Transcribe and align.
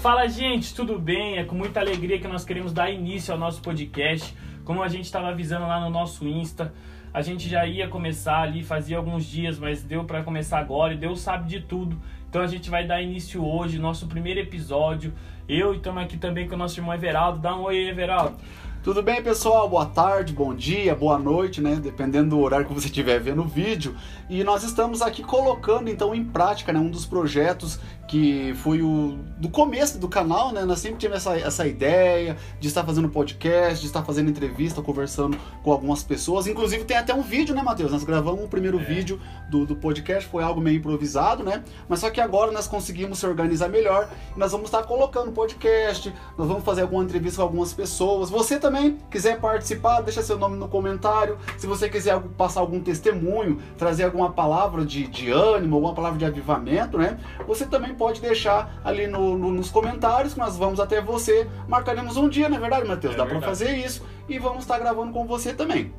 Fala, 0.00 0.26
gente, 0.28 0.74
tudo 0.74 0.98
bem? 0.98 1.36
É 1.36 1.44
com 1.44 1.54
muita 1.54 1.78
alegria 1.78 2.18
que 2.18 2.26
nós 2.26 2.42
queremos 2.42 2.72
dar 2.72 2.90
início 2.90 3.34
ao 3.34 3.38
nosso 3.38 3.60
podcast. 3.60 4.34
Como 4.64 4.82
a 4.82 4.88
gente 4.88 5.04
estava 5.04 5.28
avisando 5.28 5.66
lá 5.66 5.78
no 5.78 5.90
nosso 5.90 6.26
Insta, 6.26 6.72
a 7.12 7.20
gente 7.20 7.48
já 7.48 7.66
ia 7.66 7.86
começar 7.86 8.40
ali, 8.40 8.62
fazia 8.62 8.96
alguns 8.96 9.26
dias, 9.26 9.58
mas 9.58 9.82
deu 9.82 10.04
para 10.04 10.22
começar 10.22 10.58
agora 10.58 10.94
e 10.94 10.96
Deus 10.96 11.20
sabe 11.20 11.48
de 11.48 11.60
tudo. 11.60 12.00
Então 12.30 12.40
a 12.40 12.46
gente 12.46 12.70
vai 12.70 12.86
dar 12.86 13.02
início 13.02 13.44
hoje, 13.44 13.78
nosso 13.78 14.06
primeiro 14.06 14.40
episódio. 14.40 15.12
Eu 15.48 15.74
e 15.74 15.78
estamos 15.78 16.02
aqui 16.02 16.16
também 16.16 16.48
com 16.48 16.54
o 16.54 16.58
nosso 16.58 16.78
irmão 16.78 16.94
Everaldo. 16.94 17.40
Dá 17.40 17.54
um 17.54 17.62
oi, 17.64 17.88
Everaldo. 17.88 18.36
Tudo 18.82 19.02
bem, 19.02 19.22
pessoal? 19.22 19.68
Boa 19.68 19.84
tarde, 19.84 20.32
bom 20.32 20.54
dia, 20.54 20.94
boa 20.94 21.18
noite, 21.18 21.60
né? 21.60 21.76
Dependendo 21.76 22.30
do 22.30 22.40
horário 22.40 22.64
que 22.64 22.72
você 22.72 22.86
estiver 22.86 23.20
vendo 23.20 23.42
o 23.42 23.46
vídeo. 23.46 23.94
E 24.26 24.42
nós 24.42 24.62
estamos 24.62 25.02
aqui 25.02 25.22
colocando 25.22 25.90
então 25.90 26.14
em 26.14 26.24
prática 26.24 26.72
né, 26.72 26.80
um 26.80 26.88
dos 26.88 27.04
projetos 27.04 27.78
que 28.10 28.52
foi 28.56 28.82
o 28.82 29.20
do 29.38 29.48
começo 29.48 29.96
do 29.96 30.08
canal, 30.08 30.52
né? 30.52 30.64
Nós 30.64 30.80
sempre 30.80 30.98
tivemos 30.98 31.24
essa, 31.24 31.38
essa 31.38 31.64
ideia 31.64 32.36
de 32.58 32.66
estar 32.66 32.84
fazendo 32.84 33.08
podcast, 33.08 33.80
de 33.80 33.86
estar 33.86 34.02
fazendo 34.02 34.28
entrevista, 34.28 34.82
conversando 34.82 35.38
com 35.62 35.70
algumas 35.70 36.02
pessoas. 36.02 36.48
Inclusive 36.48 36.82
tem 36.82 36.96
até 36.96 37.14
um 37.14 37.22
vídeo, 37.22 37.54
né, 37.54 37.62
Matheus? 37.62 37.92
Nós 37.92 38.02
gravamos 38.02 38.44
o 38.44 38.48
primeiro 38.48 38.80
é. 38.80 38.82
vídeo 38.82 39.20
do, 39.48 39.64
do 39.64 39.76
podcast, 39.76 40.28
foi 40.28 40.42
algo 40.42 40.60
meio 40.60 40.78
improvisado, 40.78 41.44
né? 41.44 41.62
Mas 41.88 42.00
só 42.00 42.10
que 42.10 42.20
agora 42.20 42.50
nós 42.50 42.66
conseguimos 42.66 43.20
se 43.20 43.26
organizar 43.26 43.68
melhor 43.68 44.10
e 44.34 44.38
nós 44.40 44.50
vamos 44.50 44.66
estar 44.66 44.82
colocando 44.82 45.30
podcast, 45.30 46.12
nós 46.36 46.48
vamos 46.48 46.64
fazer 46.64 46.82
alguma 46.82 47.04
entrevista 47.04 47.36
com 47.36 47.42
algumas 47.44 47.72
pessoas. 47.72 48.28
Você 48.28 48.58
também 48.58 48.98
quiser 49.08 49.38
participar, 49.38 50.00
deixa 50.00 50.20
seu 50.20 50.36
nome 50.36 50.56
no 50.56 50.66
comentário. 50.66 51.38
Se 51.56 51.64
você 51.68 51.88
quiser 51.88 52.20
passar 52.36 52.58
algum 52.58 52.80
testemunho, 52.80 53.60
trazer 53.78 54.02
alguma 54.02 54.32
palavra 54.32 54.84
de, 54.84 55.06
de 55.06 55.30
ânimo, 55.30 55.76
alguma 55.76 55.94
palavra 55.94 56.18
de 56.18 56.24
avivamento, 56.24 56.98
né? 56.98 57.16
Você 57.46 57.64
também 57.66 57.99
pode 58.00 58.22
deixar 58.22 58.80
ali 58.82 59.06
no, 59.06 59.36
no, 59.36 59.52
nos 59.52 59.70
comentários 59.70 60.34
nós 60.34 60.56
vamos 60.56 60.80
até 60.80 61.02
você. 61.02 61.46
Marcaremos 61.68 62.16
um 62.16 62.30
dia, 62.30 62.48
não 62.48 62.56
é 62.56 62.60
verdade, 62.60 62.88
Matheus? 62.88 63.12
É 63.12 63.18
Dá 63.18 63.26
para 63.26 63.42
fazer 63.42 63.76
isso 63.76 64.02
e 64.26 64.38
vamos 64.38 64.60
estar 64.60 64.78
gravando 64.78 65.12
com 65.12 65.26
você 65.26 65.52
também. 65.52 65.92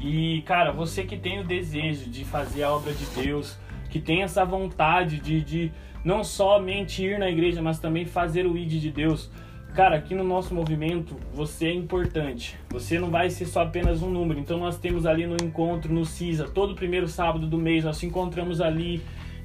E, 0.00 0.42
cara, 0.42 0.72
você 0.72 1.04
que 1.04 1.16
tem 1.16 1.38
o 1.38 1.44
desejo 1.44 2.10
de 2.10 2.24
fazer 2.24 2.64
a 2.64 2.72
obra 2.72 2.92
de 2.92 3.06
Deus, 3.22 3.56
que 3.88 4.00
tem 4.00 4.24
essa 4.24 4.44
vontade 4.44 5.20
de, 5.20 5.40
de 5.40 5.72
não 6.04 6.24
somente 6.24 7.04
ir 7.04 7.16
na 7.16 7.30
igreja, 7.30 7.62
mas 7.62 7.78
também 7.78 8.04
fazer 8.04 8.44
o 8.44 8.58
ID 8.58 8.80
de 8.80 8.90
Deus. 8.90 9.30
Cara, 9.72 9.94
aqui 9.94 10.16
no 10.16 10.24
nosso 10.24 10.52
movimento 10.52 11.14
você 11.32 11.68
é 11.68 11.72
importante. 11.72 12.58
Você 12.70 12.98
não 12.98 13.08
vai 13.08 13.30
ser 13.30 13.46
só 13.46 13.62
apenas 13.62 14.02
um 14.02 14.10
número. 14.10 14.40
Então 14.40 14.58
nós 14.58 14.78
temos 14.78 15.06
ali 15.06 15.28
no 15.28 15.36
encontro 15.40 15.94
no 15.94 16.04
CISA, 16.04 16.48
todo 16.48 16.74
primeiro 16.74 17.06
sábado 17.06 17.46
do 17.46 17.56
mês 17.56 17.84
nós 17.84 17.94
nos 17.94 18.02
encontramos 18.02 18.60
ali 18.60 19.00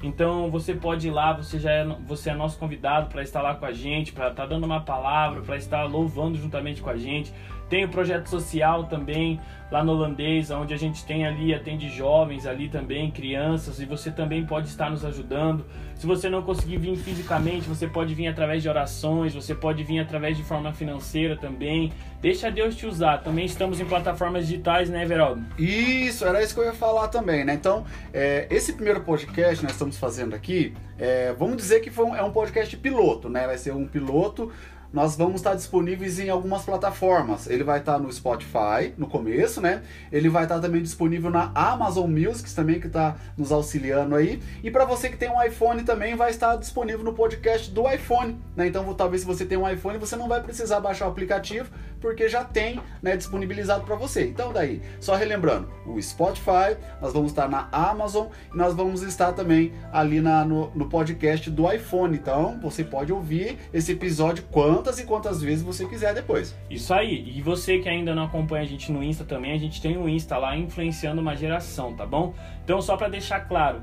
então 0.06 0.50
você 0.50 0.72
pode 0.74 1.08
ir 1.08 1.10
lá, 1.10 1.32
você 1.32 1.58
já 1.58 1.70
é, 1.70 1.84
você 2.06 2.30
é 2.30 2.34
nosso 2.34 2.58
convidado 2.58 3.08
para 3.08 3.22
estar 3.22 3.42
lá 3.42 3.54
com 3.54 3.66
a 3.66 3.72
gente, 3.72 4.12
para 4.12 4.28
estar 4.28 4.44
tá 4.44 4.48
dando 4.48 4.64
uma 4.64 4.80
palavra, 4.80 5.42
para 5.42 5.56
estar 5.56 5.82
louvando 5.84 6.38
juntamente 6.38 6.80
com 6.80 6.90
a 6.90 6.96
gente. 6.96 7.32
Tem 7.68 7.84
o 7.84 7.88
projeto 7.88 8.28
social 8.28 8.84
também, 8.84 9.40
lá 9.70 9.82
no 9.82 9.92
holandês, 9.92 10.50
onde 10.50 10.72
a 10.72 10.76
gente 10.76 11.04
tem 11.04 11.26
ali, 11.26 11.52
atende 11.52 11.88
jovens 11.88 12.46
ali 12.46 12.68
também, 12.68 13.10
crianças, 13.10 13.80
e 13.80 13.84
você 13.84 14.10
também 14.10 14.46
pode 14.46 14.68
estar 14.68 14.88
nos 14.90 15.04
ajudando. 15.04 15.64
Se 15.96 16.06
você 16.06 16.28
não 16.28 16.42
conseguir 16.42 16.76
vir 16.76 16.96
fisicamente, 16.96 17.68
você 17.68 17.86
pode 17.88 18.14
vir 18.14 18.28
através 18.28 18.62
de 18.62 18.68
orações, 18.68 19.34
você 19.34 19.54
pode 19.54 19.82
vir 19.82 19.98
através 19.98 20.36
de 20.36 20.44
forma 20.44 20.72
financeira 20.72 21.36
também. 21.36 21.92
Deixa 22.20 22.50
Deus 22.50 22.76
te 22.76 22.86
usar. 22.86 23.18
Também 23.18 23.46
estamos 23.46 23.80
em 23.80 23.84
plataformas 23.84 24.46
digitais, 24.46 24.88
né, 24.88 25.02
Everaldo? 25.02 25.42
Isso, 25.58 26.24
era 26.24 26.42
isso 26.42 26.54
que 26.54 26.60
eu 26.60 26.64
ia 26.64 26.74
falar 26.74 27.08
também, 27.08 27.44
né? 27.44 27.54
Então, 27.54 27.84
é, 28.12 28.46
esse 28.50 28.74
primeiro 28.74 29.00
podcast 29.00 29.56
que 29.56 29.62
nós 29.64 29.72
estamos 29.72 29.96
fazendo 29.96 30.34
aqui, 30.34 30.74
é, 30.98 31.32
vamos 31.32 31.56
dizer 31.56 31.80
que 31.80 31.90
foi 31.90 32.04
um, 32.04 32.14
é 32.14 32.22
um 32.22 32.30
podcast 32.30 32.76
piloto, 32.76 33.28
né? 33.28 33.46
Vai 33.46 33.58
ser 33.58 33.72
um 33.72 33.86
piloto 33.86 34.52
nós 34.92 35.16
vamos 35.16 35.36
estar 35.36 35.54
disponíveis 35.54 36.18
em 36.18 36.28
algumas 36.30 36.62
plataformas. 36.62 37.46
Ele 37.46 37.64
vai 37.64 37.80
estar 37.80 37.98
no 37.98 38.12
Spotify, 38.12 38.92
no 38.96 39.06
começo, 39.06 39.60
né? 39.60 39.82
Ele 40.10 40.28
vai 40.28 40.44
estar 40.44 40.58
também 40.60 40.82
disponível 40.82 41.30
na 41.30 41.50
Amazon 41.54 42.10
Music, 42.10 42.52
também 42.54 42.80
que 42.80 42.86
está 42.86 43.16
nos 43.36 43.52
auxiliando 43.52 44.14
aí. 44.14 44.42
E 44.62 44.70
para 44.70 44.84
você 44.84 45.08
que 45.08 45.16
tem 45.16 45.30
um 45.30 45.42
iPhone 45.42 45.82
também 45.82 46.14
vai 46.14 46.30
estar 46.30 46.56
disponível 46.56 47.04
no 47.04 47.12
podcast 47.12 47.70
do 47.70 47.90
iPhone, 47.90 48.38
né? 48.54 48.66
Então 48.66 48.92
talvez 48.94 49.22
se 49.22 49.26
você 49.26 49.44
tem 49.44 49.58
um 49.58 49.68
iPhone 49.68 49.98
você 49.98 50.16
não 50.16 50.28
vai 50.28 50.42
precisar 50.42 50.80
baixar 50.80 51.06
o 51.06 51.10
aplicativo 51.10 51.70
porque 52.06 52.28
já 52.28 52.44
tem, 52.44 52.80
né, 53.02 53.16
disponibilizado 53.16 53.84
para 53.84 53.96
você. 53.96 54.28
Então 54.28 54.52
daí, 54.52 54.80
só 55.00 55.16
relembrando, 55.16 55.68
o 55.84 56.00
Spotify, 56.00 56.76
nós 57.02 57.12
vamos 57.12 57.32
estar 57.32 57.48
na 57.48 57.68
Amazon 57.72 58.28
e 58.54 58.56
nós 58.56 58.74
vamos 58.74 59.02
estar 59.02 59.32
também 59.32 59.72
ali 59.92 60.20
na, 60.20 60.44
no, 60.44 60.70
no 60.72 60.88
podcast 60.88 61.50
do 61.50 61.68
iPhone. 61.68 62.16
Então 62.16 62.60
você 62.60 62.84
pode 62.84 63.12
ouvir 63.12 63.58
esse 63.74 63.90
episódio 63.90 64.44
quantas 64.52 65.00
e 65.00 65.04
quantas 65.04 65.42
vezes 65.42 65.64
você 65.64 65.84
quiser 65.84 66.14
depois. 66.14 66.56
Isso 66.70 66.94
aí. 66.94 67.36
E 67.36 67.42
você 67.42 67.80
que 67.80 67.88
ainda 67.88 68.14
não 68.14 68.22
acompanha 68.22 68.62
a 68.62 68.68
gente 68.68 68.92
no 68.92 69.02
Insta 69.02 69.24
também, 69.24 69.52
a 69.52 69.58
gente 69.58 69.82
tem 69.82 69.96
o 69.96 70.02
um 70.02 70.08
Insta 70.08 70.38
lá 70.38 70.56
influenciando 70.56 71.20
uma 71.20 71.34
geração, 71.34 71.92
tá 71.92 72.06
bom? 72.06 72.34
Então 72.62 72.80
só 72.80 72.96
para 72.96 73.08
deixar 73.08 73.40
claro, 73.40 73.82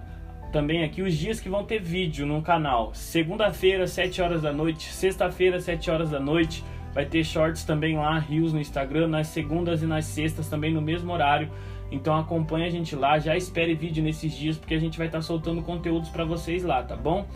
também 0.54 0.84
aqui 0.84 1.02
os 1.02 1.14
dias 1.14 1.42
que 1.42 1.50
vão 1.50 1.66
ter 1.66 1.82
vídeo 1.82 2.26
no 2.26 2.42
canal. 2.42 2.94
Segunda-feira, 2.94 3.86
7 3.86 4.22
horas 4.22 4.44
da 4.44 4.54
noite, 4.54 4.94
sexta-feira, 4.94 5.60
7 5.60 5.92
horas 5.92 6.12
da 6.12 6.20
noite. 6.20 6.64
Vai 6.94 7.06
ter 7.06 7.24
shorts 7.24 7.64
também 7.64 7.98
lá, 7.98 8.20
rios 8.20 8.54
no 8.54 8.60
Instagram, 8.60 9.08
nas 9.08 9.28
segundas 9.28 9.82
e 9.82 9.86
nas 9.86 10.06
sextas 10.06 10.48
também 10.48 10.74
no 10.74 10.82
mesmo 10.82 11.12
horário. 11.12 11.50
Então 11.92 12.16
acompanha 12.18 12.68
a 12.68 12.70
gente 12.70 12.96
lá, 12.96 13.20
já 13.20 13.36
espere 13.36 13.74
vídeo 13.76 14.04
nesses 14.04 14.34
dias 14.34 14.58
porque 14.58 14.74
a 14.74 14.80
gente 14.80 14.98
vai 14.98 15.08
estar 15.08 15.20
tá 15.20 15.22
soltando 15.22 15.62
conteúdos 15.62 16.10
para 16.10 16.24
vocês 16.24 16.64
lá, 16.64 16.82
tá 16.84 16.96
bom? 16.96 17.28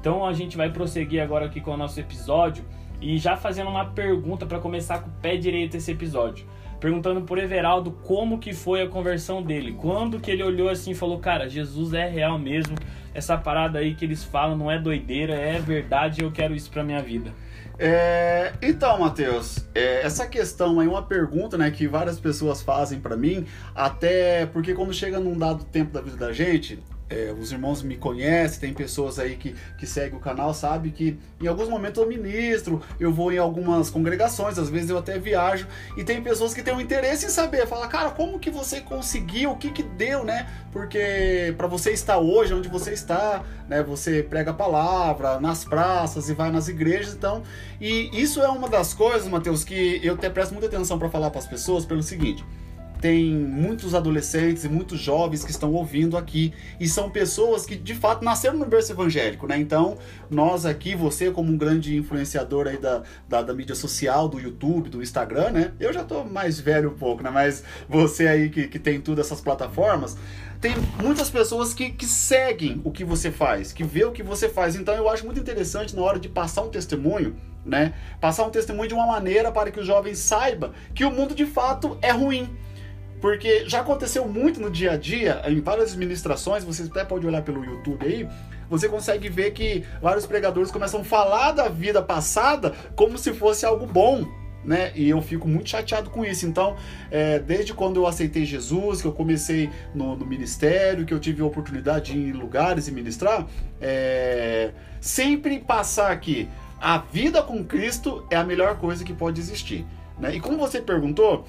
Então 0.00 0.24
a 0.24 0.32
gente 0.32 0.56
vai 0.56 0.70
prosseguir 0.70 1.22
agora 1.22 1.46
aqui 1.46 1.60
com 1.60 1.72
o 1.72 1.76
nosso 1.76 1.98
episódio. 1.98 2.64
E 3.00 3.18
já 3.18 3.36
fazendo 3.36 3.68
uma 3.68 3.84
pergunta 3.84 4.46
para 4.46 4.58
começar 4.58 5.00
com 5.00 5.10
o 5.10 5.12
pé 5.20 5.36
direito 5.36 5.76
esse 5.76 5.90
episódio. 5.92 6.46
Perguntando 6.80 7.22
por 7.22 7.38
Everaldo 7.38 7.90
como 7.90 8.38
que 8.38 8.52
foi 8.52 8.82
a 8.82 8.88
conversão 8.88 9.42
dele. 9.42 9.72
Quando 9.72 10.20
que 10.20 10.30
ele 10.30 10.42
olhou 10.42 10.68
assim 10.68 10.92
e 10.92 10.94
falou, 10.94 11.18
cara, 11.18 11.48
Jesus 11.48 11.92
é 11.92 12.08
real 12.08 12.38
mesmo. 12.38 12.76
Essa 13.14 13.36
parada 13.36 13.78
aí 13.78 13.94
que 13.94 14.04
eles 14.04 14.24
falam 14.24 14.56
não 14.56 14.70
é 14.70 14.78
doideira, 14.78 15.34
é 15.34 15.58
verdade 15.58 16.22
eu 16.22 16.30
quero 16.30 16.54
isso 16.54 16.70
pra 16.70 16.84
minha 16.84 17.02
vida. 17.02 17.32
É, 17.78 18.54
então, 18.62 18.98
Matheus, 18.98 19.66
é, 19.74 20.02
essa 20.02 20.26
questão 20.26 20.80
é 20.80 20.88
uma 20.88 21.02
pergunta 21.02 21.58
né, 21.58 21.70
que 21.70 21.86
várias 21.86 22.18
pessoas 22.18 22.62
fazem 22.62 22.98
para 23.00 23.16
mim, 23.16 23.46
até 23.74 24.46
porque 24.46 24.74
quando 24.74 24.94
chega 24.94 25.20
num 25.20 25.36
dado 25.36 25.64
tempo 25.64 25.92
da 25.92 26.00
vida 26.00 26.16
da 26.16 26.32
gente, 26.32 26.82
é, 27.08 27.32
os 27.38 27.52
irmãos 27.52 27.82
me 27.82 27.96
conhecem, 27.96 28.58
tem 28.58 28.74
pessoas 28.74 29.18
aí 29.18 29.36
que, 29.36 29.54
que 29.78 29.86
seguem 29.86 30.18
o 30.18 30.20
canal, 30.20 30.52
sabe 30.52 30.90
que 30.90 31.18
em 31.40 31.46
alguns 31.46 31.68
momentos 31.68 32.02
eu 32.02 32.08
ministro, 32.08 32.82
eu 32.98 33.12
vou 33.12 33.32
em 33.32 33.38
algumas 33.38 33.90
congregações, 33.90 34.58
às 34.58 34.68
vezes 34.68 34.90
eu 34.90 34.98
até 34.98 35.18
viajo, 35.18 35.66
e 35.96 36.02
tem 36.02 36.20
pessoas 36.20 36.52
que 36.52 36.62
têm 36.62 36.74
um 36.74 36.80
interesse 36.80 37.26
em 37.26 37.28
saber, 37.28 37.66
fala, 37.66 37.86
cara, 37.86 38.10
como 38.10 38.40
que 38.40 38.50
você 38.50 38.80
conseguiu, 38.80 39.52
o 39.52 39.56
que 39.56 39.70
que 39.70 39.82
deu, 39.82 40.24
né? 40.24 40.48
Porque 40.72 41.54
para 41.56 41.68
você 41.68 41.92
estar 41.92 42.18
hoje 42.18 42.52
onde 42.52 42.68
você 42.68 42.92
está, 42.92 43.44
né? 43.68 43.82
Você 43.84 44.22
prega 44.22 44.50
a 44.50 44.54
palavra 44.54 45.40
nas 45.40 45.64
praças 45.64 46.28
e 46.28 46.34
vai 46.34 46.50
nas 46.50 46.66
igrejas, 46.66 47.14
então, 47.14 47.42
e 47.80 48.10
isso 48.20 48.42
é 48.42 48.48
uma 48.48 48.68
das 48.68 48.92
coisas, 48.92 49.28
Mateus, 49.28 49.62
que 49.62 50.00
eu 50.02 50.14
até 50.14 50.28
presto 50.28 50.52
muita 50.52 50.66
atenção 50.66 50.98
para 50.98 51.08
falar 51.08 51.30
para 51.30 51.38
as 51.38 51.46
pessoas 51.46 51.84
pelo 51.86 52.02
seguinte, 52.02 52.44
tem 53.00 53.34
muitos 53.34 53.94
adolescentes 53.94 54.64
e 54.64 54.68
muitos 54.68 54.98
jovens 54.98 55.44
que 55.44 55.50
estão 55.50 55.72
ouvindo 55.72 56.16
aqui 56.16 56.52
e 56.80 56.88
são 56.88 57.10
pessoas 57.10 57.66
que 57.66 57.76
de 57.76 57.94
fato 57.94 58.24
nasceram 58.24 58.58
no 58.58 58.64
berço 58.64 58.92
evangélico, 58.92 59.46
né? 59.46 59.58
Então, 59.58 59.98
nós 60.30 60.64
aqui, 60.64 60.94
você 60.94 61.30
como 61.30 61.52
um 61.52 61.56
grande 61.56 61.96
influenciador 61.96 62.66
aí 62.66 62.78
da, 62.78 63.02
da, 63.28 63.42
da, 63.42 63.54
mídia 63.54 63.74
social, 63.74 64.28
do 64.28 64.40
YouTube, 64.40 64.88
do 64.88 65.02
Instagram, 65.02 65.50
né? 65.50 65.72
Eu 65.78 65.92
já 65.92 66.04
tô 66.04 66.24
mais 66.24 66.58
velho 66.58 66.90
um 66.90 66.94
pouco, 66.94 67.22
né? 67.22 67.30
Mas 67.30 67.62
você 67.88 68.26
aí 68.26 68.48
que, 68.48 68.66
que 68.66 68.78
tem 68.78 69.00
tudo 69.00 69.20
essas 69.20 69.40
plataformas, 69.40 70.16
tem 70.60 70.74
muitas 71.02 71.28
pessoas 71.28 71.74
que, 71.74 71.90
que 71.90 72.06
seguem 72.06 72.80
o 72.82 72.90
que 72.90 73.04
você 73.04 73.30
faz, 73.30 73.72
que 73.72 73.84
vê 73.84 74.04
o 74.04 74.12
que 74.12 74.22
você 74.22 74.48
faz. 74.48 74.74
Então, 74.74 74.94
eu 74.94 75.08
acho 75.08 75.24
muito 75.24 75.38
interessante 75.38 75.94
na 75.94 76.02
hora 76.02 76.18
de 76.18 76.28
passar 76.28 76.62
um 76.62 76.70
testemunho, 76.70 77.36
né? 77.64 77.92
Passar 78.20 78.46
um 78.46 78.50
testemunho 78.50 78.88
de 78.88 78.94
uma 78.94 79.06
maneira 79.06 79.52
para 79.52 79.70
que 79.70 79.80
o 79.80 79.84
jovem 79.84 80.14
saiba 80.14 80.72
que 80.94 81.04
o 81.04 81.10
mundo 81.10 81.34
de 81.34 81.44
fato 81.44 81.98
é 82.00 82.10
ruim 82.10 82.48
porque 83.20 83.68
já 83.68 83.80
aconteceu 83.80 84.26
muito 84.28 84.60
no 84.60 84.70
dia 84.70 84.92
a 84.92 84.96
dia, 84.96 85.42
em 85.46 85.60
várias 85.60 85.92
administrações, 85.92 86.64
você 86.64 86.82
até 86.82 87.04
pode 87.04 87.26
olhar 87.26 87.42
pelo 87.42 87.64
YouTube 87.64 88.04
aí, 88.04 88.28
você 88.68 88.88
consegue 88.88 89.28
ver 89.28 89.52
que 89.52 89.84
vários 90.02 90.26
pregadores 90.26 90.70
começam 90.70 91.00
a 91.00 91.04
falar 91.04 91.52
da 91.52 91.68
vida 91.68 92.02
passada 92.02 92.74
como 92.94 93.16
se 93.16 93.32
fosse 93.32 93.64
algo 93.64 93.86
bom. 93.86 94.26
Né? 94.64 94.90
E 94.96 95.08
eu 95.08 95.22
fico 95.22 95.46
muito 95.46 95.70
chateado 95.70 96.10
com 96.10 96.24
isso. 96.24 96.44
Então, 96.44 96.74
é, 97.08 97.38
desde 97.38 97.72
quando 97.72 97.98
eu 97.98 98.06
aceitei 98.06 98.44
Jesus, 98.44 99.00
que 99.00 99.06
eu 99.06 99.12
comecei 99.12 99.70
no, 99.94 100.16
no, 100.16 100.26
ministério, 100.26 101.06
que 101.06 101.14
eu 101.14 101.20
tive 101.20 101.40
a 101.40 101.44
oportunidade 101.44 102.12
de 102.12 102.18
ir 102.18 102.30
em 102.30 102.32
lugares 102.32 102.88
e 102.88 102.92
ministrar, 102.92 103.46
é, 103.80 104.72
sempre 105.00 105.60
passar 105.60 106.10
aqui, 106.10 106.48
a 106.80 106.98
vida 106.98 107.44
com 107.44 107.64
Cristo 107.64 108.26
é 108.28 108.34
a 108.34 108.42
melhor 108.42 108.76
coisa 108.76 109.04
que 109.04 109.12
pode 109.12 109.40
existir. 109.40 109.86
Né? 110.18 110.34
E 110.34 110.40
como 110.40 110.58
você 110.58 110.80
perguntou, 110.80 111.46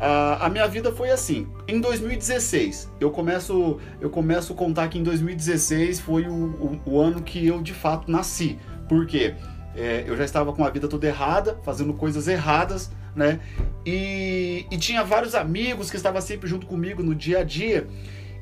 a, 0.00 0.46
a, 0.46 0.48
minha 0.48 0.66
vida 0.68 0.92
foi 0.92 1.10
assim. 1.10 1.48
Em 1.66 1.80
2016, 1.80 2.92
eu 3.00 3.10
começo, 3.10 3.78
eu 4.00 4.08
começo 4.08 4.52
a 4.52 4.56
contar 4.56 4.88
que 4.88 4.98
em 4.98 5.02
2016 5.02 6.00
foi 6.00 6.26
o, 6.26 6.32
o, 6.32 6.80
o 6.86 7.00
ano 7.00 7.22
que 7.22 7.44
eu 7.46 7.60
de 7.60 7.72
fato 7.72 8.10
nasci. 8.10 8.58
Por 8.88 9.06
quê? 9.06 9.34
É, 9.74 10.04
eu 10.06 10.16
já 10.16 10.24
estava 10.24 10.52
com 10.52 10.64
a 10.64 10.70
vida 10.70 10.88
toda 10.88 11.06
errada, 11.06 11.58
fazendo 11.64 11.92
coisas 11.94 12.26
erradas, 12.28 12.90
né? 13.14 13.40
E, 13.84 14.66
e 14.70 14.76
tinha 14.76 15.04
vários 15.04 15.34
amigos 15.34 15.90
que 15.90 15.96
estavam 15.96 16.20
sempre 16.20 16.48
junto 16.48 16.66
comigo 16.66 17.02
no 17.02 17.14
dia 17.14 17.40
a 17.40 17.44
dia. 17.44 17.86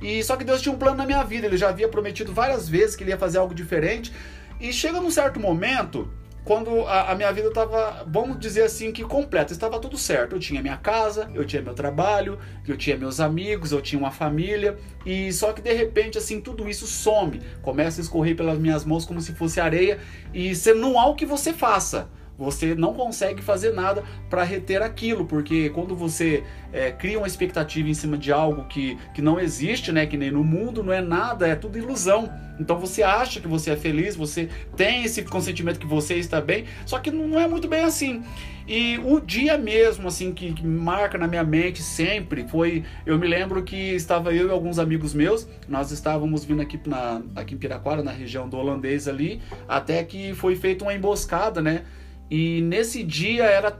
E 0.00 0.23
só 0.23 0.37
que 0.37 0.44
Deus 0.44 0.61
tinha 0.61 0.75
um 0.75 0.79
plano 0.79 0.97
na 0.97 1.06
minha 1.06 1.23
vida, 1.25 1.47
ele 1.47 1.56
já 1.56 1.70
havia 1.70 1.88
prometido 1.88 2.32
várias 2.32 2.69
vezes 2.69 2.94
que 2.94 3.02
ele 3.02 3.11
ia 3.11 3.19
fazer 3.19 3.38
algo 3.38 3.55
diferente. 3.55 4.12
E 4.61 4.73
chega 4.73 5.00
num 5.00 5.11
certo 5.11 5.41
momento 5.41 6.09
quando 6.46 6.82
a, 6.82 7.10
a 7.10 7.14
minha 7.16 7.32
vida 7.32 7.48
estava, 7.48 8.04
vamos 8.06 8.38
dizer 8.38 8.62
assim, 8.62 8.93
que 8.93 9.02
completa, 9.02 9.52
estava 9.52 9.81
tudo 9.81 9.98
certo. 9.98 10.37
Eu 10.37 10.38
tinha 10.38 10.62
minha 10.62 10.76
casa, 10.76 11.28
eu 11.34 11.44
tinha 11.44 11.60
meu 11.60 11.75
trabalho, 11.75 12.38
eu 12.66 12.76
tinha 12.76 12.96
meus 12.96 13.19
amigos, 13.19 13.72
eu 13.72 13.82
tinha 13.82 13.98
uma 13.98 14.12
família, 14.12 14.78
e 15.04 15.32
só 15.32 15.52
que 15.52 15.60
de 15.60 15.72
repente, 15.72 16.16
assim, 16.16 16.40
tudo 16.40 16.69
isso 16.69 16.87
some, 16.87 17.40
começa 17.62 18.00
a 18.00 18.02
escorrer 18.02 18.37
pelas 18.37 18.60
minhas 18.60 18.84
mãos 18.84 19.04
como 19.04 19.20
se 19.20 19.32
fosse 19.32 19.60
areia, 19.60 19.98
e 20.32 20.54
você 20.54 20.72
não 20.72 21.00
há 21.00 21.06
o 21.06 21.16
que 21.16 21.26
você 21.26 21.52
faça 21.52 22.08
você 22.38 22.75
não 22.75 22.93
consegue 22.93 23.43
fazer 23.43 23.73
nada 23.73 24.03
para 24.29 24.43
reter 24.43 24.83
aquilo, 24.83 25.25
porque 25.25 25.71
quando 25.71 25.94
você 25.94 26.43
é, 26.73 26.91
cria 26.91 27.19
uma 27.19 27.27
expectativa 27.27 27.88
em 27.88 27.94
cima 27.94 28.19
de 28.19 28.33
algo 28.33 28.65
que, 28.65 28.99
que 29.15 29.23
não 29.23 29.41
existe, 29.41 29.93
né, 29.93 30.06
que 30.06 30.17
nem 30.17 30.31
no 30.31 30.44
mundo, 30.44 30.83
não 30.83 30.93
é 30.93 31.00
nada, 31.00 31.47
é 31.47 31.55
tudo 31.55 31.79
ilusão. 31.79 32.31
Então 32.59 32.79
você 32.79 33.03
acha 33.03 33.41
que 33.41 33.49
você 33.49 33.71
é 33.71 33.77
feliz, 33.77 34.17
você 34.17 34.49
tem 34.77 35.05
esse 35.05 35.23
consentimento 35.23 35.79
que 35.79 35.87
você 35.87 36.15
está 36.15 36.41
bem, 36.41 36.65
só 36.85 36.99
que 36.99 37.11
não 37.11 37.38
é 37.38 37.47
muito 37.47 37.69
bem 37.69 37.85
assim. 37.85 38.23
E 38.69 38.99
o 39.05 39.21
dia 39.21 39.56
mesmo, 39.56 40.09
assim, 40.09 40.33
que, 40.33 40.53
que 40.53 40.67
marca 40.67 41.17
na 41.17 41.29
minha 41.29 41.44
mente 41.44 41.83
sempre 41.83 42.49
foi. 42.49 42.83
Eu 43.05 43.17
me 43.17 43.27
lembro 43.27 43.62
que 43.62 43.77
estava 43.94 44.35
eu 44.35 44.49
e 44.49 44.50
alguns 44.50 44.79
amigos 44.79 45.15
meus, 45.15 45.47
nós 45.69 45.93
estávamos 45.93 46.44
vindo 46.44 46.62
aqui, 46.62 46.81
na, 46.85 47.23
aqui 47.37 47.55
em 47.55 47.59
Piraquara, 47.59 48.03
na 48.03 48.11
região 48.11 48.49
do 48.49 48.56
holandês 48.56 49.06
ali, 49.06 49.41
até 49.69 50.03
que 50.03 50.35
foi 50.35 50.56
feita 50.56 50.85
uma 50.85 50.93
emboscada, 50.93 51.62
né? 51.62 51.85
E 52.31 52.61
nesse 52.62 53.02
dia 53.02 53.44
era 53.44 53.78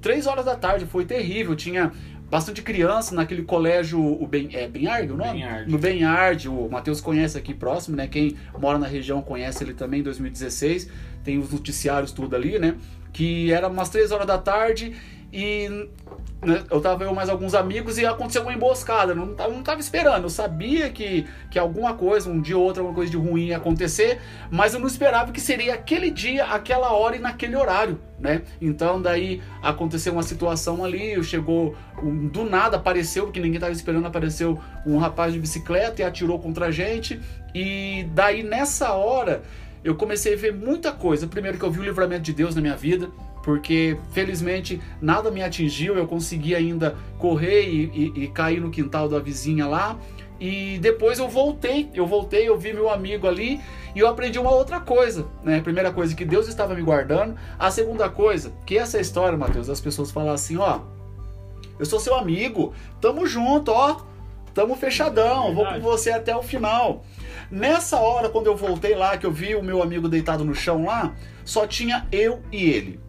três 0.00 0.26
horas 0.26 0.44
da 0.44 0.54
tarde, 0.54 0.86
foi 0.86 1.04
terrível. 1.04 1.54
Tinha 1.54 1.92
bastante 2.30 2.62
criança 2.62 3.14
naquele 3.14 3.42
colégio, 3.42 4.00
o 4.00 4.26
ben, 4.26 4.48
é 4.52 4.66
Benhard 4.66 5.12
o 5.12 5.16
nome? 5.16 5.32
Benhard. 5.32 5.70
No 5.70 5.78
Benhard, 5.78 6.48
o 6.48 6.68
Matheus 6.68 7.00
conhece 7.00 7.38
aqui 7.38 7.54
próximo, 7.54 7.96
né? 7.96 8.06
Quem 8.06 8.36
mora 8.58 8.78
na 8.78 8.86
região 8.86 9.22
conhece 9.22 9.62
ele 9.62 9.74
também, 9.74 10.00
em 10.00 10.02
2016. 10.02 10.90
Tem 11.22 11.38
os 11.38 11.50
noticiários 11.50 12.12
tudo 12.12 12.34
ali, 12.34 12.58
né? 12.58 12.74
Que 13.12 13.52
era 13.52 13.68
umas 13.68 13.88
três 13.88 14.10
horas 14.10 14.26
da 14.26 14.36
tarde 14.36 14.94
e 15.36 15.68
né, 16.46 16.62
eu 16.70 16.80
tava 16.80 17.02
eu 17.02 17.12
mais 17.12 17.28
alguns 17.28 17.54
amigos 17.56 17.98
e 17.98 18.06
aconteceu 18.06 18.42
uma 18.42 18.54
emboscada. 18.54 19.16
Não, 19.16 19.26
não 19.26 19.62
tava 19.64 19.80
esperando. 19.80 20.22
Eu 20.22 20.30
sabia 20.30 20.90
que, 20.90 21.26
que 21.50 21.58
alguma 21.58 21.94
coisa, 21.94 22.30
um 22.30 22.40
dia 22.40 22.56
ou 22.56 22.62
outro, 22.62 22.82
alguma 22.82 22.94
coisa 22.94 23.10
de 23.10 23.16
ruim 23.16 23.46
ia 23.46 23.56
acontecer, 23.56 24.20
mas 24.48 24.74
eu 24.74 24.78
não 24.78 24.86
esperava 24.86 25.32
que 25.32 25.40
seria 25.40 25.74
aquele 25.74 26.08
dia, 26.08 26.44
aquela 26.44 26.92
hora 26.92 27.16
e 27.16 27.18
naquele 27.18 27.56
horário, 27.56 27.98
né? 28.20 28.42
Então 28.60 29.02
daí 29.02 29.42
aconteceu 29.60 30.12
uma 30.12 30.22
situação 30.22 30.84
ali, 30.84 31.20
chegou 31.24 31.74
um, 32.00 32.28
do 32.28 32.44
nada 32.44 32.76
apareceu, 32.76 33.24
porque 33.24 33.40
ninguém 33.40 33.58
tava 33.58 33.72
esperando, 33.72 34.06
apareceu 34.06 34.60
um 34.86 34.98
rapaz 34.98 35.32
de 35.32 35.40
bicicleta 35.40 36.00
e 36.00 36.04
atirou 36.04 36.38
contra 36.38 36.66
a 36.66 36.70
gente. 36.70 37.20
E 37.52 38.06
daí 38.14 38.44
nessa 38.44 38.92
hora 38.92 39.42
eu 39.82 39.96
comecei 39.96 40.34
a 40.34 40.36
ver 40.36 40.54
muita 40.54 40.92
coisa. 40.92 41.26
Primeiro 41.26 41.58
que 41.58 41.64
eu 41.64 41.72
vi 41.72 41.80
o 41.80 41.84
livramento 41.84 42.22
de 42.22 42.32
Deus 42.32 42.54
na 42.54 42.60
minha 42.60 42.76
vida 42.76 43.10
porque 43.44 43.98
felizmente 44.10 44.80
nada 45.02 45.30
me 45.30 45.42
atingiu, 45.42 45.96
eu 45.96 46.06
consegui 46.06 46.54
ainda 46.54 46.96
correr 47.18 47.68
e, 47.68 48.12
e, 48.16 48.24
e, 48.24 48.28
cair 48.28 48.58
no 48.58 48.70
quintal 48.70 49.06
da 49.06 49.18
vizinha 49.18 49.66
lá. 49.66 49.98
E 50.40 50.78
depois 50.78 51.18
eu 51.18 51.28
voltei, 51.28 51.90
eu 51.94 52.06
voltei, 52.06 52.48
eu 52.48 52.58
vi 52.58 52.72
meu 52.72 52.90
amigo 52.90 53.28
ali 53.28 53.60
e 53.94 53.98
eu 53.98 54.08
aprendi 54.08 54.38
uma 54.38 54.50
outra 54.50 54.80
coisa, 54.80 55.26
né? 55.42 55.60
primeira 55.60 55.92
coisa, 55.92 56.14
que 56.14 56.24
Deus 56.24 56.48
estava 56.48 56.74
me 56.74 56.82
guardando. 56.82 57.36
A 57.58 57.70
segunda 57.70 58.08
coisa, 58.08 58.50
que 58.64 58.78
essa 58.78 58.98
história, 58.98 59.36
Mateus, 59.36 59.68
as 59.68 59.80
pessoas 59.80 60.10
falam 60.10 60.32
assim, 60.32 60.56
ó, 60.56 60.80
eu 61.78 61.84
sou 61.84 62.00
seu 62.00 62.16
amigo, 62.16 62.72
tamo 63.00 63.26
junto, 63.26 63.70
ó, 63.70 64.00
tamo 64.54 64.74
fechadão, 64.74 65.48
é 65.48 65.52
vou 65.52 65.66
com 65.66 65.80
você 65.80 66.10
até 66.10 66.34
o 66.34 66.42
final. 66.42 67.04
Nessa 67.50 67.98
hora, 67.98 68.30
quando 68.30 68.46
eu 68.46 68.56
voltei 68.56 68.94
lá, 68.94 69.18
que 69.18 69.26
eu 69.26 69.30
vi 69.30 69.54
o 69.54 69.62
meu 69.62 69.82
amigo 69.82 70.08
deitado 70.08 70.44
no 70.44 70.54
chão 70.54 70.86
lá, 70.86 71.14
só 71.44 71.66
tinha 71.66 72.06
eu 72.10 72.42
e 72.50 72.70
ele 72.70 73.03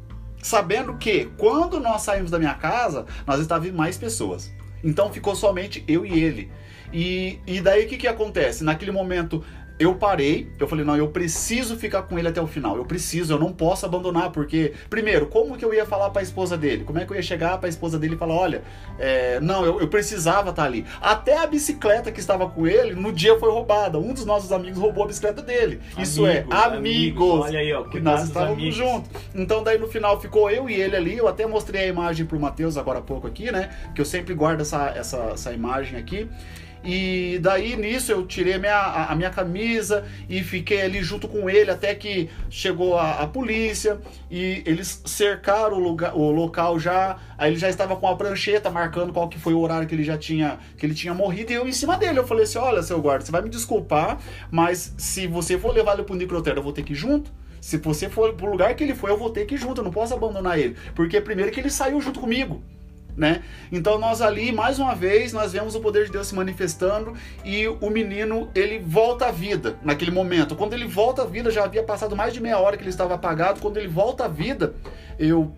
sabendo 0.46 0.96
que 0.96 1.26
quando 1.38 1.80
nós 1.80 2.04
saímos 2.04 2.30
da 2.30 2.38
minha 2.38 2.54
casa, 2.54 3.08
nós 3.26 3.40
estávamos 3.40 3.74
mais 3.74 3.98
pessoas. 3.98 4.54
Então 4.84 5.12
ficou 5.12 5.36
somente 5.36 5.84
eu 5.88 6.06
e 6.06 6.24
ele. 6.24 6.52
E, 6.94 7.40
e 7.48 7.60
daí 7.60 7.86
o 7.86 7.88
que, 7.88 7.98
que 7.98 8.08
acontece? 8.08 8.64
Naquele 8.64 8.92
momento 8.92 9.44
eu 9.78 9.94
parei, 9.96 10.48
eu 10.58 10.68
falei, 10.68 10.86
não, 10.86 10.96
eu 10.96 11.10
preciso 11.10 11.76
ficar 11.76 12.04
com 12.04 12.18
ele 12.18 12.30
até 12.30 12.42
o 12.42 12.48
final. 12.48 12.78
Eu 12.78 12.86
preciso, 12.86 13.34
eu 13.34 13.40
não 13.40 13.52
posso 13.52 13.86
abandonar, 13.86 14.32
porque, 14.32 14.74
primeiro, 14.90 15.28
como 15.28 15.58
que 15.58 15.66
eu 15.66 15.74
ia 15.74 15.86
falar 15.86 16.10
para 16.12 16.22
a 16.22 16.24
esposa 16.24 16.58
dele? 16.58 16.86
Como 16.86 16.98
é 16.98 17.06
que 17.06 17.12
eu 17.12 17.16
ia 17.16 17.22
chegar 17.22 17.58
para 17.58 17.68
a 17.68 17.70
esposa 17.70 18.00
dele 18.00 18.16
e 18.16 18.18
falar, 18.18 18.36
olha, 18.36 18.64
é, 18.98 19.40
não, 19.42 19.66
eu, 19.66 19.82
eu 19.82 19.88
precisava 19.90 20.52
estar 20.52 20.62
tá 20.62 20.68
ali. 20.68 20.86
Até 21.02 21.38
a 21.38 21.46
bicicleta 21.46 22.10
que 22.10 22.22
estava 22.22 22.48
com 22.50 22.66
ele, 22.66 22.96
no 22.96 23.12
dia 23.12 23.38
foi 23.38 23.50
roubada. 23.50 24.00
Um 24.00 24.14
dos 24.14 24.26
nossos 24.26 24.52
amigos 24.54 24.80
roubou 24.80 25.04
a 25.04 25.08
bicicleta 25.08 25.42
dele. 25.42 25.82
Isso 25.98 26.26
é, 26.26 26.46
amigos. 26.50 26.64
amigos 26.64 27.40
olha 27.42 27.60
aí, 27.60 27.74
ó, 27.74 27.84
que 27.84 28.00
nós 28.00 28.24
estávamos 28.24 28.74
juntos. 28.74 29.10
Então, 29.34 29.62
daí 29.62 29.78
no 29.78 29.88
final 29.88 30.20
ficou 30.22 30.50
eu 30.50 30.70
e 30.70 30.74
ele 30.74 30.96
ali. 30.96 31.18
Eu 31.18 31.28
até 31.28 31.46
mostrei 31.46 31.84
a 31.84 31.88
imagem 31.88 32.26
pro 32.26 32.40
Matheus 32.40 32.78
agora 32.78 33.00
há 33.00 33.02
pouco 33.02 33.28
aqui, 33.28 33.52
né? 33.52 33.70
Que 33.94 34.00
eu 34.00 34.06
sempre 34.06 34.34
guardo 34.34 34.62
essa, 34.62 34.88
essa, 34.96 35.18
essa 35.34 35.52
imagem 35.52 36.00
aqui. 36.00 36.30
E 36.86 37.40
daí 37.42 37.76
nisso 37.76 38.12
eu 38.12 38.28
tirei 38.28 38.54
a 38.54 38.60
minha, 38.60 39.08
a 39.10 39.16
minha 39.16 39.32
camisa 39.32 40.06
e 40.30 40.44
fiquei 40.44 40.84
ali 40.84 41.02
junto 41.02 41.28
com 41.28 41.50
ele 41.50 41.72
até 41.72 41.96
que 41.96 42.30
chegou 42.48 42.96
a, 42.96 43.22
a 43.22 43.28
polícia 43.28 44.00
e 44.30 44.62
eles 44.68 45.02
cercaram 45.04 45.78
o, 45.78 45.80
lugar, 45.80 46.16
o 46.16 46.30
local 46.30 46.80
já. 46.80 47.18
Aí 47.40 47.50
ele 47.50 47.60
já 47.60 47.70
estava 47.70 47.96
com 47.96 48.08
a 48.08 48.16
prancheta 48.16 48.70
marcando 48.70 49.12
qual 49.12 49.28
que 49.28 49.40
foi 49.40 49.56
o 49.56 49.60
horário 49.60 49.88
que 49.88 49.96
ele 49.96 50.04
já 50.04 50.16
tinha 50.16 50.60
que 50.78 50.86
ele 50.86 50.94
tinha 50.94 51.14
morrido 51.14 51.52
e 51.52 51.56
eu 51.56 51.68
em 51.68 51.72
cima 51.72 51.98
dele. 51.98 52.20
Eu 52.20 52.28
falei 52.28 52.44
assim: 52.44 52.60
olha, 52.60 52.84
seu 52.84 53.02
guarda, 53.02 53.26
você 53.26 53.32
vai 53.32 53.42
me 53.42 53.50
desculpar, 53.50 54.20
mas 54.52 54.94
se 54.96 55.26
você 55.26 55.58
for 55.58 55.74
levar 55.74 55.94
ele 55.94 56.04
pro 56.04 56.16
necrotério, 56.16 56.60
eu 56.60 56.64
vou 56.64 56.72
ter 56.72 56.84
que 56.84 56.94
ir 56.94 56.96
junto. 56.96 57.32
Se 57.60 57.78
você 57.78 58.08
for 58.08 58.32
pro 58.34 58.52
lugar 58.52 58.76
que 58.76 58.84
ele 58.84 58.94
foi, 58.94 59.10
eu 59.10 59.18
vou 59.18 59.32
ter 59.32 59.46
que 59.46 59.56
ir 59.56 59.58
junto, 59.58 59.82
eu 59.82 59.86
não 59.86 59.92
posso 59.92 60.14
abandonar 60.14 60.60
ele. 60.60 60.76
Porque 60.94 61.20
primeiro 61.20 61.52
que 61.52 61.60
ele 61.60 61.72
saiu 61.72 62.00
junto 62.00 62.20
comigo 62.20 62.62
né? 63.16 63.44
Então 63.72 63.98
nós 63.98 64.22
ali, 64.22 64.52
mais 64.52 64.80
uma 64.80 64.94
vez, 64.94 65.32
nós 65.32 65.54
vemos 65.54 65.76
o 65.76 65.80
poder 65.80 66.06
de 66.06 66.12
Deus 66.12 66.28
se 66.28 66.36
manifestando 66.36 67.14
e 67.44 67.68
o 67.68 67.90
menino, 67.90 68.50
ele 68.54 68.80
volta 68.80 69.28
à 69.28 69.32
vida 69.32 69.78
naquele 69.84 70.12
momento. 70.12 70.56
Quando 70.56 70.74
ele 70.74 70.88
volta 70.88 71.22
à 71.22 71.26
vida, 71.26 71.50
já 71.50 71.64
havia 71.64 71.84
passado 71.84 72.16
mais 72.16 72.34
de 72.34 72.42
meia 72.42 72.60
hora 72.60 72.76
que 72.78 72.84
ele 72.84 72.90
estava 72.90 73.16
apagado, 73.16 73.62
quando 73.62 73.78
ele 73.78 73.88
volta 73.88 74.26
à 74.26 74.28
vida, 74.28 74.76
eu 75.18 75.52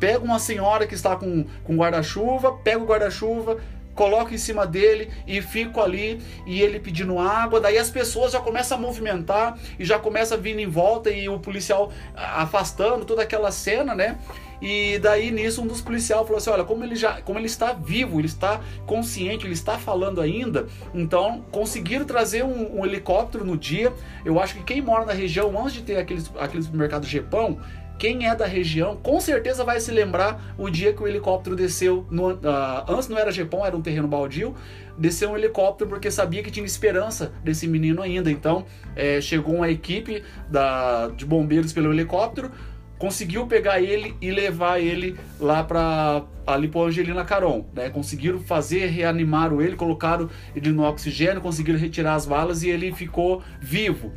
pego 0.00 0.24
uma 0.24 0.38
senhora 0.38 0.86
que 0.86 0.94
está 0.94 1.16
com, 1.16 1.44
com 1.62 1.76
guarda-chuva, 1.76 2.52
pego 2.64 2.84
o 2.84 2.86
guarda-chuva, 2.86 3.58
coloco 3.94 4.34
em 4.34 4.38
cima 4.38 4.66
dele 4.66 5.10
e 5.26 5.40
fico 5.40 5.80
ali 5.80 6.20
e 6.46 6.60
ele 6.60 6.80
pedindo 6.80 7.18
água. 7.18 7.60
Daí 7.60 7.78
as 7.78 7.90
pessoas 7.90 8.32
já 8.32 8.40
começam 8.40 8.76
a 8.76 8.80
movimentar 8.80 9.58
e 9.78 9.84
já 9.84 9.98
começa 9.98 10.36
vir 10.36 10.58
em 10.58 10.66
volta 10.66 11.10
e 11.10 11.28
o 11.28 11.38
policial 11.38 11.92
afastando 12.14 13.04
toda 13.04 13.22
aquela 13.22 13.50
cena, 13.50 13.94
né? 13.94 14.18
E 14.64 14.98
daí 14.98 15.30
nisso 15.30 15.60
um 15.60 15.66
dos 15.66 15.82
policiais 15.82 16.22
falou 16.22 16.38
assim: 16.38 16.48
"Olha, 16.48 16.64
como 16.64 16.82
ele 16.82 16.96
já, 16.96 17.20
como 17.20 17.38
ele 17.38 17.44
está 17.44 17.74
vivo, 17.74 18.18
ele 18.18 18.26
está 18.26 18.62
consciente, 18.86 19.44
ele 19.44 19.52
está 19.52 19.76
falando 19.78 20.22
ainda, 20.22 20.66
então 20.94 21.44
conseguiram 21.52 22.06
trazer 22.06 22.42
um, 22.42 22.80
um 22.80 22.86
helicóptero 22.86 23.44
no 23.44 23.58
dia. 23.58 23.92
Eu 24.24 24.40
acho 24.40 24.54
que 24.54 24.62
quem 24.62 24.80
mora 24.80 25.04
na 25.04 25.12
região 25.12 25.50
antes 25.60 25.74
de 25.74 25.82
ter 25.82 25.98
aqueles 25.98 26.32
aqueles 26.38 26.64
supermercados 26.64 27.10
Japão, 27.10 27.58
quem 27.98 28.26
é 28.26 28.34
da 28.34 28.46
região 28.46 28.96
com 28.96 29.20
certeza 29.20 29.64
vai 29.64 29.78
se 29.80 29.90
lembrar 29.90 30.54
o 30.56 30.70
dia 30.70 30.94
que 30.94 31.02
o 31.02 31.06
helicóptero 31.06 31.54
desceu. 31.54 32.06
No, 32.10 32.32
uh, 32.32 32.40
antes 32.88 33.06
não 33.06 33.18
era 33.18 33.30
Japão, 33.30 33.66
era 33.66 33.76
um 33.76 33.82
terreno 33.82 34.08
baldio. 34.08 34.54
Desceu 34.96 35.32
um 35.32 35.36
helicóptero 35.36 35.90
porque 35.90 36.10
sabia 36.10 36.42
que 36.42 36.50
tinha 36.50 36.64
esperança 36.64 37.34
desse 37.44 37.66
menino 37.66 38.00
ainda. 38.00 38.30
Então 38.30 38.64
é, 38.96 39.20
chegou 39.20 39.56
uma 39.56 39.68
equipe 39.68 40.22
da, 40.48 41.08
de 41.08 41.26
bombeiros 41.26 41.72
pelo 41.72 41.92
helicóptero, 41.92 42.50
conseguiu 42.98 43.46
pegar 43.46 43.80
ele 43.80 44.16
e 44.20 44.30
levar 44.30 44.80
ele 44.80 45.18
lá 45.40 45.62
para 45.62 46.22
ali 46.46 46.68
para 46.68 46.82
Angelina 46.82 47.24
Caron, 47.24 47.66
né? 47.72 47.88
Conseguiram 47.88 48.38
fazer 48.38 48.86
reanimar 48.86 49.52
ele, 49.52 49.76
colocaram 49.76 50.28
ele 50.54 50.70
no 50.70 50.84
oxigênio, 50.84 51.40
conseguiram 51.40 51.78
retirar 51.78 52.14
as 52.14 52.26
balas 52.26 52.62
e 52.62 52.68
ele 52.68 52.92
ficou 52.92 53.42
vivo. 53.60 54.12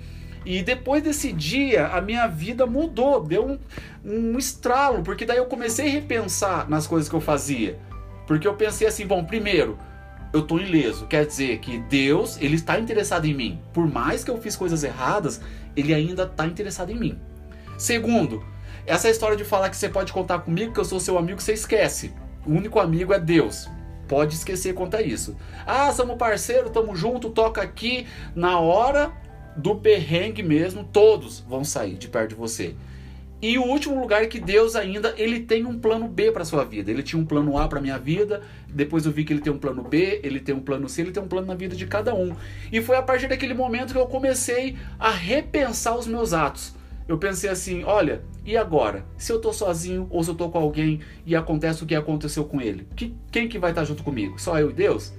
E 0.46 0.62
depois 0.62 1.04
desse 1.04 1.34
dia, 1.34 1.88
a 1.88 2.02
minha 2.02 2.28
vida 2.28 2.66
mudou, 2.66 3.22
deu 3.22 3.46
um, 3.46 3.60
um 4.04 4.38
estralo, 4.38 5.04
porque 5.04 5.26
daí 5.26 5.38
eu 5.38 5.46
comecei 5.46 5.88
a 5.88 5.92
repensar 5.92 6.70
nas 6.70 6.88
coisas 6.88 7.10
que 7.10 7.16
eu 7.16 7.22
fazia. 7.22 7.78
Porque 8.26 8.48
eu 8.48 8.54
pensei 8.54 8.88
assim, 8.88 9.06
bom, 9.06 9.24
primeiro, 9.24 9.78
eu 10.34 10.42
tô 10.42 10.58
ileso, 10.58 11.06
quer 11.08 11.26
dizer 11.26 11.60
que 11.60 11.80
Deus, 11.80 12.38
ele 12.42 12.56
está 12.56 12.80
interessado 12.80 13.26
em 13.26 13.34
mim. 13.34 13.60
Por 13.74 13.92
mais 13.92 14.24
que 14.24 14.32
eu 14.32 14.38
fiz 14.38 14.56
coisas 14.56 14.84
erradas, 14.84 15.42
ele 15.76 15.94
ainda 15.94 16.24
está 16.24 16.46
interessado 16.46 16.92
em 16.92 17.00
mim. 17.00 17.20
Segundo, 17.78 18.44
essa 18.88 19.10
história 19.10 19.36
de 19.36 19.44
falar 19.44 19.70
que 19.70 19.76
você 19.76 19.90
pode 19.90 20.14
contar 20.14 20.40
comigo, 20.40 20.74
que 20.74 20.80
eu 20.80 20.86
sou 20.86 21.00
seu 21.00 21.18
amigo, 21.18 21.42
você 21.42 21.52
esquece. 21.52 22.14
O 22.46 22.52
único 22.52 22.80
amigo 22.80 23.14
é 23.14 23.20
Deus. 23.20 23.70
Pode 24.08 24.34
esquecer 24.34 24.74
quanto 24.74 24.96
a 24.96 25.02
isso. 25.02 25.36
Ah, 25.66 25.92
somos 25.92 26.16
parceiro, 26.16 26.70
tamo 26.70 26.96
junto, 26.96 27.30
toca 27.30 27.62
aqui. 27.62 28.08
Na 28.34 28.62
hora 28.62 29.12
do 29.58 29.76
perrengue 29.76 30.42
mesmo, 30.42 30.86
todos 30.86 31.42
vão 31.42 31.66
sair 31.66 31.96
de 31.96 32.08
perto 32.08 32.30
de 32.30 32.36
você. 32.36 32.76
E 33.42 33.58
o 33.60 33.64
último 33.64 34.00
lugar 34.00 34.24
é 34.24 34.28
que 34.28 34.40
Deus 34.40 34.76
ainda 34.76 35.14
ele 35.18 35.42
tem 35.42 35.66
um 35.66 35.78
plano 35.78 36.08
B 36.08 36.32
para 36.32 36.46
sua 36.46 36.64
vida. 36.64 36.90
Ele 36.90 37.04
tinha 37.04 37.22
um 37.22 37.26
plano 37.26 37.58
A 37.58 37.68
para 37.68 37.82
minha 37.82 38.00
vida, 38.00 38.42
depois 38.68 39.06
eu 39.06 39.12
vi 39.12 39.26
que 39.26 39.34
ele 39.34 39.42
tem 39.42 39.52
um 39.52 39.60
plano 39.60 39.84
B, 39.84 40.22
ele 40.24 40.40
tem 40.40 40.56
um 40.56 40.62
plano 40.62 40.88
C, 40.88 41.02
ele 41.02 41.12
tem 41.12 41.22
um 41.22 41.28
plano 41.28 41.46
na 41.46 41.54
vida 41.54 41.76
de 41.76 41.86
cada 41.86 42.16
um. 42.16 42.34
E 42.72 42.82
foi 42.82 42.96
a 42.96 43.02
partir 43.04 43.28
daquele 43.28 43.54
momento 43.54 43.92
que 43.92 44.00
eu 44.00 44.08
comecei 44.08 44.78
a 44.98 45.12
repensar 45.12 45.96
os 45.98 46.08
meus 46.08 46.34
atos. 46.34 46.77
Eu 47.08 47.18
pensei 47.18 47.50
assim, 47.50 47.84
olha, 47.84 48.22
e 48.46 48.58
agora? 48.58 49.06
Se 49.18 49.32
eu 49.32 49.40
tô 49.40 49.54
sozinho 49.54 50.08
ou 50.10 50.24
se 50.24 50.30
eu 50.30 50.36
tô 50.36 50.50
com 50.50 50.58
alguém 50.58 51.00
e 51.26 51.36
acontece 51.36 51.84
o 51.84 51.86
que 51.86 51.96
aconteceu 51.96 52.44
com 52.44 52.60
ele, 52.60 52.88
que, 52.96 53.16
quem 53.32 53.48
que 53.48 53.58
vai 53.58 53.72
estar 53.72 53.86
junto 53.86 54.04
comigo? 54.04 54.40
Só 54.40 54.60
eu 54.60 54.70
e 54.70 54.74
Deus? 54.74 55.14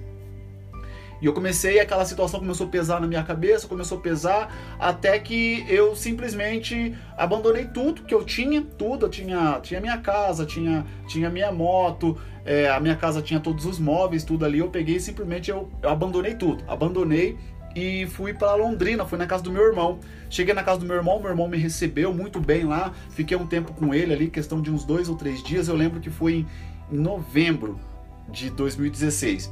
E 1.21 1.25
eu 1.25 1.33
comecei, 1.33 1.79
aquela 1.79 2.05
situação 2.05 2.39
começou 2.39 2.67
a 2.67 2.69
pesar 2.69 3.01
na 3.01 3.07
minha 3.07 3.23
cabeça, 3.23 3.67
começou 3.67 3.97
a 3.97 4.01
pesar, 4.01 4.55
até 4.79 5.19
que 5.19 5.65
eu 5.67 5.93
simplesmente 5.95 6.95
abandonei 7.17 7.65
tudo 7.65 8.03
que 8.03 8.13
eu 8.13 8.23
tinha, 8.23 8.61
tudo. 8.61 9.07
Eu 9.07 9.09
tinha, 9.09 9.59
tinha 9.61 9.81
minha 9.81 9.97
casa, 9.97 10.45
tinha, 10.45 10.85
tinha 11.07 11.29
minha 11.29 11.51
moto, 11.51 12.17
é, 12.45 12.69
a 12.69 12.79
minha 12.79 12.95
casa 12.95 13.21
tinha 13.21 13.39
todos 13.39 13.65
os 13.65 13.79
móveis, 13.79 14.23
tudo 14.23 14.45
ali. 14.45 14.59
Eu 14.59 14.69
peguei 14.69 14.97
simplesmente, 14.99 15.51
eu, 15.51 15.69
eu 15.83 15.89
abandonei 15.89 16.35
tudo. 16.35 16.63
Abandonei 16.67 17.37
e 17.75 18.07
fui 18.07 18.33
para 18.33 18.55
Londrina, 18.55 19.05
fui 19.05 19.17
na 19.17 19.27
casa 19.27 19.43
do 19.43 19.51
meu 19.51 19.63
irmão. 19.63 19.99
Cheguei 20.29 20.53
na 20.53 20.63
casa 20.63 20.79
do 20.79 20.85
meu 20.85 20.95
irmão, 20.95 21.19
meu 21.19 21.29
irmão 21.29 21.47
me 21.47 21.57
recebeu 21.57 22.13
muito 22.13 22.39
bem 22.39 22.63
lá, 22.63 22.93
fiquei 23.11 23.35
um 23.35 23.45
tempo 23.45 23.73
com 23.73 23.93
ele 23.93 24.13
ali, 24.13 24.29
questão 24.29 24.61
de 24.61 24.71
uns 24.71 24.83
dois 24.83 25.09
ou 25.09 25.15
três 25.15 25.43
dias. 25.43 25.67
Eu 25.67 25.75
lembro 25.75 25.99
que 25.99 26.09
foi 26.09 26.45
em 26.91 26.97
novembro 26.97 27.79
de 28.27 28.49
2016. 28.49 29.51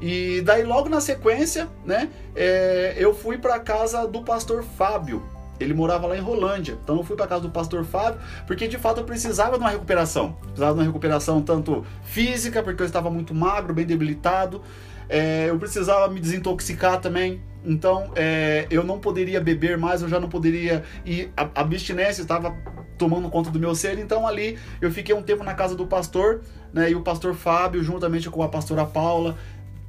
E 0.00 0.42
daí 0.42 0.64
logo 0.64 0.88
na 0.88 1.00
sequência, 1.00 1.68
né, 1.84 2.08
é, 2.34 2.94
eu 2.96 3.14
fui 3.14 3.38
para 3.38 3.60
casa 3.60 4.06
do 4.06 4.22
pastor 4.22 4.64
Fábio. 4.64 5.22
Ele 5.60 5.74
morava 5.74 6.08
lá 6.08 6.16
em 6.16 6.20
Rolândia. 6.20 6.76
Então 6.82 6.96
eu 6.96 7.04
fui 7.04 7.16
para 7.16 7.26
casa 7.26 7.42
do 7.42 7.50
pastor 7.50 7.84
Fábio, 7.84 8.20
porque 8.46 8.66
de 8.66 8.78
fato 8.78 8.98
eu 8.98 9.04
precisava 9.04 9.56
de 9.56 9.62
uma 9.62 9.70
recuperação. 9.70 10.32
Precisava 10.40 10.72
de 10.72 10.80
uma 10.80 10.86
recuperação 10.86 11.40
tanto 11.40 11.86
física, 12.02 12.62
porque 12.62 12.82
eu 12.82 12.86
estava 12.86 13.10
muito 13.10 13.32
magro, 13.32 13.72
bem 13.72 13.86
debilitado. 13.86 14.60
É, 15.08 15.50
eu 15.50 15.58
precisava 15.58 16.08
me 16.08 16.18
desintoxicar 16.18 17.00
também. 17.00 17.40
Então 17.64 18.10
é, 18.16 18.66
eu 18.70 18.82
não 18.82 18.98
poderia 18.98 19.40
beber 19.40 19.78
mais, 19.78 20.02
eu 20.02 20.08
já 20.08 20.18
não 20.18 20.28
poderia. 20.28 20.82
E 21.06 21.30
a, 21.36 21.48
a 21.54 21.60
abstinência 21.60 22.22
estava 22.22 22.56
tomando 22.98 23.28
conta 23.30 23.50
do 23.50 23.58
meu 23.58 23.74
ser. 23.74 23.98
Então 23.98 24.26
ali 24.26 24.58
eu 24.80 24.90
fiquei 24.90 25.14
um 25.14 25.22
tempo 25.22 25.44
na 25.44 25.54
casa 25.54 25.74
do 25.74 25.86
pastor, 25.86 26.42
né? 26.72 26.90
E 26.90 26.94
o 26.94 27.02
pastor 27.02 27.34
Fábio, 27.34 27.82
juntamente 27.82 28.28
com 28.30 28.42
a 28.42 28.48
pastora 28.48 28.84
Paula, 28.84 29.36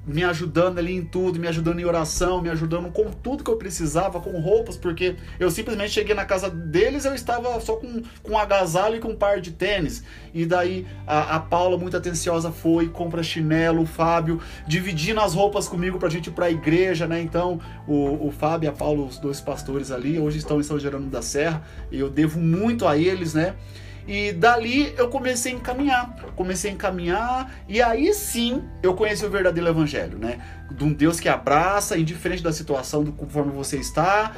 me 0.05 0.23
ajudando 0.23 0.79
ali 0.79 0.93
em 0.93 1.03
tudo, 1.03 1.39
me 1.39 1.47
ajudando 1.47 1.79
em 1.79 1.85
oração, 1.85 2.41
me 2.41 2.49
ajudando 2.49 2.91
com 2.91 3.09
tudo 3.09 3.43
que 3.43 3.49
eu 3.49 3.55
precisava, 3.55 4.19
com 4.19 4.39
roupas, 4.39 4.75
porque 4.75 5.15
eu 5.39 5.49
simplesmente 5.49 5.91
cheguei 5.91 6.13
na 6.13 6.25
casa 6.25 6.49
deles, 6.49 7.05
eu 7.05 7.15
estava 7.15 7.59
só 7.61 7.77
com, 7.77 8.01
com 8.21 8.33
um 8.33 8.37
agasalho 8.37 8.97
e 8.97 8.99
com 8.99 9.09
um 9.09 9.15
par 9.15 9.39
de 9.39 9.51
tênis. 9.51 10.03
E 10.33 10.45
daí 10.45 10.85
a, 11.07 11.37
a 11.37 11.39
Paula, 11.39 11.77
muito 11.77 11.95
atenciosa, 11.95 12.51
foi, 12.51 12.89
compra 12.89 13.23
chinelo, 13.23 13.83
o 13.83 13.85
Fábio, 13.85 14.41
dividindo 14.67 15.21
as 15.21 15.33
roupas 15.33 15.67
comigo 15.67 15.97
pra 15.97 16.09
gente 16.09 16.27
ir 16.27 16.33
pra 16.33 16.51
igreja, 16.51 17.07
né? 17.07 17.21
Então, 17.21 17.61
o, 17.87 18.27
o 18.27 18.31
Fábio 18.31 18.67
e 18.67 18.69
a 18.69 18.73
Paula, 18.73 19.05
os 19.05 19.17
dois 19.17 19.39
pastores 19.39 19.89
ali, 19.89 20.19
hoje 20.19 20.37
estão 20.37 20.59
em 20.59 20.63
São 20.63 20.77
Gerando 20.77 21.07
da 21.07 21.21
Serra, 21.21 21.63
e 21.91 21.99
eu 21.99 22.09
devo 22.09 22.39
muito 22.39 22.85
a 22.85 22.97
eles, 22.97 23.33
né? 23.33 23.55
E 24.07 24.33
dali 24.33 24.93
eu 24.97 25.07
comecei 25.09 25.53
a 25.53 25.55
encaminhar, 25.55 26.15
comecei 26.35 26.71
a 26.71 26.73
encaminhar 26.73 27.63
e 27.69 27.81
aí 27.81 28.13
sim 28.13 28.61
eu 28.81 28.93
conheci 28.93 29.25
o 29.25 29.29
verdadeiro 29.29 29.69
evangelho, 29.69 30.17
né? 30.17 30.39
De 30.69 30.83
um 30.83 30.91
Deus 30.91 31.19
que 31.19 31.29
abraça, 31.29 31.97
indiferente 31.97 32.43
da 32.43 32.51
situação, 32.51 33.03
do 33.03 33.11
conforme 33.11 33.51
você 33.51 33.77
está. 33.77 34.35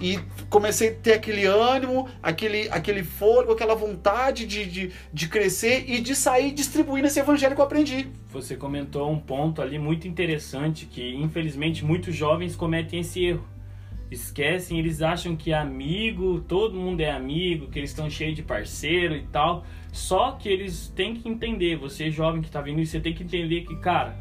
E 0.00 0.20
comecei 0.48 0.90
a 0.90 0.94
ter 0.94 1.12
aquele 1.14 1.44
ânimo, 1.44 2.08
aquele, 2.22 2.68
aquele 2.70 3.02
fôlego, 3.02 3.52
aquela 3.52 3.74
vontade 3.74 4.46
de, 4.46 4.64
de, 4.64 4.92
de 5.12 5.28
crescer 5.28 5.86
e 5.88 6.00
de 6.00 6.14
sair 6.14 6.52
distribuindo 6.52 7.08
esse 7.08 7.18
evangelho 7.18 7.56
que 7.56 7.60
eu 7.60 7.64
aprendi. 7.64 8.08
Você 8.30 8.54
comentou 8.54 9.10
um 9.10 9.18
ponto 9.18 9.60
ali 9.60 9.76
muito 9.76 10.06
interessante 10.06 10.86
que 10.86 11.16
infelizmente 11.16 11.84
muitos 11.84 12.14
jovens 12.14 12.54
cometem 12.54 13.00
esse 13.00 13.24
erro 13.24 13.44
esquecem, 14.10 14.78
eles 14.78 15.02
acham 15.02 15.36
que 15.36 15.52
amigo, 15.52 16.40
todo 16.40 16.74
mundo 16.74 17.00
é 17.00 17.10
amigo, 17.10 17.68
que 17.68 17.78
eles 17.78 17.90
estão 17.90 18.08
cheios 18.08 18.34
de 18.36 18.42
parceiro 18.42 19.14
e 19.14 19.22
tal. 19.26 19.64
Só 19.92 20.32
que 20.32 20.48
eles 20.48 20.92
têm 20.94 21.14
que 21.14 21.28
entender, 21.28 21.76
você 21.76 22.10
jovem 22.10 22.40
que 22.40 22.50
tá 22.50 22.60
vindo, 22.60 22.84
você 22.84 23.00
tem 23.00 23.14
que 23.14 23.22
entender 23.22 23.62
que, 23.62 23.76
cara, 23.76 24.16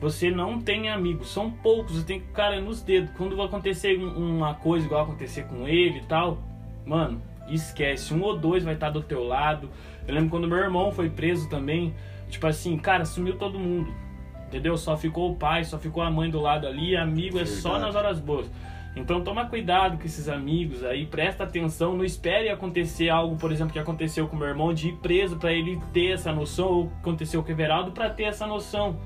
você 0.00 0.30
não 0.30 0.60
tem 0.60 0.88
amigos, 0.88 1.30
são 1.30 1.50
poucos, 1.50 1.96
você 1.96 2.04
tem 2.04 2.20
que, 2.20 2.26
cara, 2.28 2.60
nos 2.60 2.82
dedos. 2.82 3.10
Quando 3.16 3.36
vai 3.36 3.46
acontecer 3.46 3.96
uma 3.96 4.54
coisa 4.54 4.86
igual 4.86 5.02
acontecer 5.02 5.44
com 5.44 5.66
ele 5.66 5.98
e 5.98 6.06
tal, 6.06 6.38
mano, 6.86 7.20
esquece, 7.48 8.14
um 8.14 8.22
ou 8.22 8.38
dois 8.38 8.62
vai 8.62 8.74
estar 8.74 8.90
do 8.90 9.02
teu 9.02 9.24
lado. 9.24 9.68
Eu 10.06 10.14
lembro 10.14 10.30
quando 10.30 10.46
meu 10.46 10.58
irmão 10.58 10.92
foi 10.92 11.10
preso 11.10 11.48
também, 11.48 11.94
tipo 12.28 12.46
assim, 12.46 12.76
cara, 12.76 13.04
sumiu 13.04 13.36
todo 13.36 13.58
mundo. 13.58 13.92
Entendeu? 14.46 14.76
Só 14.78 14.96
ficou 14.96 15.32
o 15.32 15.36
pai, 15.36 15.64
só 15.64 15.78
ficou 15.78 16.02
a 16.02 16.10
mãe 16.10 16.30
do 16.30 16.40
lado 16.40 16.66
ali, 16.66 16.96
amigo 16.96 17.38
é 17.38 17.44
Verdade. 17.44 17.60
só 17.60 17.78
nas 17.78 17.94
horas 17.94 18.18
boas. 18.18 18.50
Então 18.98 19.22
toma 19.22 19.46
cuidado 19.46 19.96
com 19.96 20.04
esses 20.04 20.28
amigos 20.28 20.84
aí, 20.84 21.06
presta 21.06 21.44
atenção, 21.44 21.96
não 21.96 22.04
espere 22.04 22.48
acontecer 22.48 23.08
algo, 23.08 23.36
por 23.36 23.52
exemplo, 23.52 23.72
que 23.72 23.78
aconteceu 23.78 24.26
com 24.26 24.36
meu 24.36 24.48
irmão 24.48 24.74
de 24.74 24.88
ir 24.88 24.96
preso 24.96 25.36
para 25.36 25.52
ele 25.52 25.80
ter 25.92 26.12
essa 26.12 26.32
noção, 26.32 26.66
ou 26.66 26.92
aconteceu 27.00 27.42
com 27.42 27.48
o 27.48 27.52
Everaldo 27.52 27.92
para 27.92 28.10
ter 28.10 28.24
essa 28.24 28.46
noção. 28.46 28.98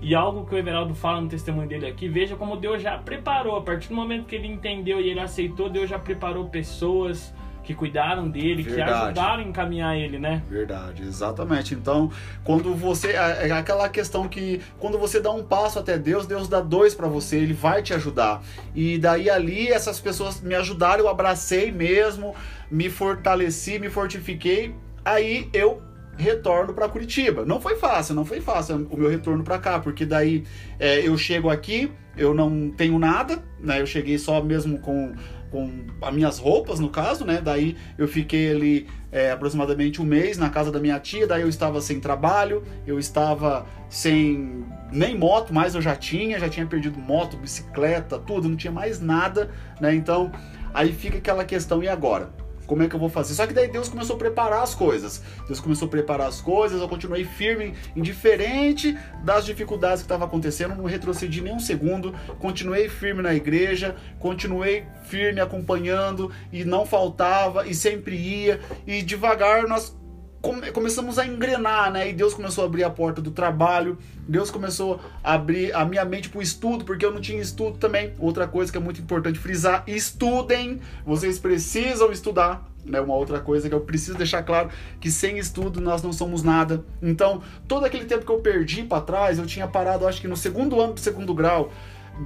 E 0.00 0.14
algo 0.14 0.44
que 0.44 0.54
o 0.54 0.58
Everaldo 0.58 0.94
fala 0.94 1.20
no 1.20 1.28
testemunho 1.28 1.66
dele 1.66 1.86
aqui, 1.86 2.08
veja 2.08 2.36
como 2.36 2.56
Deus 2.56 2.82
já 2.82 2.96
preparou, 2.96 3.56
a 3.56 3.62
partir 3.62 3.88
do 3.88 3.94
momento 3.94 4.26
que 4.26 4.36
ele 4.36 4.46
entendeu 4.46 5.00
e 5.00 5.08
ele 5.08 5.20
aceitou, 5.20 5.68
Deus 5.68 5.88
já 5.88 5.98
preparou 5.98 6.48
pessoas, 6.48 7.34
que 7.64 7.74
cuidaram 7.74 8.28
dele, 8.28 8.62
Verdade. 8.62 8.90
que 8.90 9.04
ajudaram 9.04 9.42
a 9.42 9.46
encaminhar 9.46 9.96
ele, 9.96 10.18
né? 10.18 10.42
Verdade, 10.48 11.02
exatamente. 11.02 11.74
Então, 11.74 12.10
quando 12.44 12.74
você. 12.74 13.08
É, 13.12 13.48
é 13.48 13.52
aquela 13.52 13.88
questão 13.88 14.28
que 14.28 14.60
quando 14.78 14.98
você 14.98 15.20
dá 15.20 15.30
um 15.30 15.42
passo 15.42 15.78
até 15.78 15.98
Deus, 15.98 16.26
Deus 16.26 16.48
dá 16.48 16.60
dois 16.60 16.94
para 16.94 17.08
você, 17.08 17.38
ele 17.38 17.54
vai 17.54 17.82
te 17.82 17.94
ajudar. 17.94 18.42
E 18.74 18.98
daí 18.98 19.30
ali, 19.30 19.68
essas 19.68 19.98
pessoas 19.98 20.40
me 20.40 20.54
ajudaram, 20.54 21.04
eu 21.04 21.08
abracei 21.08 21.72
mesmo, 21.72 22.34
me 22.70 22.90
fortaleci, 22.90 23.78
me 23.78 23.88
fortifiquei. 23.88 24.74
Aí 25.04 25.48
eu 25.52 25.82
retorno 26.16 26.72
para 26.72 26.88
Curitiba. 26.88 27.44
Não 27.44 27.60
foi 27.60 27.76
fácil, 27.76 28.14
não 28.14 28.24
foi 28.24 28.40
fácil 28.40 28.86
o 28.90 28.96
meu 28.96 29.10
retorno 29.10 29.42
para 29.42 29.58
cá, 29.58 29.78
porque 29.78 30.04
daí 30.04 30.44
é, 30.78 31.06
eu 31.06 31.16
chego 31.16 31.50
aqui, 31.50 31.90
eu 32.16 32.32
não 32.32 32.70
tenho 32.70 32.98
nada, 32.98 33.42
né? 33.58 33.80
Eu 33.80 33.86
cheguei 33.86 34.18
só 34.18 34.42
mesmo 34.42 34.78
com 34.78 35.14
com 35.54 35.70
as 36.02 36.12
minhas 36.12 36.38
roupas, 36.40 36.80
no 36.80 36.88
caso, 36.88 37.24
né? 37.24 37.40
Daí 37.40 37.76
eu 37.96 38.08
fiquei 38.08 38.50
ali 38.50 38.88
é, 39.12 39.30
aproximadamente 39.30 40.02
um 40.02 40.04
mês 40.04 40.36
na 40.36 40.50
casa 40.50 40.72
da 40.72 40.80
minha 40.80 40.98
tia, 40.98 41.28
daí 41.28 41.42
eu 41.42 41.48
estava 41.48 41.80
sem 41.80 42.00
trabalho, 42.00 42.64
eu 42.84 42.98
estava 42.98 43.64
sem 43.88 44.64
nem 44.90 45.16
moto, 45.16 45.54
mas 45.54 45.76
eu 45.76 45.80
já 45.80 45.94
tinha, 45.94 46.40
já 46.40 46.48
tinha 46.48 46.66
perdido 46.66 46.98
moto, 46.98 47.36
bicicleta, 47.36 48.18
tudo, 48.18 48.48
não 48.48 48.56
tinha 48.56 48.72
mais 48.72 49.00
nada, 49.00 49.48
né? 49.80 49.94
Então 49.94 50.32
aí 50.74 50.92
fica 50.92 51.18
aquela 51.18 51.44
questão, 51.44 51.80
e 51.84 51.86
agora? 51.86 52.32
Como 52.66 52.82
é 52.82 52.88
que 52.88 52.94
eu 52.94 53.00
vou 53.00 53.08
fazer? 53.08 53.34
Só 53.34 53.46
que 53.46 53.52
daí 53.52 53.68
Deus 53.68 53.88
começou 53.88 54.16
a 54.16 54.18
preparar 54.18 54.62
as 54.62 54.74
coisas. 54.74 55.22
Deus 55.46 55.60
começou 55.60 55.86
a 55.86 55.90
preparar 55.90 56.28
as 56.28 56.40
coisas, 56.40 56.80
eu 56.80 56.88
continuei 56.88 57.24
firme, 57.24 57.74
indiferente 57.94 58.96
das 59.22 59.44
dificuldades 59.44 59.98
que 59.98 60.06
estavam 60.06 60.26
acontecendo, 60.26 60.74
não 60.74 60.84
retrocedi 60.84 61.40
nem 61.40 61.54
um 61.54 61.60
segundo, 61.60 62.14
continuei 62.38 62.88
firme 62.88 63.22
na 63.22 63.34
igreja, 63.34 63.96
continuei 64.18 64.84
firme 65.04 65.40
acompanhando 65.40 66.30
e 66.52 66.64
não 66.64 66.86
faltava 66.86 67.66
e 67.66 67.74
sempre 67.74 68.16
ia 68.16 68.60
e 68.86 69.02
devagar 69.02 69.66
nós 69.68 69.96
come, 70.44 70.70
começamos 70.70 71.18
a 71.18 71.26
engrenar, 71.26 71.90
né? 71.90 72.10
E 72.10 72.12
Deus 72.12 72.34
começou 72.34 72.64
a 72.64 72.66
abrir 72.66 72.84
a 72.84 72.90
porta 72.90 73.22
do 73.22 73.30
trabalho, 73.30 73.98
Deus 74.28 74.50
começou 74.50 75.00
a 75.22 75.32
abrir 75.32 75.74
a 75.74 75.84
minha 75.86 76.04
mente 76.04 76.28
para 76.28 76.38
o 76.38 76.42
estudo, 76.42 76.84
porque 76.84 77.04
eu 77.04 77.10
não 77.10 77.20
tinha 77.20 77.40
estudo 77.40 77.78
também. 77.78 78.12
Outra 78.18 78.46
coisa 78.46 78.70
que 78.70 78.76
é 78.76 78.80
muito 78.80 79.00
importante 79.00 79.38
frisar: 79.38 79.82
estudem, 79.86 80.80
vocês 81.04 81.38
precisam 81.38 82.12
estudar. 82.12 82.70
Né, 82.84 83.00
uma 83.00 83.14
outra 83.14 83.40
coisa 83.40 83.66
que 83.66 83.74
eu 83.74 83.80
preciso 83.80 84.18
deixar 84.18 84.42
claro 84.42 84.68
que 85.00 85.10
sem 85.10 85.38
estudo 85.38 85.80
nós 85.80 86.02
não 86.02 86.12
somos 86.12 86.42
nada. 86.42 86.84
Então, 87.00 87.40
todo 87.66 87.86
aquele 87.86 88.04
tempo 88.04 88.26
que 88.26 88.30
eu 88.30 88.40
perdi 88.40 88.82
para 88.82 89.00
trás, 89.00 89.38
eu 89.38 89.46
tinha 89.46 89.66
parado, 89.66 90.06
acho 90.06 90.20
que 90.20 90.28
no 90.28 90.36
segundo 90.36 90.78
ano 90.78 90.92
do 90.92 91.00
segundo 91.00 91.32
grau, 91.32 91.72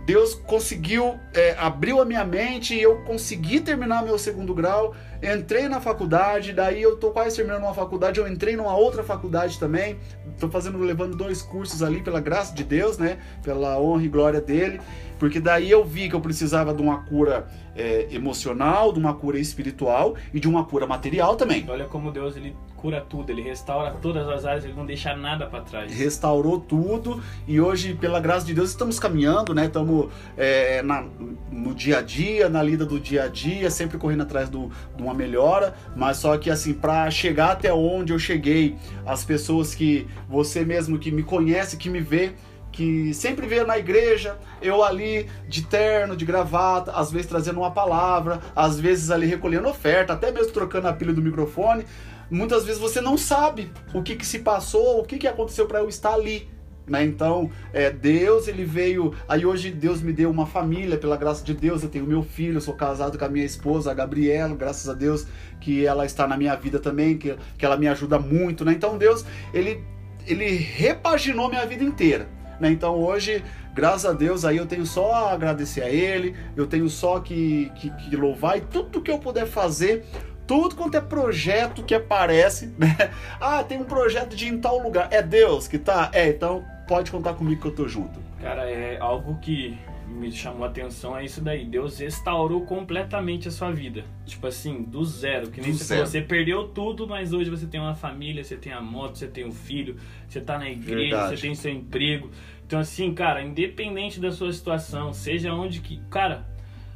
Deus 0.04 0.35
conseguiu, 0.35 1.18
é, 1.33 1.57
abriu 1.59 2.00
a 2.00 2.04
minha 2.04 2.25
mente 2.25 2.75
e 2.75 2.83
eu 2.83 2.99
consegui 3.04 3.61
terminar 3.61 4.02
meu 4.02 4.18
segundo 4.18 4.54
grau. 4.54 4.95
Entrei 5.23 5.66
na 5.66 5.80
faculdade, 5.80 6.52
daí 6.52 6.83
eu 6.83 6.97
tô 6.97 7.11
quase 7.11 7.37
terminando 7.37 7.62
uma 7.62 7.73
faculdade, 7.73 8.21
eu 8.21 8.28
entrei 8.28 8.54
numa 8.54 8.76
outra 8.76 9.02
faculdade 9.02 9.59
também. 9.59 9.99
Tô 10.38 10.49
fazendo, 10.49 10.78
levando 10.78 11.16
dois 11.16 11.40
cursos 11.40 11.83
ali 11.83 12.02
pela 12.02 12.21
graça 12.21 12.54
de 12.54 12.64
Deus, 12.64 12.99
né? 12.99 13.18
Pela 13.42 13.80
honra 13.80 14.04
e 14.04 14.09
glória 14.09 14.40
dele. 14.42 14.78
Porque 15.18 15.40
daí 15.40 15.71
eu 15.71 15.85
vi 15.85 16.09
que 16.09 16.14
eu 16.14 16.21
precisava 16.21 16.75
de 16.75 16.83
uma 16.83 17.04
cura 17.04 17.49
é, 17.78 18.08
emocional, 18.11 18.92
de 18.92 18.99
uma 18.99 19.14
cura 19.14 19.38
espiritual 19.38 20.16
e 20.35 20.40
de 20.40 20.49
uma 20.49 20.64
cura 20.64 20.87
material 20.87 21.37
também. 21.37 21.64
Olha 21.68 21.87
como 21.87 22.11
Deus 22.11 22.37
ele 22.37 22.54
cura 22.76 23.00
tudo, 23.00 23.30
ele 23.30 23.42
restaura 23.42 23.90
todas 24.00 24.28
as 24.28 24.44
áreas, 24.44 24.64
ele 24.64 24.75
não 24.75 24.87
deixa 24.87 25.14
nada 25.14 25.47
para 25.47 25.61
trás. 25.62 25.92
Restaurou 25.92 26.61
tudo 26.61 27.20
e 27.47 27.61
hoje, 27.61 27.94
pela 27.94 28.20
graça 28.20 28.47
de 28.47 28.54
Deus, 28.54 28.70
estamos 28.70 29.00
caminhando, 29.00 29.52
né? 29.52 29.66
Estamos 29.66 30.08
é, 30.37 30.80
na, 30.82 31.04
no 31.50 31.75
dia 31.75 31.99
a 31.99 32.02
dia, 32.02 32.49
na 32.49 32.62
lida 32.62 32.87
do 32.87 33.00
dia 33.00 33.25
a 33.25 33.28
dia, 33.28 33.70
sempre 33.70 33.99
correndo 33.99 34.23
atrás 34.23 34.49
do, 34.49 34.70
de 34.97 35.02
uma 35.02 35.12
melhora, 35.12 35.75
mas 35.97 36.18
só 36.18 36.37
que 36.38 36.50
assim, 36.50 36.73
para 36.73 37.11
chegar 37.11 37.52
até 37.52 37.73
onde 37.73 38.12
eu 38.12 38.18
cheguei, 38.18 38.76
as 39.04 39.25
pessoas 39.25 39.75
que 39.75 40.06
você 40.28 40.64
mesmo 40.64 40.99
que 40.99 41.11
me 41.11 41.23
conhece, 41.23 41.76
que 41.76 41.90
me 41.90 42.00
vê, 42.00 42.35
que 42.78 43.12
sempre 43.12 43.44
vê 43.44 43.64
na 43.64 43.76
igreja, 43.76 44.38
eu 44.62 44.85
ali 44.85 45.28
de 45.49 45.64
terno, 45.66 46.14
de 46.14 46.25
gravata, 46.25 46.92
às 46.92 47.11
vezes 47.11 47.26
trazendo 47.26 47.58
uma 47.58 47.73
palavra, 47.73 48.38
às 48.54 48.78
vezes 48.78 49.11
ali 49.11 49.26
recolhendo 49.26 49.68
oferta, 49.68 50.12
até 50.12 50.30
mesmo 50.30 50.52
trocando 50.52 50.87
a 50.87 50.92
pilha 50.92 51.12
do 51.12 51.20
microfone. 51.20 51.85
Muitas 52.30 52.64
vezes 52.64 52.80
você 52.80 53.00
não 53.00 53.18
sabe 53.18 53.73
o 53.92 54.00
que, 54.00 54.14
que 54.14 54.25
se 54.25 54.38
passou, 54.38 55.00
o 55.00 55.04
que, 55.04 55.18
que 55.18 55.26
aconteceu 55.26 55.66
para 55.66 55.80
eu 55.80 55.88
estar 55.88 56.14
ali. 56.14 56.49
Né? 56.87 57.02
Então, 57.02 57.50
é, 57.73 57.90
Deus, 57.90 58.47
ele 58.47 58.64
veio. 58.64 59.12
Aí 59.28 59.44
hoje 59.44 59.73
Deus 59.73 60.00
me 60.00 60.12
deu 60.12 60.30
uma 60.30 60.47
família, 60.47 60.97
pela 60.97 61.16
graça 61.16 61.44
de 61.44 61.54
Deus. 61.54 61.82
Eu 61.82 61.88
tenho 61.88 62.06
meu 62.06 62.23
filho, 62.23 62.61
sou 62.61 62.75
casado 62.75 63.18
com 63.18 63.25
a 63.25 63.28
minha 63.28 63.44
esposa, 63.44 63.90
a 63.90 63.94
Gabriela, 63.94 64.54
graças 64.54 64.88
a 64.88 64.94
Deus 64.94 65.26
que 65.61 65.85
ela 65.85 66.06
está 66.06 66.28
na 66.28 66.37
minha 66.37 66.54
vida 66.54 66.78
também, 66.78 67.18
que, 67.18 67.35
que 67.58 67.66
ela 67.66 67.76
me 67.76 67.88
ajuda 67.88 68.20
muito. 68.20 68.64
Né? 68.64 68.73
Então, 68.73 68.97
Deus, 68.97 69.25
ele, 69.52 69.82
ele 70.25 70.47
repaginou 70.54 71.49
minha 71.49 71.66
vida 71.66 71.82
inteira. 71.82 72.38
Né? 72.61 72.71
Então 72.71 72.97
hoje, 72.97 73.45
graças 73.75 74.07
a 74.07 74.12
Deus, 74.12 74.45
aí 74.45 74.57
eu 74.57 74.67
tenho 74.67 74.85
só 74.85 75.12
a 75.12 75.33
agradecer 75.33 75.83
a 75.83 75.88
Ele, 75.88 76.35
eu 76.57 76.67
tenho 76.67 76.88
só 76.88 77.21
que, 77.21 77.71
que, 77.77 77.91
que 77.91 78.17
louvar 78.17 78.59
e 78.59 78.61
tudo 78.61 79.00
que 79.00 79.11
eu 79.11 79.19
puder 79.19 79.47
fazer 79.47 80.05
tudo 80.47 80.75
quanto 80.75 80.97
é 80.97 81.00
projeto 81.00 81.83
que 81.83 81.95
aparece, 81.95 82.73
né? 82.79 83.11
Ah, 83.38 83.62
tem 83.62 83.79
um 83.79 83.85
projeto 83.85 84.35
de 84.35 84.47
ir 84.47 84.55
em 84.55 84.59
tal 84.59 84.83
lugar. 84.83 85.09
É 85.11 85.23
Deus 85.23 85.69
que 85.69 85.79
tá? 85.79 86.11
É, 86.12 86.29
então 86.29 86.65
pode 86.88 87.11
contar 87.11 87.35
comigo 87.35 87.61
que 87.61 87.69
eu 87.69 87.75
tô 87.75 87.87
junto. 87.87 88.19
Cara, 88.41 88.69
é 88.69 88.99
algo 88.99 89.38
que 89.41 89.79
me 90.09 90.33
chamou 90.33 90.65
a 90.65 90.69
atenção 90.69 91.17
é 91.17 91.25
isso 91.25 91.41
daí. 91.41 91.65
Deus 91.65 91.99
restaurou 91.99 92.65
completamente 92.65 93.49
a 93.49 93.50
sua 93.50 93.71
vida. 93.71 94.05
Tipo 94.27 94.47
assim, 94.47 94.83
do 94.83 95.05
zero. 95.05 95.50
Que 95.50 95.61
nem 95.61 95.71
do 95.71 95.79
você 95.79 95.95
falou, 95.95 96.07
você 96.07 96.21
perdeu 96.21 96.69
tudo, 96.69 97.07
mas 97.07 97.33
hoje 97.33 97.50
você 97.50 97.67
tem 97.67 97.81
uma 97.81 97.95
família, 97.95 98.43
você 98.43 98.57
tem 98.57 98.73
a 98.73 98.81
moto, 98.81 99.17
você 99.17 99.29
tem 99.29 99.45
um 99.47 99.53
filho, 99.53 99.97
você 100.27 100.41
tá 100.41 100.59
na 100.59 100.69
igreja, 100.69 101.17
Verdade. 101.17 101.37
você 101.37 101.43
tem 101.43 101.55
seu 101.55 101.73
emprego. 101.73 102.31
Então 102.67 102.81
assim, 102.81 103.15
cara, 103.15 103.43
independente 103.43 104.19
da 104.21 104.31
sua 104.31 104.53
situação, 104.53 105.12
seja 105.12 105.53
onde 105.53 105.81
que. 105.81 106.00
Cara, 106.11 106.47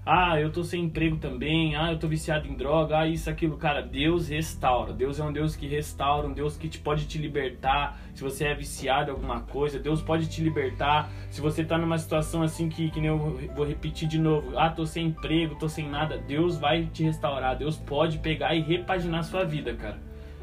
ah, 0.04 0.40
eu 0.40 0.50
tô 0.50 0.64
sem 0.64 0.84
emprego 0.84 1.16
também. 1.16 1.76
Ah, 1.76 1.92
eu 1.92 1.98
tô 1.98 2.08
viciado 2.08 2.48
em 2.48 2.54
droga. 2.54 2.98
Ah, 2.98 3.06
isso, 3.06 3.30
aquilo. 3.30 3.56
Cara, 3.56 3.80
Deus 3.80 4.28
restaura. 4.28 4.92
Deus 4.92 5.20
é 5.20 5.24
um 5.24 5.32
Deus 5.32 5.54
que 5.54 5.68
restaura, 5.68 6.26
um 6.26 6.32
Deus 6.32 6.56
que 6.56 6.68
te, 6.68 6.80
pode 6.80 7.06
te 7.06 7.18
libertar. 7.18 8.00
Se 8.12 8.20
você 8.20 8.46
é 8.46 8.54
viciado 8.54 9.10
em 9.10 9.14
alguma 9.14 9.42
coisa, 9.42 9.78
Deus 9.78 10.02
pode 10.02 10.28
te 10.28 10.42
libertar. 10.42 11.08
Se 11.30 11.40
você 11.40 11.64
tá 11.64 11.78
numa 11.78 11.98
situação 11.98 12.42
assim 12.42 12.68
que, 12.68 12.90
que 12.90 13.00
nem 13.00 13.10
eu 13.10 13.18
vou 13.54 13.64
repetir 13.64 14.08
de 14.08 14.18
novo. 14.18 14.58
Ah, 14.58 14.70
tô 14.70 14.84
sem 14.84 15.06
emprego, 15.06 15.54
tô 15.54 15.68
sem 15.68 15.88
nada. 15.88 16.18
Deus 16.18 16.58
vai 16.58 16.86
te 16.86 17.04
restaurar. 17.04 17.56
Deus 17.56 17.76
pode 17.76 18.18
pegar 18.18 18.56
e 18.56 18.60
repaginar 18.60 19.22
sua 19.22 19.44
vida, 19.44 19.72
cara. 19.74 20.00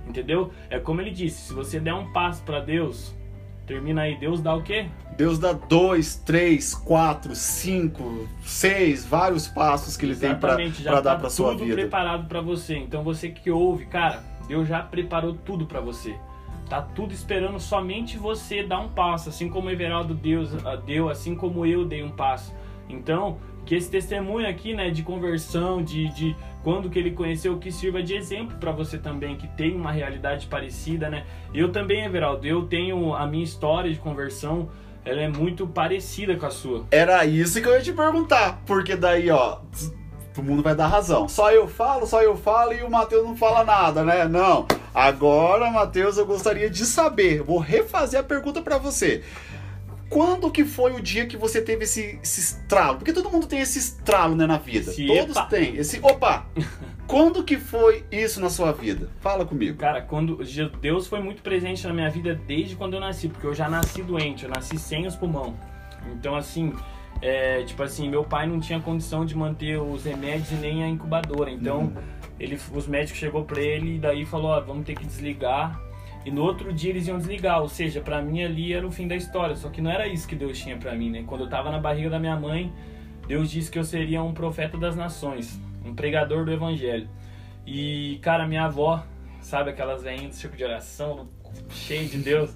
Entendeu? 0.07 0.53
É 0.69 0.79
como 0.79 1.01
ele 1.01 1.11
disse: 1.11 1.47
se 1.47 1.53
você 1.53 1.81
der 1.81 1.93
um 1.93 2.13
passo 2.13 2.41
para 2.43 2.61
Deus, 2.61 3.13
Termina 3.69 4.01
aí, 4.01 4.17
Deus 4.17 4.41
dá 4.41 4.55
o 4.55 4.63
quê? 4.63 4.87
Deus 5.15 5.37
dá 5.37 5.53
dois, 5.53 6.15
três, 6.15 6.73
quatro, 6.73 7.35
cinco, 7.35 8.27
seis, 8.41 9.05
vários 9.05 9.47
passos 9.47 9.95
que 9.95 10.07
ele 10.07 10.13
Exatamente, 10.13 10.77
tem 10.77 10.85
para 10.85 11.01
dar 11.01 11.13
tá 11.13 11.19
para 11.19 11.29
sua 11.29 11.51
vida. 11.51 11.65
tudo 11.65 11.73
preparado 11.75 12.27
para 12.27 12.41
você. 12.41 12.77
Então 12.77 13.03
você 13.03 13.29
que 13.29 13.51
ouve, 13.51 13.85
cara, 13.85 14.23
Deus 14.47 14.67
já 14.67 14.81
preparou 14.81 15.35
tudo 15.35 15.67
para 15.67 15.79
você. 15.79 16.15
Tá 16.67 16.81
tudo 16.81 17.13
esperando 17.13 17.59
somente 17.59 18.17
você 18.17 18.63
dar 18.63 18.79
um 18.79 18.89
passo, 18.89 19.29
assim 19.29 19.49
como 19.49 19.67
o 19.67 19.71
Everaldo 19.71 20.15
Deus 20.15 20.49
ah, 20.65 20.75
deu, 20.75 21.07
assim 21.07 21.35
como 21.35 21.63
eu 21.63 21.85
dei 21.85 22.01
um 22.01 22.09
passo. 22.09 22.51
Então, 22.89 23.37
que 23.65 23.75
esse 23.75 23.89
testemunho 23.89 24.49
aqui, 24.49 24.73
né, 24.73 24.89
de 24.89 25.03
conversão, 25.03 25.81
de, 25.83 26.09
de 26.13 26.35
quando 26.63 26.89
que 26.89 26.97
ele 26.97 27.11
conheceu, 27.11 27.57
que 27.57 27.71
sirva 27.71 28.01
de 28.01 28.15
exemplo 28.15 28.57
para 28.57 28.71
você 28.71 28.97
também, 28.97 29.35
que 29.37 29.47
tem 29.47 29.75
uma 29.75 29.91
realidade 29.91 30.47
parecida, 30.47 31.09
né? 31.09 31.23
Eu 31.53 31.71
também, 31.71 32.03
Everaldo, 32.03 32.45
eu 32.47 32.65
tenho 32.65 33.13
a 33.13 33.27
minha 33.27 33.43
história 33.43 33.91
de 33.91 33.99
conversão, 33.99 34.69
ela 35.05 35.21
é 35.21 35.27
muito 35.27 35.67
parecida 35.67 36.35
com 36.35 36.45
a 36.45 36.49
sua. 36.49 36.85
Era 36.91 37.25
isso 37.25 37.61
que 37.61 37.67
eu 37.67 37.73
ia 37.73 37.81
te 37.81 37.93
perguntar, 37.93 38.61
porque 38.65 38.95
daí, 38.95 39.29
ó, 39.29 39.59
o 40.37 40.41
mundo 40.41 40.63
vai 40.63 40.75
dar 40.75 40.87
razão. 40.87 41.27
Só 41.27 41.51
eu 41.51 41.67
falo, 41.67 42.05
só 42.05 42.21
eu 42.21 42.35
falo 42.35 42.73
e 42.73 42.81
o 42.81 42.89
Matheus 42.89 43.25
não 43.25 43.35
fala 43.35 43.63
nada, 43.63 44.03
né? 44.03 44.27
Não. 44.27 44.65
Agora, 44.93 45.69
Matheus, 45.69 46.17
eu 46.17 46.25
gostaria 46.25 46.69
de 46.69 46.85
saber. 46.85 47.41
Vou 47.43 47.59
refazer 47.59 48.19
a 48.19 48.23
pergunta 48.23 48.61
para 48.61 48.77
você. 48.77 49.23
Quando 50.09 50.49
que 50.49 50.65
foi 50.65 50.93
o 50.93 51.01
dia 51.01 51.27
que 51.27 51.37
você 51.37 51.61
teve 51.61 51.83
esse, 51.83 52.19
esse 52.21 52.39
estralo? 52.39 52.97
Porque 52.97 53.13
todo 53.13 53.29
mundo 53.29 53.45
tem 53.45 53.59
esse 53.59 53.77
estralo, 53.77 54.35
né, 54.35 54.47
na 54.47 54.57
vida. 54.57 54.89
Esse 54.89 55.05
Todos 55.05 55.35
epa. 55.35 55.45
têm. 55.45 55.75
Esse 55.75 55.99
opa! 56.01 56.47
quando 57.05 57.43
que 57.43 57.57
foi 57.57 58.03
isso 58.11 58.41
na 58.41 58.49
sua 58.49 58.71
vida? 58.71 59.09
Fala 59.19 59.45
comigo. 59.45 59.77
Cara, 59.77 60.01
quando 60.01 60.39
Deus 60.81 61.07
foi 61.07 61.21
muito 61.21 61.43
presente 61.43 61.85
na 61.85 61.93
minha 61.93 62.09
vida 62.09 62.33
desde 62.47 62.75
quando 62.75 62.95
eu 62.95 62.99
nasci, 62.99 63.29
porque 63.29 63.45
eu 63.45 63.53
já 63.53 63.69
nasci 63.69 64.01
doente, 64.01 64.45
eu 64.45 64.49
nasci 64.49 64.79
sem 64.79 65.05
os 65.05 65.15
pulmão. 65.15 65.55
Então, 66.11 66.35
assim, 66.35 66.73
é, 67.21 67.63
tipo 67.63 67.83
assim, 67.83 68.09
meu 68.09 68.23
pai 68.23 68.47
não 68.47 68.59
tinha 68.59 68.79
condição 68.79 69.25
de 69.25 69.35
manter 69.35 69.79
os 69.79 70.05
remédios 70.05 70.51
e 70.51 70.55
nem 70.55 70.83
a 70.83 70.87
incubadora. 70.87 71.51
Então, 71.51 71.83
hum. 71.83 71.93
ele, 72.39 72.59
os 72.73 72.87
médicos 72.87 73.19
chegou 73.19 73.43
para 73.43 73.61
ele 73.61 73.97
e 73.97 73.99
daí 73.99 74.25
falou, 74.25 74.51
ó, 74.51 74.59
vamos 74.59 74.85
ter 74.85 74.95
que 74.95 75.05
desligar 75.05 75.79
e 76.29 76.31
no 76.31 76.43
outro 76.43 76.71
dia 76.71 76.91
eles 76.91 77.07
iam 77.07 77.17
desligar, 77.17 77.59
ou 77.59 77.67
seja, 77.67 78.01
para 78.01 78.21
mim 78.21 78.43
ali 78.43 78.71
era 78.71 78.85
o 78.85 78.91
fim 78.91 79.07
da 79.07 79.15
história. 79.15 79.55
Só 79.55 79.67
que 79.67 79.81
não 79.81 79.89
era 79.89 80.05
isso 80.05 80.27
que 80.27 80.35
Deus 80.35 80.59
tinha 80.59 80.77
para 80.77 80.93
mim, 80.93 81.09
né? 81.09 81.23
Quando 81.25 81.45
eu 81.45 81.49
tava 81.49 81.71
na 81.71 81.79
barriga 81.79 82.07
da 82.07 82.19
minha 82.19 82.35
mãe, 82.35 82.71
Deus 83.27 83.49
disse 83.49 83.71
que 83.71 83.79
eu 83.79 83.83
seria 83.83 84.21
um 84.21 84.31
profeta 84.31 84.77
das 84.77 84.95
nações, 84.95 85.59
um 85.83 85.95
pregador 85.95 86.45
do 86.45 86.51
evangelho. 86.51 87.09
E, 87.65 88.19
cara, 88.21 88.47
minha 88.47 88.65
avó, 88.65 89.03
sabe 89.41 89.71
aquelas 89.71 90.03
veinhas 90.03 90.27
do 90.27 90.35
circo 90.35 90.55
de 90.55 90.63
oração, 90.63 91.27
cheio 91.71 92.07
de 92.07 92.19
Deus. 92.19 92.55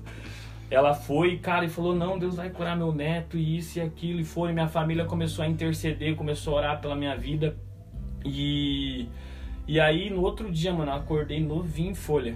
Ela 0.70 0.94
foi, 0.94 1.40
cara, 1.40 1.66
e 1.66 1.70
falou: 1.70 1.96
Não, 1.96 2.20
Deus 2.20 2.36
vai 2.36 2.52
curar 2.52 2.78
meu 2.78 2.94
neto, 2.94 3.40
e 3.40 3.58
isso 3.58 3.80
e 3.80 3.82
aquilo. 3.82 4.20
E 4.20 4.24
foi, 4.24 4.54
minha 4.54 4.68
família 4.68 5.06
começou 5.06 5.44
a 5.44 5.48
interceder, 5.48 6.16
começou 6.16 6.54
a 6.54 6.58
orar 6.58 6.80
pela 6.80 6.96
minha 6.96 7.18
vida. 7.18 7.58
E, 8.24 9.10
e 9.68 9.80
aí, 9.80 10.10
no 10.10 10.22
outro 10.22 10.52
dia, 10.52 10.74
mano, 10.74 10.92
eu 10.92 10.96
acordei 10.96 11.40
novinho 11.40 11.92
em 11.92 11.96
folha, 11.96 12.36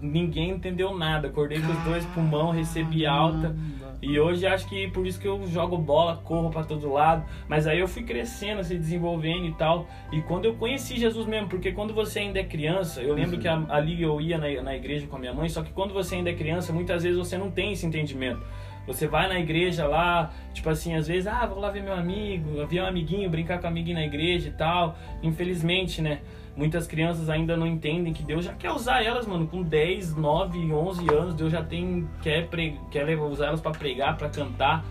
ninguém 0.00 0.50
entendeu 0.50 0.96
nada. 0.96 1.28
Acordei 1.28 1.60
com 1.60 1.72
os 1.72 1.78
dois 1.84 2.04
pulmão, 2.06 2.50
recebi 2.50 3.06
alta. 3.06 3.54
E 4.00 4.18
hoje 4.18 4.46
acho 4.46 4.68
que 4.68 4.88
por 4.88 5.04
isso 5.06 5.18
que 5.18 5.26
eu 5.26 5.44
jogo 5.48 5.76
bola, 5.76 6.20
corro 6.22 6.50
para 6.50 6.62
todo 6.62 6.92
lado. 6.92 7.24
Mas 7.48 7.66
aí 7.66 7.80
eu 7.80 7.88
fui 7.88 8.04
crescendo, 8.04 8.62
se 8.62 8.76
desenvolvendo 8.76 9.46
e 9.46 9.52
tal. 9.54 9.88
E 10.12 10.20
quando 10.22 10.44
eu 10.44 10.54
conheci 10.54 10.98
Jesus 10.98 11.26
mesmo, 11.26 11.48
porque 11.48 11.72
quando 11.72 11.92
você 11.92 12.20
ainda 12.20 12.38
é 12.38 12.44
criança, 12.44 13.02
eu 13.02 13.14
lembro 13.14 13.36
uhum. 13.36 13.42
que 13.42 13.48
ali 13.48 14.00
eu 14.00 14.20
ia 14.20 14.38
na, 14.38 14.62
na 14.62 14.76
igreja 14.76 15.06
com 15.06 15.16
a 15.16 15.18
minha 15.18 15.34
mãe, 15.34 15.48
só 15.48 15.62
que 15.62 15.72
quando 15.72 15.92
você 15.92 16.14
ainda 16.14 16.30
é 16.30 16.34
criança, 16.34 16.72
muitas 16.72 17.02
vezes 17.02 17.18
você 17.18 17.36
não 17.36 17.50
tem 17.50 17.72
esse 17.72 17.84
entendimento. 17.84 18.40
Você 18.86 19.06
vai 19.06 19.28
na 19.28 19.38
igreja 19.38 19.86
lá, 19.86 20.32
tipo 20.54 20.70
assim, 20.70 20.94
às 20.94 21.06
vezes, 21.06 21.26
ah, 21.26 21.44
vou 21.44 21.58
lá 21.58 21.70
ver 21.70 21.82
meu 21.82 21.92
amigo, 21.92 22.66
ver 22.66 22.80
um 22.80 22.86
amiguinho, 22.86 23.28
brincar 23.28 23.58
com 23.58 23.66
um 23.66 23.70
amiguinho 23.70 23.96
na 23.96 24.04
igreja 24.04 24.48
e 24.48 24.52
tal. 24.52 24.96
Infelizmente, 25.22 26.00
né? 26.00 26.20
Muitas 26.58 26.88
crianças 26.88 27.30
ainda 27.30 27.56
não 27.56 27.68
entendem 27.68 28.12
que 28.12 28.20
Deus 28.20 28.44
já 28.44 28.52
quer 28.52 28.72
usar 28.72 29.00
elas, 29.00 29.28
mano, 29.28 29.46
com 29.46 29.62
10, 29.62 30.16
9, 30.16 30.72
11 30.72 31.14
anos, 31.14 31.34
Deus 31.36 31.52
já 31.52 31.62
tem 31.62 32.08
quer 32.20 32.48
pre, 32.48 32.76
quer 32.90 33.16
usar 33.16 33.46
elas 33.46 33.60
para 33.60 33.70
pregar, 33.70 34.16
para 34.16 34.28
cantar. 34.28 34.84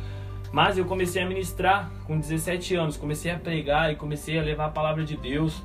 Mas 0.53 0.77
eu 0.77 0.85
comecei 0.85 1.21
a 1.21 1.27
ministrar 1.27 1.91
com 2.05 2.17
17 2.17 2.73
anos, 2.75 2.95
comecei 2.95 3.31
a 3.31 3.37
pregar 3.37 3.91
e 3.91 3.97
comecei 3.97 4.39
a 4.39 4.43
levar 4.43 4.67
a 4.67 4.69
palavra 4.69 5.03
de 5.03 5.17
Deus. 5.17 5.61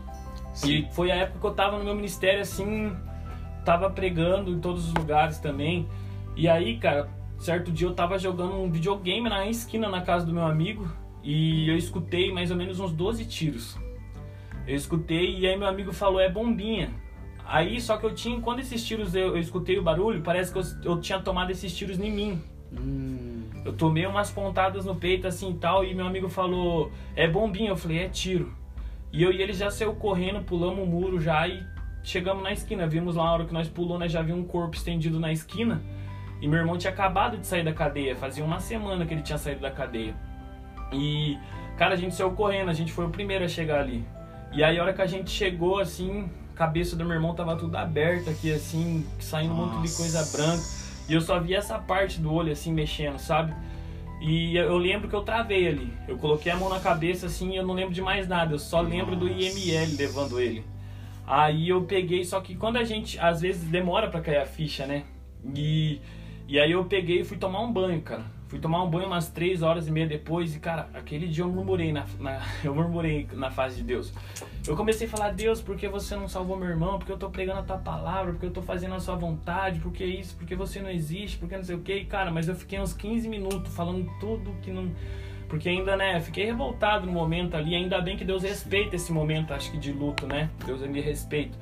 Sim. 0.52 0.72
E 0.72 0.92
foi 0.92 1.12
a 1.12 1.14
época 1.14 1.38
que 1.38 1.46
eu 1.46 1.54
tava 1.54 1.78
no 1.78 1.84
meu 1.84 1.94
ministério 1.94 2.40
assim, 2.40 2.92
tava 3.64 3.88
pregando 3.88 4.50
em 4.50 4.58
todos 4.58 4.88
os 4.88 4.94
lugares 4.94 5.38
também. 5.38 5.88
E 6.34 6.48
aí, 6.48 6.78
cara, 6.78 7.08
certo 7.38 7.70
dia 7.70 7.86
eu 7.86 7.94
tava 7.94 8.18
jogando 8.18 8.60
um 8.60 8.68
videogame 8.68 9.28
na 9.28 9.46
esquina 9.46 9.88
na 9.88 10.00
casa 10.00 10.26
do 10.26 10.32
meu 10.32 10.46
amigo 10.46 10.84
e 11.22 11.68
eu 11.70 11.76
escutei 11.76 12.32
mais 12.32 12.50
ou 12.50 12.56
menos 12.56 12.80
uns 12.80 12.90
12 12.90 13.24
tiros. 13.26 13.78
Eu 14.66 14.76
escutei 14.76 15.38
e 15.38 15.46
aí 15.46 15.56
meu 15.56 15.68
amigo 15.68 15.92
falou, 15.92 16.20
é 16.20 16.28
bombinha. 16.28 16.90
Aí 17.44 17.80
só 17.80 17.96
que 17.96 18.06
eu 18.06 18.14
tinha, 18.14 18.40
quando 18.40 18.60
esses 18.60 18.84
tiros 18.84 19.14
eu, 19.14 19.28
eu 19.28 19.38
escutei 19.38 19.78
o 19.78 19.82
barulho, 19.82 20.22
parece 20.22 20.52
que 20.52 20.58
eu, 20.58 20.62
eu 20.84 21.00
tinha 21.00 21.20
tomado 21.20 21.50
esses 21.50 21.74
tiros 21.76 21.98
em 21.98 22.10
mim. 22.10 22.42
Hum. 22.72 23.42
Eu 23.64 23.72
tomei 23.72 24.06
umas 24.06 24.30
pontadas 24.30 24.84
no 24.84 24.94
peito 24.94 25.26
assim 25.26 25.50
e 25.50 25.54
tal, 25.54 25.84
e 25.84 25.94
meu 25.94 26.06
amigo 26.06 26.28
falou, 26.28 26.90
é 27.14 27.28
bombinha. 27.28 27.70
Eu 27.70 27.76
falei, 27.76 27.98
é 27.98 28.08
tiro. 28.08 28.52
E 29.12 29.22
eu 29.22 29.30
e 29.30 29.42
ele 29.42 29.52
já 29.52 29.70
saiu 29.70 29.94
correndo, 29.94 30.42
pulamos 30.42 30.82
o 30.82 30.86
muro 30.86 31.20
já 31.20 31.46
e 31.46 31.62
chegamos 32.02 32.42
na 32.42 32.52
esquina. 32.52 32.86
Vimos 32.86 33.16
lá 33.16 33.24
na 33.24 33.32
hora 33.32 33.44
que 33.44 33.52
nós 33.52 33.68
pulamos, 33.68 34.00
nós 34.00 34.12
já 34.12 34.22
vimos 34.22 34.42
um 34.42 34.46
corpo 34.46 34.76
estendido 34.76 35.20
na 35.20 35.32
esquina. 35.32 35.82
E 36.40 36.48
meu 36.48 36.58
irmão 36.58 36.76
tinha 36.76 36.92
acabado 36.92 37.38
de 37.38 37.46
sair 37.46 37.64
da 37.64 37.72
cadeia, 37.72 38.16
fazia 38.16 38.44
uma 38.44 38.58
semana 38.58 39.04
que 39.06 39.14
ele 39.14 39.22
tinha 39.22 39.38
saído 39.38 39.60
da 39.60 39.70
cadeia. 39.70 40.14
E 40.92 41.38
Cara, 41.76 41.94
a 41.94 41.96
gente 41.96 42.14
saiu 42.14 42.30
correndo, 42.32 42.68
a 42.68 42.74
gente 42.74 42.92
foi 42.92 43.06
o 43.06 43.10
primeiro 43.10 43.44
a 43.44 43.48
chegar 43.48 43.80
ali. 43.80 44.04
E 44.52 44.62
aí, 44.62 44.78
a 44.78 44.82
hora 44.82 44.92
que 44.92 45.00
a 45.00 45.06
gente 45.06 45.30
chegou, 45.30 45.78
assim, 45.78 46.28
a 46.52 46.56
cabeça 46.56 46.94
do 46.94 47.04
meu 47.04 47.14
irmão 47.14 47.34
tava 47.34 47.56
tudo 47.56 47.74
aberta 47.76 48.30
aqui, 48.30 48.52
assim, 48.52 49.06
saindo 49.18 49.54
um 49.54 49.56
monte 49.56 49.88
de 49.88 49.96
coisa 49.96 50.24
branca. 50.36 50.62
E 51.08 51.14
eu 51.14 51.20
só 51.20 51.40
vi 51.40 51.54
essa 51.54 51.78
parte 51.78 52.20
do 52.20 52.32
olho, 52.32 52.52
assim, 52.52 52.72
mexendo, 52.72 53.18
sabe? 53.18 53.54
E 54.20 54.56
eu 54.56 54.76
lembro 54.76 55.08
que 55.08 55.16
eu 55.16 55.22
travei 55.22 55.66
ali. 55.66 55.92
Eu 56.06 56.16
coloquei 56.16 56.52
a 56.52 56.56
mão 56.56 56.68
na 56.68 56.78
cabeça, 56.78 57.26
assim, 57.26 57.52
e 57.52 57.56
eu 57.56 57.66
não 57.66 57.74
lembro 57.74 57.94
de 57.94 58.02
mais 58.02 58.28
nada. 58.28 58.54
Eu 58.54 58.58
só 58.58 58.80
lembro 58.80 59.16
do 59.16 59.26
IML 59.26 59.96
levando 59.96 60.40
ele. 60.40 60.64
Aí 61.26 61.68
eu 61.68 61.82
peguei, 61.84 62.24
só 62.24 62.40
que 62.40 62.54
quando 62.54 62.76
a 62.76 62.84
gente, 62.84 63.18
às 63.18 63.40
vezes 63.40 63.64
demora 63.64 64.08
para 64.08 64.20
cair 64.20 64.36
a 64.36 64.46
ficha, 64.46 64.86
né? 64.86 65.04
E, 65.54 66.00
e 66.46 66.58
aí 66.58 66.70
eu 66.70 66.84
peguei 66.84 67.22
e 67.22 67.24
fui 67.24 67.36
tomar 67.36 67.62
um 67.62 67.72
banho, 67.72 68.00
cara. 68.02 68.24
Fui 68.52 68.60
tomar 68.60 68.82
um 68.82 68.90
banho 68.90 69.06
umas 69.06 69.30
três 69.30 69.62
horas 69.62 69.88
e 69.88 69.90
meia 69.90 70.06
depois 70.06 70.54
e, 70.54 70.60
cara, 70.60 70.86
aquele 70.92 71.26
dia 71.26 71.42
eu 71.42 71.48
murmurei 71.48 71.90
na, 71.90 72.04
na, 72.20 72.38
eu 72.62 72.74
murmurei 72.74 73.26
na 73.32 73.50
face 73.50 73.76
de 73.76 73.82
Deus. 73.82 74.12
Eu 74.68 74.76
comecei 74.76 75.06
a 75.06 75.10
falar, 75.10 75.30
Deus, 75.30 75.62
por 75.62 75.74
que 75.74 75.88
você 75.88 76.14
não 76.14 76.28
salvou 76.28 76.58
meu 76.58 76.68
irmão? 76.68 76.98
Porque 76.98 77.10
eu 77.10 77.16
tô 77.16 77.30
pregando 77.30 77.60
a 77.60 77.62
tua 77.62 77.78
palavra, 77.78 78.32
porque 78.32 78.44
eu 78.44 78.50
tô 78.50 78.60
fazendo 78.60 78.94
a 78.94 79.00
sua 79.00 79.14
vontade, 79.14 79.80
porque 79.80 80.04
isso, 80.04 80.36
porque 80.36 80.54
você 80.54 80.82
não 80.82 80.90
existe, 80.90 81.38
porque 81.38 81.56
não 81.56 81.64
sei 81.64 81.76
o 81.76 81.80
que. 81.80 82.04
Cara, 82.04 82.30
mas 82.30 82.46
eu 82.46 82.54
fiquei 82.54 82.78
uns 82.78 82.92
15 82.92 83.26
minutos 83.26 83.74
falando 83.74 84.06
tudo 84.20 84.52
que 84.60 84.70
não... 84.70 84.92
Porque 85.48 85.70
ainda, 85.70 85.96
né, 85.96 86.20
fiquei 86.20 86.44
revoltado 86.44 87.06
no 87.06 87.12
momento 87.12 87.56
ali. 87.56 87.74
Ainda 87.74 88.02
bem 88.02 88.18
que 88.18 88.24
Deus 88.24 88.42
respeita 88.42 88.96
esse 88.96 89.10
momento, 89.10 89.54
acho 89.54 89.70
que 89.70 89.78
de 89.78 89.92
luto, 89.92 90.26
né? 90.26 90.50
Deus 90.66 90.82
me 90.82 91.00
respeita. 91.00 91.56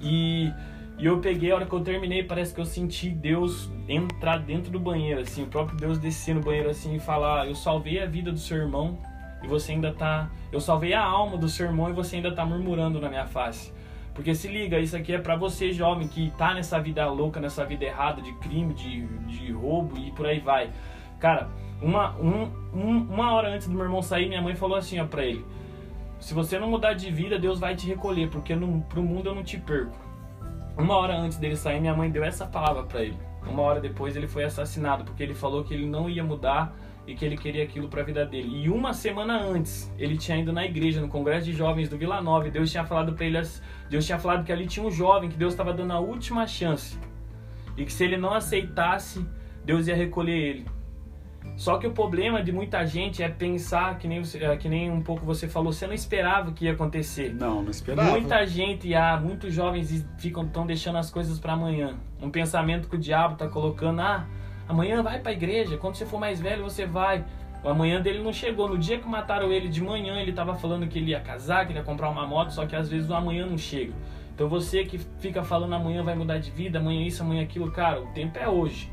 E 0.00 0.52
e 0.98 1.06
eu 1.06 1.18
peguei, 1.18 1.50
a 1.50 1.56
hora 1.56 1.66
que 1.66 1.72
eu 1.72 1.80
terminei, 1.80 2.22
parece 2.22 2.54
que 2.54 2.60
eu 2.60 2.64
senti 2.64 3.08
Deus 3.08 3.70
entrar 3.88 4.38
dentro 4.38 4.70
do 4.70 4.78
banheiro, 4.78 5.20
assim, 5.20 5.42
o 5.42 5.46
próprio 5.46 5.76
Deus 5.76 5.98
descer 5.98 6.34
no 6.34 6.40
banheiro 6.40 6.70
assim 6.70 6.94
e 6.94 7.00
falar: 7.00 7.46
Eu 7.46 7.54
salvei 7.54 8.00
a 8.00 8.06
vida 8.06 8.30
do 8.30 8.38
seu 8.38 8.56
irmão 8.58 8.98
e 9.42 9.46
você 9.46 9.72
ainda 9.72 9.92
tá. 9.92 10.30
Eu 10.52 10.60
salvei 10.60 10.92
a 10.92 11.02
alma 11.02 11.36
do 11.36 11.48
seu 11.48 11.66
irmão 11.66 11.88
e 11.90 11.92
você 11.92 12.16
ainda 12.16 12.32
tá 12.32 12.44
murmurando 12.44 13.00
na 13.00 13.08
minha 13.08 13.26
face. 13.26 13.72
Porque 14.14 14.34
se 14.34 14.46
liga, 14.46 14.78
isso 14.78 14.96
aqui 14.96 15.14
é 15.14 15.18
para 15.18 15.34
você, 15.36 15.72
jovem, 15.72 16.06
que 16.06 16.30
tá 16.36 16.54
nessa 16.54 16.78
vida 16.78 17.08
louca, 17.08 17.40
nessa 17.40 17.64
vida 17.64 17.84
errada 17.84 18.20
de 18.20 18.32
crime, 18.34 18.74
de, 18.74 19.06
de 19.26 19.50
roubo 19.52 19.98
e 19.98 20.12
por 20.12 20.26
aí 20.26 20.38
vai. 20.38 20.70
Cara, 21.18 21.48
uma, 21.80 22.14
um, 22.18 22.50
um, 22.74 22.98
uma 23.10 23.32
hora 23.32 23.48
antes 23.48 23.66
do 23.66 23.74
meu 23.74 23.84
irmão 23.84 24.02
sair, 24.02 24.28
minha 24.28 24.42
mãe 24.42 24.54
falou 24.54 24.76
assim 24.76 25.00
ó, 25.00 25.06
pra 25.06 25.24
ele: 25.24 25.44
Se 26.20 26.34
você 26.34 26.58
não 26.58 26.68
mudar 26.68 26.92
de 26.92 27.10
vida, 27.10 27.38
Deus 27.38 27.58
vai 27.58 27.74
te 27.74 27.86
recolher, 27.88 28.28
porque 28.28 28.54
no, 28.54 28.82
pro 28.82 29.02
mundo 29.02 29.30
eu 29.30 29.34
não 29.34 29.42
te 29.42 29.58
perco. 29.58 30.11
Uma 30.76 30.96
hora 30.96 31.16
antes 31.16 31.38
dele 31.38 31.56
sair, 31.56 31.80
minha 31.80 31.94
mãe 31.94 32.10
deu 32.10 32.24
essa 32.24 32.46
palavra 32.46 32.84
para 32.84 33.02
ele. 33.02 33.16
Uma 33.46 33.62
hora 33.62 33.80
depois 33.80 34.16
ele 34.16 34.26
foi 34.26 34.44
assassinado 34.44 35.04
porque 35.04 35.22
ele 35.22 35.34
falou 35.34 35.64
que 35.64 35.74
ele 35.74 35.86
não 35.86 36.08
ia 36.08 36.24
mudar 36.24 36.74
e 37.06 37.14
que 37.14 37.24
ele 37.24 37.36
queria 37.36 37.64
aquilo 37.64 37.88
para 37.88 38.00
a 38.00 38.04
vida 38.04 38.24
dele. 38.24 38.48
E 38.64 38.70
uma 38.70 38.94
semana 38.94 39.40
antes, 39.40 39.92
ele 39.98 40.16
tinha 40.16 40.38
ido 40.38 40.52
na 40.52 40.64
igreja, 40.64 41.00
no 41.00 41.08
congresso 41.08 41.46
de 41.46 41.52
jovens 41.52 41.88
do 41.88 41.98
Vila 41.98 42.20
Nova, 42.20 42.46
e 42.46 42.50
Deus 42.50 42.70
tinha 42.70 42.84
falado 42.84 43.12
para 43.12 43.26
ele, 43.26 43.40
Deus 43.90 44.06
tinha 44.06 44.18
falado 44.18 44.44
que 44.44 44.52
ali 44.52 44.66
tinha 44.66 44.86
um 44.86 44.90
jovem 44.90 45.28
que 45.28 45.36
Deus 45.36 45.52
estava 45.52 45.72
dando 45.72 45.92
a 45.92 45.98
última 45.98 46.46
chance. 46.46 46.98
E 47.76 47.84
que 47.84 47.92
se 47.92 48.04
ele 48.04 48.16
não 48.16 48.32
aceitasse, 48.32 49.26
Deus 49.64 49.88
ia 49.88 49.96
recolher 49.96 50.38
ele. 50.38 50.66
Só 51.56 51.78
que 51.78 51.86
o 51.86 51.92
problema 51.92 52.42
de 52.42 52.50
muita 52.50 52.84
gente 52.86 53.22
é 53.22 53.28
pensar, 53.28 53.98
que 53.98 54.08
nem, 54.08 54.22
é, 54.40 54.56
que 54.56 54.68
nem 54.68 54.90
um 54.90 55.02
pouco 55.02 55.24
você 55.24 55.46
falou, 55.46 55.72
você 55.72 55.86
não 55.86 55.94
esperava 55.94 56.52
que 56.52 56.64
ia 56.64 56.72
acontecer. 56.72 57.34
Não, 57.34 57.62
não 57.62 57.70
esperava. 57.70 58.10
Muita 58.10 58.46
gente, 58.46 58.94
há 58.94 59.16
muitos 59.16 59.52
jovens 59.52 60.04
ficam 60.18 60.46
tão 60.46 60.66
deixando 60.66 60.98
as 60.98 61.10
coisas 61.10 61.38
para 61.38 61.52
amanhã. 61.52 61.94
Um 62.20 62.30
pensamento 62.30 62.88
que 62.88 62.96
o 62.96 62.98
diabo 62.98 63.36
tá 63.36 63.48
colocando, 63.48 64.00
ah, 64.00 64.26
amanhã 64.68 65.02
vai 65.02 65.20
para 65.20 65.30
a 65.30 65.34
igreja, 65.34 65.76
quando 65.76 65.96
você 65.96 66.06
for 66.06 66.18
mais 66.18 66.40
velho 66.40 66.62
você 66.62 66.86
vai. 66.86 67.24
O 67.62 67.68
amanhã 67.68 68.00
dele 68.00 68.20
não 68.20 68.32
chegou. 68.32 68.68
No 68.68 68.76
dia 68.76 68.98
que 68.98 69.08
mataram 69.08 69.52
ele 69.52 69.68
de 69.68 69.80
manhã, 69.80 70.20
ele 70.20 70.32
tava 70.32 70.54
falando 70.54 70.88
que 70.88 70.98
ele 70.98 71.12
ia 71.12 71.20
casar, 71.20 71.64
que 71.64 71.72
ele 71.72 71.78
ia 71.78 71.84
comprar 71.84 72.08
uma 72.08 72.26
moto, 72.26 72.50
só 72.50 72.66
que 72.66 72.74
às 72.74 72.88
vezes 72.88 73.08
o 73.08 73.14
amanhã 73.14 73.46
não 73.46 73.56
chega. 73.56 73.92
Então 74.34 74.48
você 74.48 74.84
que 74.84 74.98
fica 75.20 75.44
falando 75.44 75.74
amanhã 75.74 76.02
vai 76.02 76.16
mudar 76.16 76.38
de 76.38 76.50
vida, 76.50 76.78
amanhã 76.80 77.06
isso, 77.06 77.22
amanhã 77.22 77.42
aquilo, 77.42 77.70
cara, 77.70 78.00
o 78.00 78.06
tempo 78.08 78.36
é 78.38 78.48
hoje. 78.48 78.90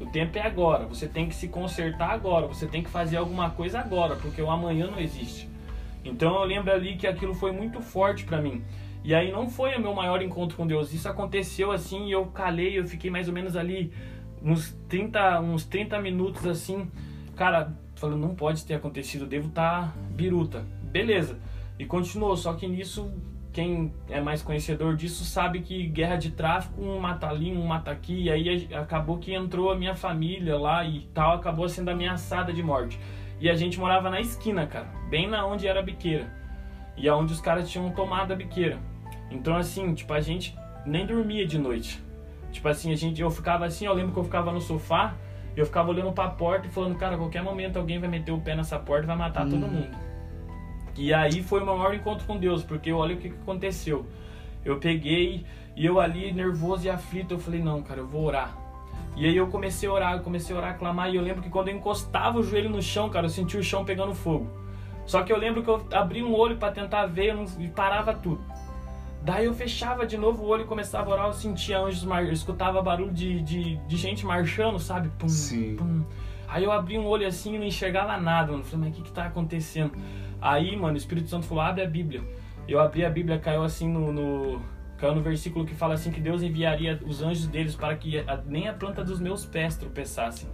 O 0.00 0.06
tempo 0.06 0.36
é 0.38 0.42
agora. 0.42 0.86
Você 0.86 1.06
tem 1.06 1.28
que 1.28 1.34
se 1.34 1.48
consertar 1.48 2.10
agora. 2.10 2.46
Você 2.46 2.66
tem 2.66 2.82
que 2.82 2.90
fazer 2.90 3.16
alguma 3.16 3.50
coisa 3.50 3.78
agora, 3.78 4.16
porque 4.16 4.42
o 4.42 4.50
amanhã 4.50 4.86
não 4.90 4.98
existe. 4.98 5.48
Então 6.04 6.34
eu 6.34 6.44
lembro 6.44 6.72
ali 6.72 6.96
que 6.96 7.06
aquilo 7.06 7.34
foi 7.34 7.52
muito 7.52 7.80
forte 7.80 8.24
para 8.24 8.40
mim. 8.40 8.62
E 9.02 9.14
aí 9.14 9.30
não 9.30 9.48
foi 9.48 9.74
o 9.76 9.80
meu 9.80 9.94
maior 9.94 10.22
encontro 10.22 10.56
com 10.56 10.66
Deus. 10.66 10.92
Isso 10.92 11.08
aconteceu 11.08 11.70
assim 11.70 12.10
eu 12.10 12.26
calei, 12.26 12.78
eu 12.78 12.86
fiquei 12.86 13.10
mais 13.10 13.28
ou 13.28 13.34
menos 13.34 13.56
ali 13.56 13.92
uns 14.42 14.76
30, 14.88 15.40
uns 15.40 15.64
30 15.64 16.00
minutos 16.00 16.46
assim, 16.46 16.90
cara, 17.34 17.72
falando, 17.94 18.20
não 18.20 18.34
pode 18.34 18.64
ter 18.64 18.74
acontecido, 18.74 19.26
devo 19.26 19.48
estar 19.48 19.88
tá 19.88 19.94
biruta. 20.10 20.64
Beleza. 20.82 21.38
E 21.78 21.86
continuou, 21.86 22.36
só 22.36 22.52
que 22.52 22.68
nisso 22.68 23.10
quem 23.54 23.94
é 24.10 24.20
mais 24.20 24.42
conhecedor 24.42 24.96
disso 24.96 25.24
sabe 25.24 25.60
que 25.60 25.86
guerra 25.86 26.16
de 26.16 26.32
tráfico, 26.32 26.82
um 26.82 26.98
mata 26.98 27.28
ali, 27.28 27.52
um 27.56 27.64
mata 27.64 27.92
aqui, 27.92 28.24
e 28.24 28.30
aí 28.30 28.68
acabou 28.74 29.18
que 29.18 29.32
entrou 29.32 29.70
a 29.70 29.76
minha 29.76 29.94
família 29.94 30.58
lá 30.58 30.84
e 30.84 31.02
tal, 31.14 31.36
acabou 31.36 31.68
sendo 31.68 31.88
ameaçada 31.88 32.52
de 32.52 32.64
morte. 32.64 32.98
E 33.40 33.48
a 33.48 33.54
gente 33.54 33.78
morava 33.78 34.10
na 34.10 34.20
esquina, 34.20 34.66
cara, 34.66 34.88
bem 35.08 35.28
na 35.28 35.46
onde 35.46 35.68
era 35.68 35.78
a 35.78 35.82
biqueira. 35.84 36.26
E 36.96 37.08
aonde 37.08 37.32
os 37.32 37.40
caras 37.40 37.70
tinham 37.70 37.88
tomado 37.90 38.32
a 38.32 38.36
biqueira. 38.36 38.78
Então 39.30 39.56
assim, 39.56 39.94
tipo, 39.94 40.12
a 40.12 40.20
gente 40.20 40.56
nem 40.84 41.06
dormia 41.06 41.46
de 41.46 41.56
noite. 41.56 42.02
Tipo 42.50 42.66
assim, 42.66 42.92
a 42.92 42.96
gente 42.96 43.22
eu 43.22 43.30
ficava 43.30 43.66
assim, 43.66 43.86
eu 43.86 43.94
lembro 43.94 44.12
que 44.12 44.18
eu 44.18 44.24
ficava 44.24 44.50
no 44.50 44.60
sofá, 44.60 45.14
eu 45.56 45.64
ficava 45.64 45.90
olhando 45.90 46.12
para 46.12 46.24
a 46.24 46.30
porta 46.30 46.66
e 46.66 46.70
falando, 46.70 46.96
cara, 46.96 47.14
a 47.14 47.18
qualquer 47.18 47.42
momento 47.42 47.76
alguém 47.76 48.00
vai 48.00 48.08
meter 48.08 48.32
o 48.32 48.40
pé 48.40 48.56
nessa 48.56 48.80
porta 48.80 49.04
e 49.04 49.06
vai 49.06 49.16
matar 49.16 49.46
hum. 49.46 49.50
todo 49.50 49.68
mundo. 49.68 50.03
E 50.96 51.12
aí 51.12 51.42
foi 51.42 51.60
o 51.60 51.64
meu 51.64 51.76
maior 51.76 51.94
encontro 51.94 52.26
com 52.26 52.36
Deus, 52.36 52.62
porque 52.62 52.92
olha 52.92 53.14
o 53.14 53.18
que 53.18 53.28
aconteceu. 53.28 54.06
Eu 54.64 54.78
peguei 54.78 55.44
e 55.76 55.84
eu 55.84 56.00
ali 56.00 56.32
nervoso 56.32 56.86
e 56.86 56.90
aflito, 56.90 57.34
eu 57.34 57.38
falei, 57.38 57.60
não, 57.60 57.82
cara, 57.82 58.00
eu 58.00 58.06
vou 58.06 58.24
orar. 58.24 58.56
E 59.16 59.26
aí 59.26 59.36
eu 59.36 59.46
comecei 59.48 59.88
a 59.88 59.92
orar, 59.92 60.12
eu 60.14 60.20
comecei 60.20 60.54
a 60.54 60.58
orar, 60.58 60.70
a 60.72 60.74
clamar, 60.74 61.10
e 61.10 61.16
eu 61.16 61.22
lembro 61.22 61.42
que 61.42 61.50
quando 61.50 61.68
eu 61.68 61.76
encostava 61.76 62.38
o 62.38 62.42
joelho 62.42 62.70
no 62.70 62.82
chão, 62.82 63.08
cara, 63.08 63.26
eu 63.26 63.30
sentia 63.30 63.60
o 63.60 63.62
chão 63.62 63.84
pegando 63.84 64.14
fogo. 64.14 64.48
Só 65.06 65.22
que 65.22 65.32
eu 65.32 65.38
lembro 65.38 65.62
que 65.62 65.68
eu 65.68 65.86
abri 65.92 66.22
um 66.22 66.34
olho 66.34 66.56
para 66.56 66.72
tentar 66.72 67.06
ver 67.06 67.36
e 67.58 67.68
parava 67.68 68.14
tudo. 68.14 68.40
Daí 69.22 69.46
eu 69.46 69.54
fechava 69.54 70.06
de 70.06 70.18
novo 70.18 70.42
o 70.42 70.48
olho 70.48 70.64
e 70.64 70.66
começava 70.66 71.10
a 71.10 71.12
orar, 71.14 71.26
eu 71.26 71.32
sentia 71.32 71.78
anjos, 71.80 72.04
mar... 72.04 72.24
eu 72.24 72.32
escutava 72.32 72.82
barulho 72.82 73.12
de, 73.12 73.40
de, 73.42 73.76
de 73.76 73.96
gente 73.96 74.26
marchando, 74.26 74.78
sabe? 74.78 75.10
Pum, 75.18 75.28
Sim. 75.28 75.76
Pum. 75.76 76.04
Aí 76.46 76.62
eu 76.62 76.70
abri 76.70 76.98
um 76.98 77.06
olho 77.06 77.26
assim 77.26 77.54
e 77.54 77.58
não 77.58 77.64
enxergava 77.64 78.18
nada, 78.18 78.52
mano. 78.52 78.64
Falei, 78.64 78.88
mas 78.88 78.98
o 78.98 79.02
que 79.02 79.08
que 79.08 79.12
tá 79.12 79.24
acontecendo? 79.24 79.92
Aí, 80.44 80.76
mano, 80.76 80.92
o 80.92 80.98
Espírito 80.98 81.30
Santo 81.30 81.46
falou: 81.46 81.64
abre 81.64 81.82
a 81.82 81.88
Bíblia. 81.88 82.22
Eu 82.68 82.78
abri 82.78 83.02
a 83.02 83.08
Bíblia, 83.08 83.38
caiu 83.38 83.62
assim 83.62 83.88
no, 83.88 84.12
no, 84.12 84.62
caiu 84.98 85.14
no 85.14 85.22
versículo 85.22 85.64
que 85.64 85.74
fala 85.74 85.94
assim 85.94 86.10
que 86.10 86.20
Deus 86.20 86.42
enviaria 86.42 87.00
os 87.06 87.22
anjos 87.22 87.46
deles 87.46 87.74
para 87.74 87.96
que 87.96 88.18
a, 88.18 88.36
nem 88.46 88.68
a 88.68 88.74
planta 88.74 89.02
dos 89.02 89.18
meus 89.18 89.46
pés 89.46 89.74
tropeçassem. 89.78 90.46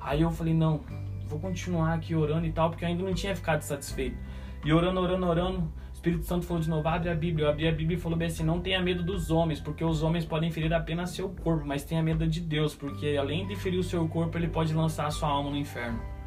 Aí 0.00 0.22
eu 0.22 0.30
falei: 0.32 0.52
não, 0.52 0.80
vou 1.28 1.38
continuar 1.38 1.94
aqui 1.94 2.16
orando 2.16 2.48
e 2.48 2.52
tal, 2.52 2.68
porque 2.68 2.84
eu 2.84 2.88
ainda 2.88 3.04
não 3.04 3.14
tinha 3.14 3.34
ficado 3.36 3.62
satisfeito. 3.62 4.16
E 4.64 4.72
orando, 4.72 5.00
orando, 5.00 5.26
orando, 5.26 5.58
o 5.60 5.94
Espírito 5.94 6.24
Santo 6.24 6.44
falou 6.44 6.60
de 6.60 6.68
novo: 6.68 6.88
abre 6.88 7.08
a 7.08 7.14
Bíblia. 7.14 7.46
Eu 7.46 7.50
abri 7.50 7.68
a 7.68 7.72
Bíblia 7.72 7.96
e 7.96 8.00
falou 8.00 8.18
bem 8.18 8.26
assim: 8.26 8.42
não 8.42 8.58
tenha 8.58 8.82
medo 8.82 9.04
dos 9.04 9.30
homens, 9.30 9.60
porque 9.60 9.84
os 9.84 10.02
homens 10.02 10.24
podem 10.24 10.50
ferir 10.50 10.74
apenas 10.74 11.10
seu 11.10 11.28
corpo, 11.28 11.64
mas 11.64 11.84
tenha 11.84 12.02
medo 12.02 12.26
de 12.26 12.40
Deus, 12.40 12.74
porque 12.74 13.16
além 13.16 13.46
de 13.46 13.54
ferir 13.54 13.78
o 13.78 13.84
seu 13.84 14.08
corpo, 14.08 14.36
ele 14.36 14.48
pode 14.48 14.74
lançar 14.74 15.06
a 15.06 15.12
sua 15.12 15.28
alma 15.28 15.48
no 15.48 15.56
inferno. 15.56 16.17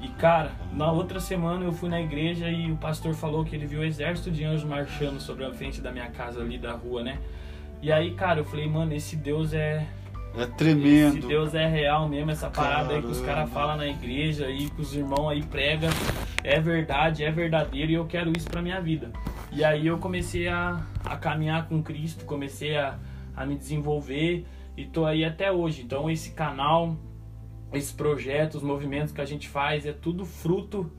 E 0.00 0.08
cara, 0.08 0.50
na 0.72 0.90
outra 0.90 1.20
semana 1.20 1.64
eu 1.64 1.72
fui 1.72 1.88
na 1.88 2.00
igreja 2.00 2.48
e 2.48 2.72
o 2.72 2.76
pastor 2.76 3.14
falou 3.14 3.44
que 3.44 3.54
ele 3.54 3.66
viu 3.66 3.80
o 3.80 3.84
exército 3.84 4.30
de 4.30 4.44
anjos 4.44 4.64
marchando 4.64 5.20
sobre 5.20 5.44
a 5.44 5.52
frente 5.52 5.80
da 5.80 5.92
minha 5.92 6.08
casa 6.10 6.40
ali 6.40 6.56
da 6.56 6.72
rua, 6.72 7.02
né? 7.02 7.18
E 7.82 7.92
aí, 7.92 8.12
cara, 8.12 8.40
eu 8.40 8.44
falei, 8.44 8.66
mano, 8.66 8.92
esse 8.94 9.16
Deus 9.16 9.52
é. 9.52 9.86
É 10.36 10.46
tremendo. 10.46 11.18
Esse 11.18 11.26
Deus 11.26 11.54
é 11.54 11.66
real 11.66 12.08
mesmo, 12.08 12.30
essa 12.30 12.48
parada 12.48 12.88
Caramba. 12.88 12.94
aí 12.94 13.02
que 13.02 13.08
os 13.08 13.20
caras 13.20 13.50
falam 13.50 13.76
na 13.76 13.86
igreja 13.86 14.46
aí, 14.46 14.70
que 14.70 14.80
os 14.80 14.94
irmãos 14.94 15.28
aí 15.28 15.42
pregam. 15.42 15.90
É 16.42 16.58
verdade, 16.60 17.24
é 17.24 17.30
verdadeiro 17.30 17.90
e 17.90 17.94
eu 17.94 18.06
quero 18.06 18.32
isso 18.34 18.48
pra 18.48 18.62
minha 18.62 18.80
vida. 18.80 19.10
E 19.52 19.64
aí 19.64 19.86
eu 19.86 19.98
comecei 19.98 20.48
a, 20.48 20.80
a 21.04 21.16
caminhar 21.16 21.68
com 21.68 21.82
Cristo, 21.82 22.24
comecei 22.24 22.76
a, 22.76 22.96
a 23.36 23.44
me 23.44 23.56
desenvolver 23.56 24.46
e 24.76 24.86
tô 24.86 25.04
aí 25.04 25.24
até 25.24 25.50
hoje. 25.50 25.82
Então 25.82 26.08
esse 26.08 26.30
canal 26.30 26.96
esses 27.72 27.92
projetos, 27.92 28.56
os 28.56 28.62
movimentos 28.62 29.12
que 29.12 29.20
a 29.20 29.24
gente 29.24 29.48
faz, 29.48 29.86
é 29.86 29.92
tudo 29.92 30.24
fruto 30.24 30.90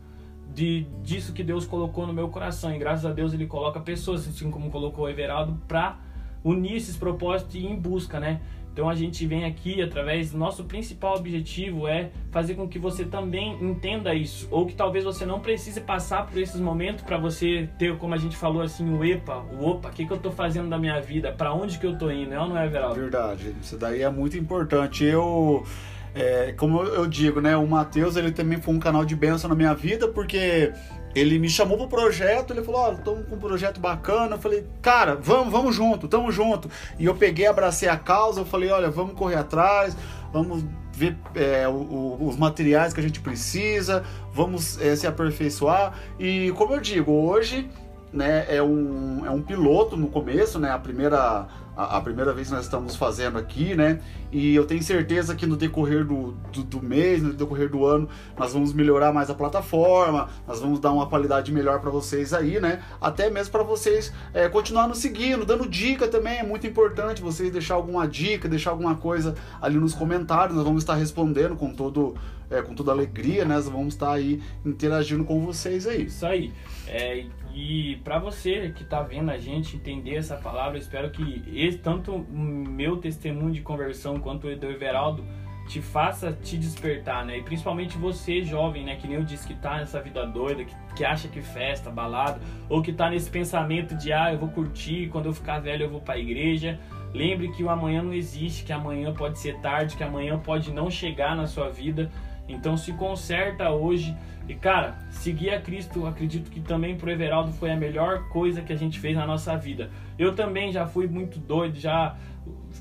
de 0.53 0.85
disso 1.01 1.33
que 1.33 1.43
Deus 1.43 1.65
colocou 1.65 2.05
no 2.05 2.13
meu 2.13 2.29
coração. 2.29 2.73
E 2.73 2.77
graças 2.77 3.05
a 3.05 3.11
Deus 3.11 3.33
ele 3.33 3.47
coloca 3.47 3.79
pessoas, 3.79 4.27
assim 4.27 4.51
como 4.51 4.69
colocou 4.69 5.05
o 5.05 5.09
Everaldo, 5.09 5.59
para 5.67 5.99
unir 6.43 6.75
esses 6.75 6.97
propósitos 6.97 7.55
e 7.55 7.59
ir 7.59 7.67
em 7.67 7.75
busca, 7.75 8.19
né? 8.19 8.41
Então 8.73 8.89
a 8.89 8.95
gente 8.95 9.27
vem 9.27 9.43
aqui 9.43 9.81
através 9.81 10.31
nosso 10.31 10.63
principal 10.63 11.17
objetivo 11.17 11.89
é 11.89 12.09
fazer 12.31 12.55
com 12.55 12.69
que 12.69 12.79
você 12.79 13.03
também 13.03 13.61
entenda 13.61 14.13
isso, 14.15 14.47
ou 14.49 14.65
que 14.65 14.73
talvez 14.73 15.03
você 15.03 15.25
não 15.25 15.41
precise 15.41 15.81
passar 15.81 16.25
por 16.25 16.37
esses 16.39 16.59
momentos 16.59 17.03
para 17.03 17.17
você 17.17 17.67
ter, 17.77 17.97
como 17.97 18.13
a 18.13 18.17
gente 18.17 18.37
falou 18.37 18.61
assim, 18.61 18.89
o 18.89 19.03
EPA, 19.03 19.43
o 19.59 19.67
opa, 19.67 19.89
o 19.89 19.91
que, 19.91 20.05
que 20.05 20.11
eu 20.11 20.17
tô 20.17 20.31
fazendo 20.31 20.69
da 20.69 20.77
minha 20.77 21.01
vida, 21.01 21.33
para 21.33 21.53
onde 21.53 21.77
que 21.77 21.85
eu 21.85 21.97
tô 21.97 22.09
indo, 22.09 22.29
não 22.29 22.57
é, 22.57 22.65
Everaldo? 22.65 22.95
Verdade, 22.95 23.53
isso 23.61 23.77
daí 23.77 24.03
é 24.03 24.09
muito 24.09 24.37
importante. 24.37 25.03
Eu 25.03 25.65
é, 26.13 26.53
como 26.53 26.83
eu 26.83 27.07
digo, 27.07 27.39
né, 27.39 27.55
o 27.55 27.65
Matheus 27.65 28.15
ele 28.15 28.31
também 28.31 28.61
foi 28.61 28.73
um 28.73 28.79
canal 28.79 29.05
de 29.05 29.15
bênção 29.15 29.49
na 29.49 29.55
minha 29.55 29.73
vida, 29.73 30.07
porque 30.07 30.73
ele 31.15 31.37
me 31.39 31.49
chamou 31.49 31.77
pro 31.77 31.87
projeto, 31.87 32.53
ele 32.53 32.63
falou, 32.63 32.81
ó, 32.81 32.89
oh, 32.89 32.93
estamos 32.93 33.27
com 33.27 33.35
um 33.35 33.39
projeto 33.39 33.79
bacana. 33.79 34.35
Eu 34.35 34.39
falei, 34.39 34.65
cara, 34.81 35.15
vamos, 35.15 35.51
vamos 35.51 35.75
junto, 35.75 36.07
tamo 36.07 36.31
junto. 36.31 36.69
E 36.97 37.05
eu 37.05 37.15
peguei, 37.15 37.47
abracei 37.47 37.89
a 37.89 37.97
causa, 37.97 38.41
eu 38.41 38.45
falei, 38.45 38.69
olha, 38.69 38.89
vamos 38.89 39.13
correr 39.13 39.35
atrás, 39.35 39.95
vamos 40.31 40.63
ver 40.93 41.17
é, 41.35 41.67
o, 41.67 41.71
o, 41.71 42.27
os 42.27 42.37
materiais 42.37 42.93
que 42.93 42.99
a 42.99 43.03
gente 43.03 43.19
precisa, 43.19 44.03
vamos 44.33 44.79
é, 44.81 44.95
se 44.95 45.05
aperfeiçoar. 45.05 45.93
E 46.19 46.51
como 46.57 46.73
eu 46.73 46.79
digo, 46.79 47.11
hoje 47.11 47.69
né, 48.13 48.45
é, 48.49 48.61
um, 48.61 49.25
é 49.25 49.29
um 49.29 49.41
piloto 49.41 49.95
no 49.95 50.07
começo, 50.07 50.59
né? 50.59 50.71
A 50.71 50.79
primeira 50.79 51.47
a, 51.75 51.97
a, 51.97 52.01
primeira 52.01 52.33
vez 52.33 52.49
que 52.49 52.53
nós 52.53 52.65
estamos 52.65 52.95
fazendo 52.95 53.37
aqui, 53.37 53.75
né? 53.75 54.01
E 54.31 54.53
eu 54.53 54.65
tenho 54.65 54.83
certeza 54.83 55.35
que 55.35 55.45
no 55.45 55.55
decorrer 55.55 56.05
do, 56.05 56.33
do, 56.51 56.63
do, 56.63 56.81
mês, 56.81 57.23
no 57.23 57.33
decorrer 57.33 57.69
do 57.69 57.85
ano, 57.85 58.09
nós 58.37 58.53
vamos 58.53 58.73
melhorar 58.73 59.13
mais 59.13 59.29
a 59.29 59.33
plataforma, 59.33 60.29
nós 60.47 60.59
vamos 60.59 60.79
dar 60.79 60.91
uma 60.91 61.07
qualidade 61.07 61.51
melhor 61.51 61.79
para 61.79 61.89
vocês 61.89 62.33
aí, 62.33 62.59
né? 62.59 62.83
Até 62.99 63.29
mesmo 63.29 63.51
para 63.51 63.63
vocês 63.63 64.11
é, 64.33 64.49
continuar 64.49 64.87
nos 64.87 64.99
seguindo, 64.99 65.45
dando 65.45 65.67
dica 65.67 66.07
também, 66.07 66.39
é 66.39 66.43
muito 66.43 66.67
importante 66.67 67.21
vocês 67.21 67.51
deixar 67.51 67.75
alguma 67.75 68.07
dica, 68.07 68.47
deixar 68.47 68.71
alguma 68.71 68.95
coisa 68.95 69.35
ali 69.61 69.77
nos 69.77 69.93
comentários, 69.93 70.55
nós 70.55 70.65
vamos 70.65 70.83
estar 70.83 70.95
respondendo 70.95 71.55
com 71.55 71.73
todo 71.73 72.15
é, 72.49 72.61
com 72.61 72.75
toda 72.75 72.91
alegria, 72.91 73.45
né? 73.45 73.55
Nós 73.55 73.69
vamos 73.69 73.93
estar 73.93 74.11
aí 74.11 74.41
interagindo 74.65 75.23
com 75.23 75.39
vocês 75.45 75.87
aí. 75.87 76.05
Isso 76.05 76.25
aí. 76.25 76.51
É, 76.85 77.25
e 77.53 77.97
para 78.03 78.19
você 78.19 78.71
que 78.75 78.83
está 78.83 79.01
vendo 79.01 79.31
a 79.31 79.37
gente 79.37 79.75
entender 79.75 80.15
essa 80.15 80.37
palavra, 80.37 80.77
eu 80.77 80.81
espero 80.81 81.11
que 81.11 81.43
esse, 81.53 81.77
tanto 81.77 82.13
o 82.13 82.37
meu 82.37 82.97
testemunho 82.97 83.51
de 83.51 83.61
conversão 83.61 84.19
quanto 84.19 84.47
o 84.47 84.55
do 84.55 84.67
Everaldo 84.67 85.25
te 85.67 85.81
faça 85.81 86.33
te 86.33 86.57
despertar, 86.57 87.25
né? 87.25 87.37
E 87.37 87.43
principalmente 87.43 87.97
você, 87.97 88.43
jovem, 88.43 88.83
né? 88.83 88.95
Que 88.95 89.07
nem 89.07 89.17
eu 89.17 89.23
disse 89.23 89.47
que 89.47 89.53
tá 89.53 89.77
nessa 89.77 90.01
vida 90.01 90.25
doida, 90.25 90.65
que, 90.65 90.75
que 90.95 91.05
acha 91.05 91.27
que 91.27 91.41
festa, 91.41 91.89
balada, 91.89 92.39
ou 92.67 92.81
que 92.81 92.91
tá 92.91 93.09
nesse 93.09 93.29
pensamento 93.29 93.95
de, 93.95 94.11
ah, 94.11 94.33
eu 94.33 94.39
vou 94.39 94.49
curtir, 94.49 95.07
quando 95.09 95.27
eu 95.27 95.33
ficar 95.33 95.59
velho 95.59 95.83
eu 95.83 95.89
vou 95.89 96.01
pra 96.01 96.17
igreja. 96.17 96.79
Lembre 97.13 97.49
que 97.49 97.63
o 97.63 97.69
amanhã 97.69 98.01
não 98.01 98.13
existe, 98.13 98.63
que 98.63 98.71
amanhã 98.71 99.13
pode 99.13 99.39
ser 99.39 99.57
tarde, 99.59 99.97
que 99.97 100.03
amanhã 100.03 100.39
pode 100.39 100.71
não 100.71 100.89
chegar 100.89 101.35
na 101.35 101.47
sua 101.47 101.69
vida. 101.69 102.09
Então 102.47 102.77
se 102.77 102.93
conserta 102.93 103.69
hoje. 103.69 104.15
E 104.47 104.55
cara, 104.55 104.95
seguir 105.09 105.51
a 105.51 105.61
Cristo, 105.61 106.05
acredito 106.05 106.49
que 106.49 106.59
também 106.59 106.97
pro 106.97 107.11
Everaldo 107.11 107.53
foi 107.53 107.71
a 107.71 107.77
melhor 107.77 108.27
coisa 108.29 108.61
que 108.61 108.73
a 108.73 108.75
gente 108.75 108.99
fez 108.99 109.15
na 109.15 109.25
nossa 109.25 109.55
vida. 109.55 109.89
Eu 110.17 110.35
também 110.35 110.71
já 110.71 110.85
fui 110.85 111.07
muito 111.07 111.39
doido, 111.39 111.79
já 111.79 112.15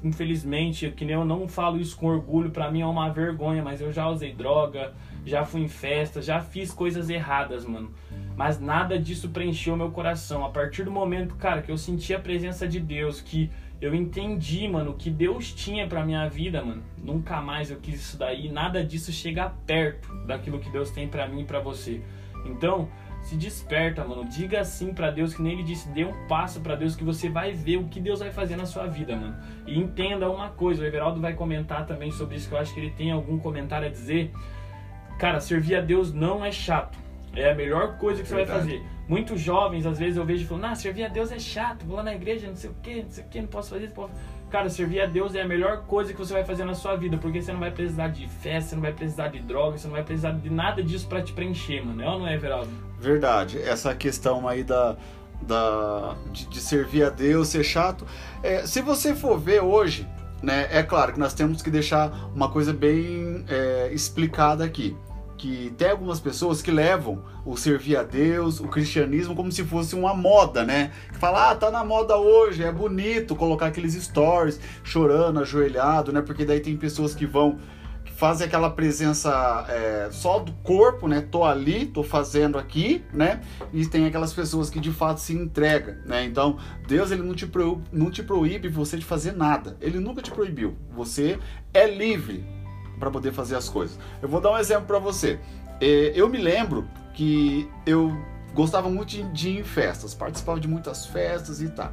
infelizmente, 0.03 0.91
que 0.91 1.05
nem 1.05 1.15
eu 1.15 1.25
não 1.25 1.47
falo 1.47 1.79
isso 1.79 1.97
com 1.97 2.07
orgulho, 2.07 2.51
para 2.51 2.71
mim 2.71 2.81
é 2.81 2.87
uma 2.87 3.11
vergonha, 3.11 3.63
mas 3.63 3.81
eu 3.81 3.93
já 3.93 4.09
usei 4.09 4.33
droga, 4.33 4.95
já 5.27 5.45
fui 5.45 5.63
em 5.63 5.69
festa, 5.69 6.23
já 6.23 6.41
fiz 6.41 6.73
coisas 6.73 7.11
erradas, 7.11 7.65
mano. 7.65 7.93
Mas 8.37 8.59
nada 8.59 8.99
disso 8.99 9.29
preencheu 9.29 9.77
meu 9.77 9.91
coração. 9.91 10.45
A 10.45 10.49
partir 10.49 10.85
do 10.85 10.91
momento, 10.91 11.35
cara, 11.35 11.61
que 11.61 11.71
eu 11.71 11.77
senti 11.77 12.15
a 12.15 12.19
presença 12.19 12.67
de 12.67 12.81
Deus, 12.81 13.21
que 13.21 13.51
eu 13.81 13.95
entendi, 13.95 14.69
mano, 14.69 14.91
o 14.91 14.95
que 14.95 15.09
Deus 15.09 15.53
tinha 15.53 15.87
pra 15.87 16.05
minha 16.05 16.29
vida, 16.29 16.63
mano. 16.63 16.83
Nunca 16.99 17.41
mais 17.41 17.71
eu 17.71 17.79
quis 17.79 17.95
isso 18.01 18.19
daí. 18.19 18.51
Nada 18.51 18.85
disso 18.85 19.11
chega 19.11 19.51
perto 19.67 20.15
daquilo 20.27 20.59
que 20.59 20.71
Deus 20.71 20.91
tem 20.91 21.09
pra 21.09 21.27
mim 21.27 21.41
e 21.41 21.45
pra 21.45 21.61
você. 21.61 22.03
Então, 22.45 22.89
se 23.23 23.37
desperta, 23.37 24.05
mano. 24.05 24.25
Diga 24.27 24.65
sim 24.65 24.93
para 24.93 25.11
Deus, 25.11 25.33
que 25.33 25.41
nem 25.41 25.55
ele 25.55 25.63
disse, 25.63 25.89
dê 25.91 26.05
um 26.05 26.27
passo 26.27 26.61
para 26.61 26.75
Deus 26.75 26.95
que 26.95 27.05
você 27.05 27.31
vai 27.31 27.53
ver 27.53 27.79
o 27.79 27.85
que 27.85 28.01
Deus 28.01 28.21
vai 28.21 28.31
fazer 28.31 28.57
na 28.57 28.67
sua 28.67 28.87
vida, 28.87 29.17
mano. 29.17 29.37
E 29.67 29.79
entenda 29.79 30.31
uma 30.31 30.51
coisa, 30.51 30.83
o 30.83 30.87
Everaldo 30.87 31.21
vai 31.21 31.33
comentar 31.35 31.87
também 31.87 32.11
sobre 32.11 32.37
isso, 32.37 32.49
que 32.49 32.55
eu 32.55 32.59
acho 32.59 32.75
que 32.75 32.81
ele 32.81 32.91
tem 32.91 33.11
algum 33.11 33.39
comentário 33.39 33.89
a 33.89 33.91
dizer. 33.91 34.31
Cara, 35.19 35.41
servir 35.41 35.77
a 35.77 35.81
Deus 35.81 36.13
não 36.13 36.45
é 36.45 36.53
chato. 36.53 36.99
É 37.35 37.51
a 37.51 37.55
melhor 37.55 37.97
coisa 37.97 38.23
que 38.23 38.29
você 38.29 38.37
Verdade. 38.37 38.59
vai 38.59 38.79
fazer. 38.79 38.87
Muitos 39.09 39.41
jovens, 39.41 39.87
às 39.87 39.99
vezes, 39.99 40.17
eu 40.17 40.25
vejo 40.25 40.47
falando, 40.47 40.67
ah, 40.67 40.75
servir 40.75 41.05
a 41.05 41.09
Deus 41.09 41.33
é 41.33 41.39
chato, 41.39 41.85
vou 41.85 41.97
lá 41.97 42.03
na 42.03 42.15
igreja, 42.15 42.47
não 42.47 42.57
sei 42.57 42.71
o 42.71 42.75
que, 42.83 43.03
não 43.03 43.11
sei 43.11 43.25
o 43.25 43.27
que, 43.29 43.41
não 43.41 43.49
posso 43.49 43.71
fazer 43.71 43.85
isso, 43.85 43.95
posso... 43.95 44.13
Cara, 44.51 44.69
servir 44.69 45.01
a 45.01 45.07
Deus 45.07 45.37
é 45.37 45.43
a 45.43 45.47
melhor 45.47 45.83
coisa 45.83 46.13
que 46.13 46.19
você 46.19 46.33
vai 46.33 46.45
fazer 46.45 46.65
na 46.65 46.75
sua 46.75 46.97
vida, 46.97 47.17
porque 47.19 47.41
você 47.41 47.53
não 47.53 47.61
vai 47.61 47.71
precisar 47.71 48.09
de 48.09 48.29
festa, 48.29 48.71
você 48.71 48.75
não 48.75 48.83
vai 48.83 48.93
precisar 48.93 49.29
de 49.29 49.39
droga, 49.39 49.79
você 49.79 49.87
não 49.87 49.95
vai 49.95 50.03
precisar 50.03 50.33
de 50.33 50.51
nada 50.51 50.83
disso 50.83 51.07
para 51.07 51.23
te 51.23 51.33
preencher, 51.33 51.85
mano. 51.85 52.03
É 52.03 52.09
ou 52.09 52.19
não 52.19 52.27
é, 52.27 52.35
Everaldo? 52.35 52.69
Verdade. 52.99 53.63
Essa 53.63 53.95
questão 53.95 54.49
aí 54.49 54.65
da, 54.65 54.97
da 55.43 56.17
de, 56.33 56.49
de 56.49 56.61
servir 56.61 57.05
a 57.05 57.11
Deus 57.11 57.47
ser 57.47 57.63
chato. 57.63 58.05
É, 58.43 58.67
se 58.67 58.83
você 58.83 59.15
for 59.15 59.39
ver 59.39 59.63
hoje, 59.63 60.05
né, 60.43 60.67
é 60.69 60.83
claro 60.83 61.13
que 61.13 61.21
nós 61.21 61.33
temos 61.33 61.63
que 61.63 61.71
deixar 61.71 62.13
uma 62.35 62.51
coisa 62.51 62.73
bem 62.73 63.45
é, 63.49 63.91
explicada 63.93 64.65
aqui 64.65 64.97
que 65.41 65.73
tem 65.79 65.89
algumas 65.89 66.21
pessoas 66.21 66.61
que 66.61 66.71
levam 66.71 67.25
o 67.47 67.57
servir 67.57 67.97
a 67.97 68.03
Deus, 68.03 68.61
o 68.61 68.69
cristianismo 68.69 69.35
como 69.35 69.51
se 69.51 69.65
fosse 69.65 69.95
uma 69.95 70.13
moda, 70.13 70.65
né? 70.65 70.93
Que 71.11 71.17
fala, 71.17 71.51
ah, 71.51 71.55
tá 71.55 71.71
na 71.71 71.83
moda 71.83 72.19
hoje, 72.19 72.63
é 72.63 72.71
bonito 72.71 73.35
colocar 73.35 73.69
aqueles 73.69 73.95
stories 73.95 74.61
chorando, 74.85 75.41
ajoelhado, 75.41 76.13
né? 76.13 76.21
Porque 76.21 76.45
daí 76.45 76.61
tem 76.61 76.77
pessoas 76.77 77.15
que 77.15 77.25
vão 77.25 77.59
que 78.05 78.13
fazem 78.13 78.47
aquela 78.47 78.69
presença 78.69 79.65
é, 79.71 80.09
só 80.11 80.41
do 80.41 80.53
corpo, 80.63 81.09
né? 81.09 81.23
Tô 81.23 81.43
ali, 81.43 81.87
tô 81.87 82.03
fazendo 82.03 82.59
aqui, 82.59 83.03
né? 83.11 83.41
E 83.73 83.87
tem 83.87 84.05
aquelas 84.05 84.35
pessoas 84.35 84.69
que 84.69 84.79
de 84.79 84.93
fato 84.93 85.21
se 85.21 85.33
entregam, 85.33 85.95
né? 86.05 86.23
Então, 86.23 86.59
Deus 86.87 87.11
ele 87.11 87.23
não 87.23 87.35
te, 87.35 87.47
proíbe, 87.47 87.83
não 87.91 88.11
te 88.11 88.23
proíbe 88.23 88.69
você 88.69 88.99
de 88.99 89.07
fazer 89.07 89.33
nada. 89.33 89.75
Ele 89.81 90.01
nunca 90.01 90.21
te 90.21 90.31
proibiu. 90.31 90.77
Você 90.95 91.39
é 91.73 91.87
livre 91.87 92.60
para 93.01 93.11
poder 93.11 93.33
fazer 93.33 93.57
as 93.57 93.69
coisas. 93.69 93.99
Eu 94.23 94.29
vou 94.29 94.41
dar 94.41 94.53
um 94.53 94.59
exemplo 94.59 94.85
para 94.87 95.01
você. 95.01 95.41
É, 95.81 96.13
eu 96.15 96.29
me 96.29 96.39
lembro 96.39 96.87
que 97.15 97.69
eu 97.85 98.17
gostava 98.55 98.89
muito 98.89 99.11
de 99.33 99.49
ir 99.49 99.61
em 99.61 99.65
festas, 99.65 100.15
participava 100.15 100.61
de 100.61 100.69
muitas 100.69 101.07
festas 101.07 101.61
e 101.61 101.69
tal. 101.71 101.93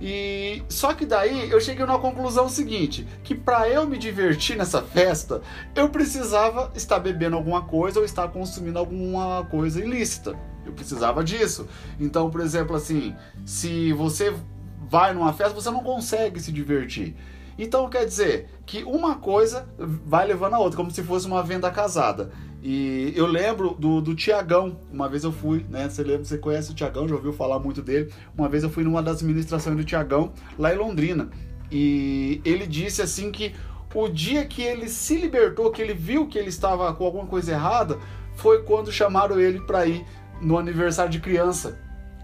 E 0.00 0.62
só 0.68 0.92
que 0.92 1.06
daí 1.06 1.50
eu 1.50 1.60
cheguei 1.60 1.86
na 1.86 1.98
conclusão 1.98 2.48
seguinte, 2.48 3.06
que 3.22 3.34
para 3.34 3.68
eu 3.68 3.86
me 3.86 3.96
divertir 3.96 4.56
nessa 4.56 4.82
festa, 4.82 5.40
eu 5.74 5.88
precisava 5.88 6.72
estar 6.74 6.98
bebendo 6.98 7.36
alguma 7.36 7.62
coisa 7.62 8.00
ou 8.00 8.04
estar 8.04 8.28
consumindo 8.28 8.78
alguma 8.78 9.46
coisa 9.50 9.80
ilícita. 9.82 10.36
Eu 10.66 10.72
precisava 10.72 11.22
disso. 11.22 11.68
Então, 12.00 12.30
por 12.30 12.40
exemplo, 12.40 12.74
assim, 12.74 13.14
se 13.44 13.92
você 13.92 14.34
vai 14.80 15.14
numa 15.14 15.32
festa, 15.32 15.54
você 15.54 15.70
não 15.70 15.82
consegue 15.82 16.40
se 16.40 16.50
divertir. 16.50 17.14
Então 17.58 17.88
quer 17.88 18.04
dizer 18.04 18.48
que 18.66 18.82
uma 18.84 19.16
coisa 19.16 19.68
vai 19.78 20.26
levando 20.26 20.54
a 20.54 20.58
outra, 20.58 20.76
como 20.76 20.90
se 20.90 21.02
fosse 21.02 21.26
uma 21.26 21.42
venda 21.42 21.70
casada. 21.70 22.30
E 22.62 23.12
eu 23.14 23.26
lembro 23.26 23.74
do, 23.78 24.00
do 24.00 24.14
Tiagão, 24.14 24.78
uma 24.90 25.08
vez 25.08 25.22
eu 25.22 25.30
fui, 25.30 25.66
né? 25.68 25.88
Você 25.88 26.02
lembra, 26.02 26.24
você 26.24 26.38
conhece 26.38 26.72
o 26.72 26.74
Tiagão, 26.74 27.06
já 27.06 27.14
ouviu 27.14 27.32
falar 27.32 27.58
muito 27.58 27.82
dele. 27.82 28.10
Uma 28.36 28.48
vez 28.48 28.62
eu 28.62 28.70
fui 28.70 28.82
numa 28.82 29.02
das 29.02 29.20
ministrações 29.20 29.76
do 29.76 29.84
Tiagão, 29.84 30.32
lá 30.58 30.74
em 30.74 30.78
Londrina. 30.78 31.28
E 31.70 32.40
ele 32.44 32.66
disse 32.66 33.02
assim 33.02 33.30
que 33.30 33.54
o 33.94 34.08
dia 34.08 34.44
que 34.46 34.62
ele 34.62 34.88
se 34.88 35.16
libertou, 35.16 35.70
que 35.70 35.82
ele 35.82 35.92
viu 35.92 36.26
que 36.26 36.38
ele 36.38 36.48
estava 36.48 36.92
com 36.94 37.04
alguma 37.04 37.26
coisa 37.26 37.52
errada, 37.52 37.98
foi 38.34 38.62
quando 38.62 38.90
chamaram 38.90 39.38
ele 39.38 39.60
para 39.60 39.86
ir 39.86 40.04
no 40.40 40.58
aniversário 40.58 41.12
de 41.12 41.20
criança. 41.20 41.78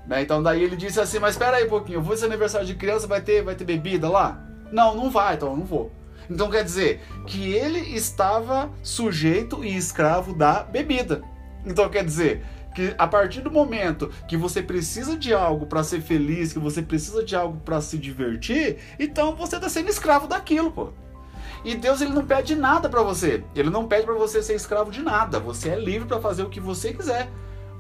Né? 0.06 0.22
Então 0.22 0.42
daí 0.42 0.62
ele 0.62 0.74
disse 0.74 0.98
assim, 1.00 1.18
mas 1.18 1.34
espera 1.34 1.58
aí 1.58 1.66
um 1.66 1.68
pouquinho, 1.68 1.98
eu 1.98 2.02
vou 2.02 2.14
esse 2.14 2.24
aniversário 2.24 2.66
de 2.66 2.74
criança, 2.74 3.06
vai 3.06 3.20
ter, 3.20 3.42
vai 3.42 3.54
ter 3.54 3.64
bebida 3.64 4.08
lá? 4.08 4.49
Não, 4.72 4.94
não 4.94 5.10
vai, 5.10 5.34
então 5.34 5.50
eu 5.50 5.56
não 5.56 5.64
vou. 5.64 5.90
Então 6.28 6.50
quer 6.50 6.62
dizer 6.62 7.00
que 7.26 7.52
ele 7.52 7.80
estava 7.94 8.70
sujeito 8.82 9.64
e 9.64 9.76
escravo 9.76 10.32
da 10.32 10.62
bebida. 10.62 11.22
Então 11.66 11.88
quer 11.88 12.04
dizer 12.04 12.44
que 12.74 12.94
a 12.96 13.06
partir 13.06 13.40
do 13.40 13.50
momento 13.50 14.10
que 14.28 14.36
você 14.36 14.62
precisa 14.62 15.16
de 15.16 15.34
algo 15.34 15.66
para 15.66 15.82
ser 15.82 16.00
feliz, 16.00 16.52
que 16.52 16.58
você 16.58 16.80
precisa 16.80 17.24
de 17.24 17.34
algo 17.34 17.58
para 17.58 17.80
se 17.80 17.98
divertir, 17.98 18.78
então 18.98 19.34
você 19.34 19.56
está 19.56 19.68
sendo 19.68 19.88
escravo 19.88 20.28
daquilo, 20.28 20.70
pô. 20.70 20.90
E 21.64 21.74
Deus 21.74 22.00
ele 22.00 22.12
não 22.12 22.24
pede 22.24 22.56
nada 22.56 22.88
para 22.88 23.02
você. 23.02 23.44
Ele 23.54 23.68
não 23.68 23.86
pede 23.86 24.06
para 24.06 24.14
você 24.14 24.42
ser 24.42 24.54
escravo 24.54 24.90
de 24.90 25.02
nada. 25.02 25.38
Você 25.40 25.68
é 25.68 25.78
livre 25.78 26.08
para 26.08 26.20
fazer 26.20 26.42
o 26.42 26.48
que 26.48 26.60
você 26.60 26.92
quiser. 26.92 27.28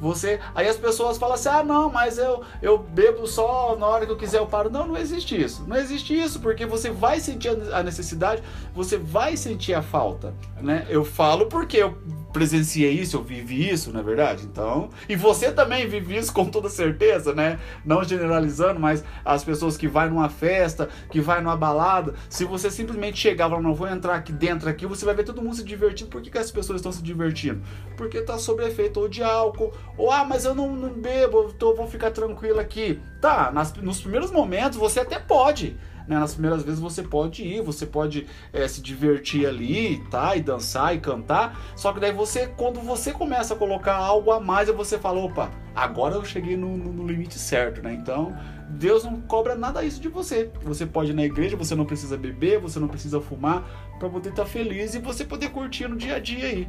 Você, 0.00 0.40
aí 0.54 0.66
as 0.66 0.76
pessoas 0.76 1.18
falam 1.18 1.34
assim: 1.34 1.48
"Ah, 1.48 1.62
não, 1.62 1.90
mas 1.90 2.18
eu 2.18 2.42
eu 2.62 2.78
bebo 2.78 3.26
só 3.26 3.76
na 3.76 3.86
hora 3.86 4.06
que 4.06 4.12
eu 4.12 4.16
quiser 4.16 4.38
eu 4.38 4.46
paro". 4.46 4.70
Não, 4.70 4.86
não 4.86 4.96
existe 4.96 5.40
isso. 5.40 5.64
Não 5.66 5.76
existe 5.76 6.18
isso, 6.18 6.40
porque 6.40 6.64
você 6.66 6.90
vai 6.90 7.20
sentir 7.20 7.50
a 7.72 7.82
necessidade, 7.82 8.42
você 8.74 8.96
vai 8.96 9.36
sentir 9.36 9.74
a 9.74 9.82
falta, 9.82 10.34
né? 10.60 10.86
Eu 10.88 11.04
falo 11.04 11.46
porque 11.46 11.76
eu 11.76 11.96
presenciei 12.32 12.92
isso, 12.92 13.16
eu 13.16 13.22
vivi 13.22 13.68
isso, 13.68 13.92
não 13.92 14.00
é 14.00 14.02
verdade? 14.02 14.44
Então, 14.44 14.90
e 15.08 15.16
você 15.16 15.50
também 15.52 15.86
vive 15.88 16.16
isso 16.16 16.32
com 16.32 16.46
toda 16.46 16.68
certeza, 16.68 17.34
né? 17.34 17.58
Não 17.84 18.02
generalizando, 18.04 18.78
mas 18.78 19.04
as 19.24 19.44
pessoas 19.44 19.76
que 19.76 19.88
vai 19.88 20.08
numa 20.08 20.28
festa, 20.28 20.88
que 21.10 21.20
vai 21.20 21.40
numa 21.40 21.56
balada, 21.56 22.14
se 22.28 22.44
você 22.44 22.70
simplesmente 22.70 23.18
chegar 23.18 23.46
e 23.46 23.50
falar, 23.50 23.62
não 23.62 23.74
vou 23.74 23.88
entrar 23.88 24.14
aqui 24.14 24.32
dentro 24.32 24.68
aqui, 24.68 24.86
você 24.86 25.04
vai 25.04 25.14
ver 25.14 25.24
todo 25.24 25.42
mundo 25.42 25.56
se 25.56 25.64
divertindo. 25.64 26.10
Por 26.10 26.22
que, 26.22 26.30
que 26.30 26.38
as 26.38 26.50
pessoas 26.50 26.76
estão 26.76 26.92
se 26.92 27.02
divertindo? 27.02 27.62
Porque 27.96 28.20
tá 28.20 28.38
sob 28.38 28.64
efeito 28.64 29.00
ou 29.00 29.08
de 29.08 29.22
álcool, 29.22 29.72
ou 29.96 30.10
ah, 30.10 30.24
mas 30.24 30.44
eu 30.44 30.54
não, 30.54 30.74
não 30.74 30.90
bebo, 30.90 31.54
eu 31.60 31.76
vou 31.76 31.86
ficar 31.86 32.10
tranquilo 32.10 32.60
aqui. 32.60 33.00
Tá, 33.20 33.50
nas, 33.52 33.72
nos 33.74 34.00
primeiros 34.00 34.30
momentos 34.30 34.78
você 34.78 35.00
até 35.00 35.18
pode. 35.18 35.76
Né? 36.10 36.18
Nas 36.18 36.32
primeiras 36.32 36.64
vezes 36.64 36.80
você 36.80 37.04
pode 37.04 37.44
ir, 37.44 37.62
você 37.62 37.86
pode 37.86 38.26
é, 38.52 38.66
se 38.66 38.82
divertir 38.82 39.46
ali, 39.46 40.04
tá? 40.10 40.34
E 40.34 40.42
dançar 40.42 40.94
e 40.94 40.98
cantar. 40.98 41.56
Só 41.76 41.92
que 41.92 42.00
daí 42.00 42.12
você, 42.12 42.48
quando 42.48 42.80
você 42.80 43.12
começa 43.12 43.54
a 43.54 43.56
colocar 43.56 43.94
algo 43.94 44.32
a 44.32 44.40
mais, 44.40 44.68
você 44.68 44.98
fala, 44.98 45.20
opa, 45.20 45.52
agora 45.72 46.16
eu 46.16 46.24
cheguei 46.24 46.56
no, 46.56 46.76
no, 46.76 46.92
no 46.92 47.06
limite 47.06 47.38
certo, 47.38 47.80
né? 47.80 47.94
Então, 47.94 48.36
Deus 48.68 49.04
não 49.04 49.20
cobra 49.20 49.54
nada 49.54 49.84
isso 49.84 50.00
de 50.00 50.08
você. 50.08 50.50
Você 50.62 50.84
pode 50.84 51.12
ir 51.12 51.14
na 51.14 51.24
igreja, 51.24 51.56
você 51.56 51.76
não 51.76 51.84
precisa 51.84 52.16
beber, 52.16 52.58
você 52.58 52.80
não 52.80 52.88
precisa 52.88 53.20
fumar, 53.20 53.64
para 54.00 54.08
poder 54.08 54.30
estar 54.30 54.42
tá 54.42 54.48
feliz 54.48 54.94
e 54.94 54.98
você 54.98 55.24
poder 55.24 55.50
curtir 55.50 55.86
no 55.86 55.96
dia 55.96 56.16
a 56.16 56.18
dia 56.18 56.44
aí. 56.44 56.66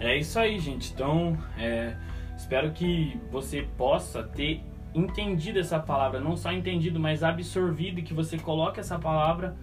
É 0.00 0.16
isso 0.16 0.38
aí, 0.38 0.58
gente. 0.58 0.90
Então, 0.90 1.36
é, 1.58 1.94
espero 2.34 2.72
que 2.72 3.20
você 3.30 3.68
possa 3.76 4.22
ter 4.22 4.62
entendido 4.94 5.58
essa 5.58 5.78
palavra, 5.78 6.20
não 6.20 6.36
só 6.36 6.52
entendido, 6.52 7.00
mas 7.00 7.22
absorvido 7.22 7.98
e 7.98 8.02
que 8.02 8.14
você 8.14 8.38
coloque 8.38 8.78
essa 8.78 8.98
palavra 8.98 9.56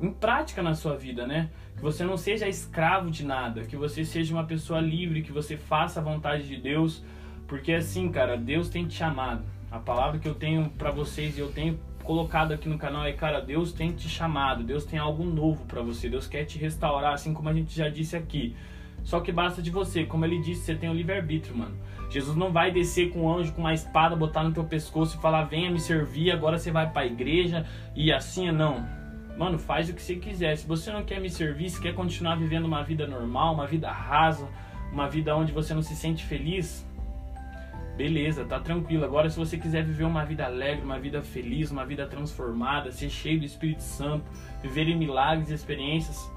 em 0.00 0.10
prática 0.12 0.62
na 0.62 0.74
sua 0.74 0.96
vida, 0.96 1.26
né? 1.26 1.50
Que 1.76 1.82
você 1.82 2.04
não 2.04 2.16
seja 2.16 2.48
escravo 2.48 3.10
de 3.10 3.24
nada, 3.24 3.62
que 3.62 3.76
você 3.76 4.04
seja 4.04 4.34
uma 4.34 4.44
pessoa 4.44 4.80
livre, 4.80 5.22
que 5.22 5.32
você 5.32 5.56
faça 5.56 6.00
a 6.00 6.02
vontade 6.02 6.46
de 6.46 6.56
Deus, 6.56 7.02
porque 7.46 7.72
assim, 7.72 8.10
cara, 8.10 8.36
Deus 8.36 8.68
tem 8.68 8.86
te 8.86 8.94
chamado. 8.94 9.42
A 9.70 9.78
palavra 9.78 10.18
que 10.18 10.28
eu 10.28 10.34
tenho 10.34 10.68
para 10.70 10.90
vocês 10.90 11.36
e 11.36 11.40
eu 11.40 11.50
tenho 11.50 11.78
colocado 12.02 12.52
aqui 12.52 12.68
no 12.68 12.78
canal 12.78 13.04
é, 13.04 13.12
cara, 13.12 13.40
Deus 13.40 13.72
tem 13.72 13.92
te 13.92 14.08
chamado, 14.08 14.62
Deus 14.62 14.84
tem 14.84 14.98
algo 14.98 15.24
novo 15.24 15.64
para 15.64 15.80
você, 15.80 16.08
Deus 16.08 16.26
quer 16.26 16.44
te 16.44 16.58
restaurar, 16.58 17.14
assim 17.14 17.32
como 17.32 17.48
a 17.48 17.52
gente 17.52 17.74
já 17.74 17.88
disse 17.88 18.14
aqui. 18.14 18.54
Só 19.04 19.20
que 19.20 19.30
basta 19.30 19.60
de 19.60 19.70
você, 19.70 20.04
como 20.04 20.24
ele 20.24 20.40
disse, 20.40 20.62
você 20.62 20.74
tem 20.74 20.88
o 20.88 20.94
livre-arbítrio, 20.94 21.56
mano. 21.56 21.76
Jesus 22.08 22.36
não 22.36 22.50
vai 22.50 22.70
descer 22.70 23.10
com 23.10 23.24
um 23.24 23.32
anjo 23.32 23.52
com 23.52 23.60
uma 23.60 23.74
espada, 23.74 24.16
botar 24.16 24.42
no 24.42 24.52
teu 24.52 24.64
pescoço 24.64 25.16
e 25.16 25.20
falar: 25.20 25.44
venha 25.44 25.70
me 25.70 25.78
servir, 25.78 26.30
agora 26.30 26.58
você 26.58 26.70
vai 26.70 26.90
para 26.90 27.02
a 27.02 27.06
igreja 27.06 27.66
e 27.94 28.12
assim, 28.12 28.50
não. 28.50 28.86
Mano, 29.36 29.58
faz 29.58 29.88
o 29.88 29.94
que 29.94 30.00
você 30.00 30.16
quiser. 30.16 30.56
Se 30.56 30.66
você 30.66 30.92
não 30.92 31.04
quer 31.04 31.20
me 31.20 31.28
servir, 31.28 31.68
se 31.68 31.80
quer 31.80 31.92
continuar 31.92 32.36
vivendo 32.36 32.64
uma 32.66 32.82
vida 32.82 33.06
normal, 33.06 33.54
uma 33.54 33.66
vida 33.66 33.90
rasa, 33.90 34.48
uma 34.92 35.08
vida 35.08 35.36
onde 35.36 35.52
você 35.52 35.74
não 35.74 35.82
se 35.82 35.96
sente 35.96 36.24
feliz, 36.24 36.86
beleza, 37.96 38.44
tá 38.44 38.60
tranquilo. 38.60 39.04
Agora, 39.04 39.28
se 39.28 39.36
você 39.36 39.58
quiser 39.58 39.84
viver 39.84 40.04
uma 40.04 40.24
vida 40.24 40.44
alegre, 40.44 40.84
uma 40.84 41.00
vida 41.00 41.20
feliz, 41.20 41.70
uma 41.70 41.84
vida 41.84 42.06
transformada, 42.06 42.92
ser 42.92 43.10
cheio 43.10 43.40
do 43.40 43.44
Espírito 43.44 43.82
Santo, 43.82 44.24
viver 44.62 44.88
em 44.88 44.96
milagres 44.96 45.50
e 45.50 45.54
experiências, 45.54 46.30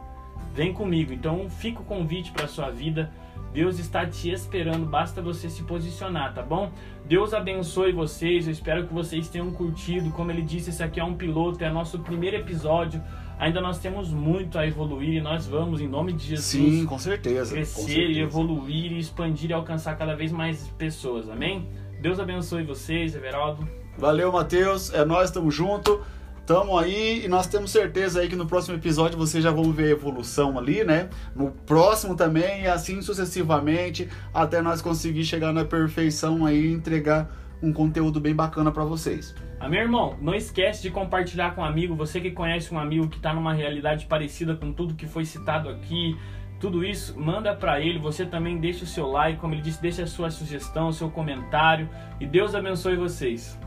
vem 0.57 0.73
comigo. 0.73 1.13
Então, 1.13 1.47
fica 1.47 1.81
o 1.81 1.85
convite 1.85 2.31
para 2.31 2.47
sua 2.47 2.71
vida. 2.71 3.11
Deus 3.53 3.77
está 3.79 4.05
te 4.05 4.31
esperando, 4.31 4.85
basta 4.85 5.21
você 5.21 5.49
se 5.49 5.63
posicionar, 5.63 6.33
tá 6.33 6.41
bom? 6.41 6.71
Deus 7.05 7.33
abençoe 7.33 7.91
vocês, 7.91 8.45
eu 8.45 8.51
espero 8.51 8.87
que 8.87 8.93
vocês 8.93 9.29
tenham 9.29 9.51
curtido. 9.51 10.09
Como 10.11 10.31
ele 10.31 10.41
disse, 10.41 10.71
esse 10.71 10.83
aqui 10.83 10.99
é 10.99 11.03
um 11.03 11.13
piloto, 11.13 11.63
é 11.63 11.69
nosso 11.69 11.99
primeiro 11.99 12.35
episódio. 12.37 13.01
Ainda 13.39 13.61
nós 13.61 13.77
temos 13.77 14.11
muito 14.11 14.57
a 14.57 14.65
evoluir 14.65 15.13
e 15.13 15.21
nós 15.21 15.47
vamos, 15.47 15.79
em 15.79 15.87
nome 15.87 16.11
de 16.11 16.25
Jesus, 16.25 16.45
Sim, 16.45 16.85
com 16.87 16.97
certeza, 16.97 17.53
crescer 17.53 17.81
com 17.81 17.87
certeza. 17.87 18.11
e 18.11 18.19
evoluir 18.19 18.91
e 18.91 18.99
expandir 18.99 19.51
e 19.51 19.53
alcançar 19.53 19.95
cada 19.95 20.15
vez 20.15 20.31
mais 20.31 20.67
pessoas, 20.77 21.29
amém? 21.29 21.67
Deus 22.01 22.19
abençoe 22.19 22.63
vocês, 22.63 23.15
Everaldo. 23.15 23.67
Valeu, 23.97 24.31
Matheus, 24.31 24.91
é 24.93 25.05
nós, 25.05 25.29
estamos 25.29 25.53
junto. 25.53 26.01
Tamo 26.47 26.77
aí 26.77 27.25
e 27.25 27.27
nós 27.27 27.45
temos 27.45 27.71
certeza 27.71 28.21
aí 28.21 28.29
que 28.29 28.35
no 28.37 28.45
próximo 28.45 28.77
episódio 28.77 29.17
vocês 29.17 29.43
já 29.43 29.51
vão 29.51 29.69
ver 29.73 29.87
a 29.87 29.89
evolução 29.89 30.57
ali, 30.57 30.81
né? 30.81 31.09
No 31.35 31.51
próximo 31.51 32.15
também 32.15 32.61
e 32.61 32.67
assim 32.67 33.01
sucessivamente 33.01 34.07
até 34.33 34.61
nós 34.61 34.81
conseguir 34.81 35.25
chegar 35.25 35.51
na 35.51 35.65
perfeição 35.65 36.45
aí 36.45 36.67
e 36.67 36.71
entregar 36.71 37.29
um 37.61 37.73
conteúdo 37.73 38.21
bem 38.21 38.33
bacana 38.33 38.71
para 38.71 38.85
vocês. 38.85 39.35
Ah, 39.59 39.67
meu 39.67 39.81
irmão, 39.81 40.15
não 40.21 40.33
esquece 40.33 40.81
de 40.81 40.89
compartilhar 40.89 41.53
com 41.53 41.59
um 41.59 41.65
amigo, 41.65 41.97
você 41.97 42.21
que 42.21 42.31
conhece 42.31 42.73
um 42.73 42.79
amigo 42.79 43.09
que 43.09 43.17
está 43.17 43.33
numa 43.33 43.53
realidade 43.53 44.05
parecida 44.05 44.55
com 44.55 44.71
tudo 44.71 44.95
que 44.95 45.05
foi 45.05 45.25
citado 45.25 45.67
aqui, 45.67 46.17
tudo 46.61 46.81
isso, 46.81 47.19
manda 47.19 47.53
para 47.53 47.81
ele, 47.81 47.99
você 47.99 48.25
também 48.25 48.57
deixa 48.57 48.85
o 48.85 48.87
seu 48.87 49.07
like, 49.07 49.37
como 49.37 49.53
ele 49.53 49.61
disse, 49.61 49.81
deixa 49.81 50.03
a 50.03 50.07
sua 50.07 50.31
sugestão, 50.31 50.87
o 50.87 50.93
seu 50.93 51.09
comentário 51.09 51.89
e 52.21 52.25
Deus 52.25 52.55
abençoe 52.55 52.95
vocês. 52.95 53.59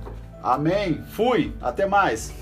Amém. 0.43 1.03
Fui. 1.11 1.53
Até 1.61 1.85
mais. 1.85 2.35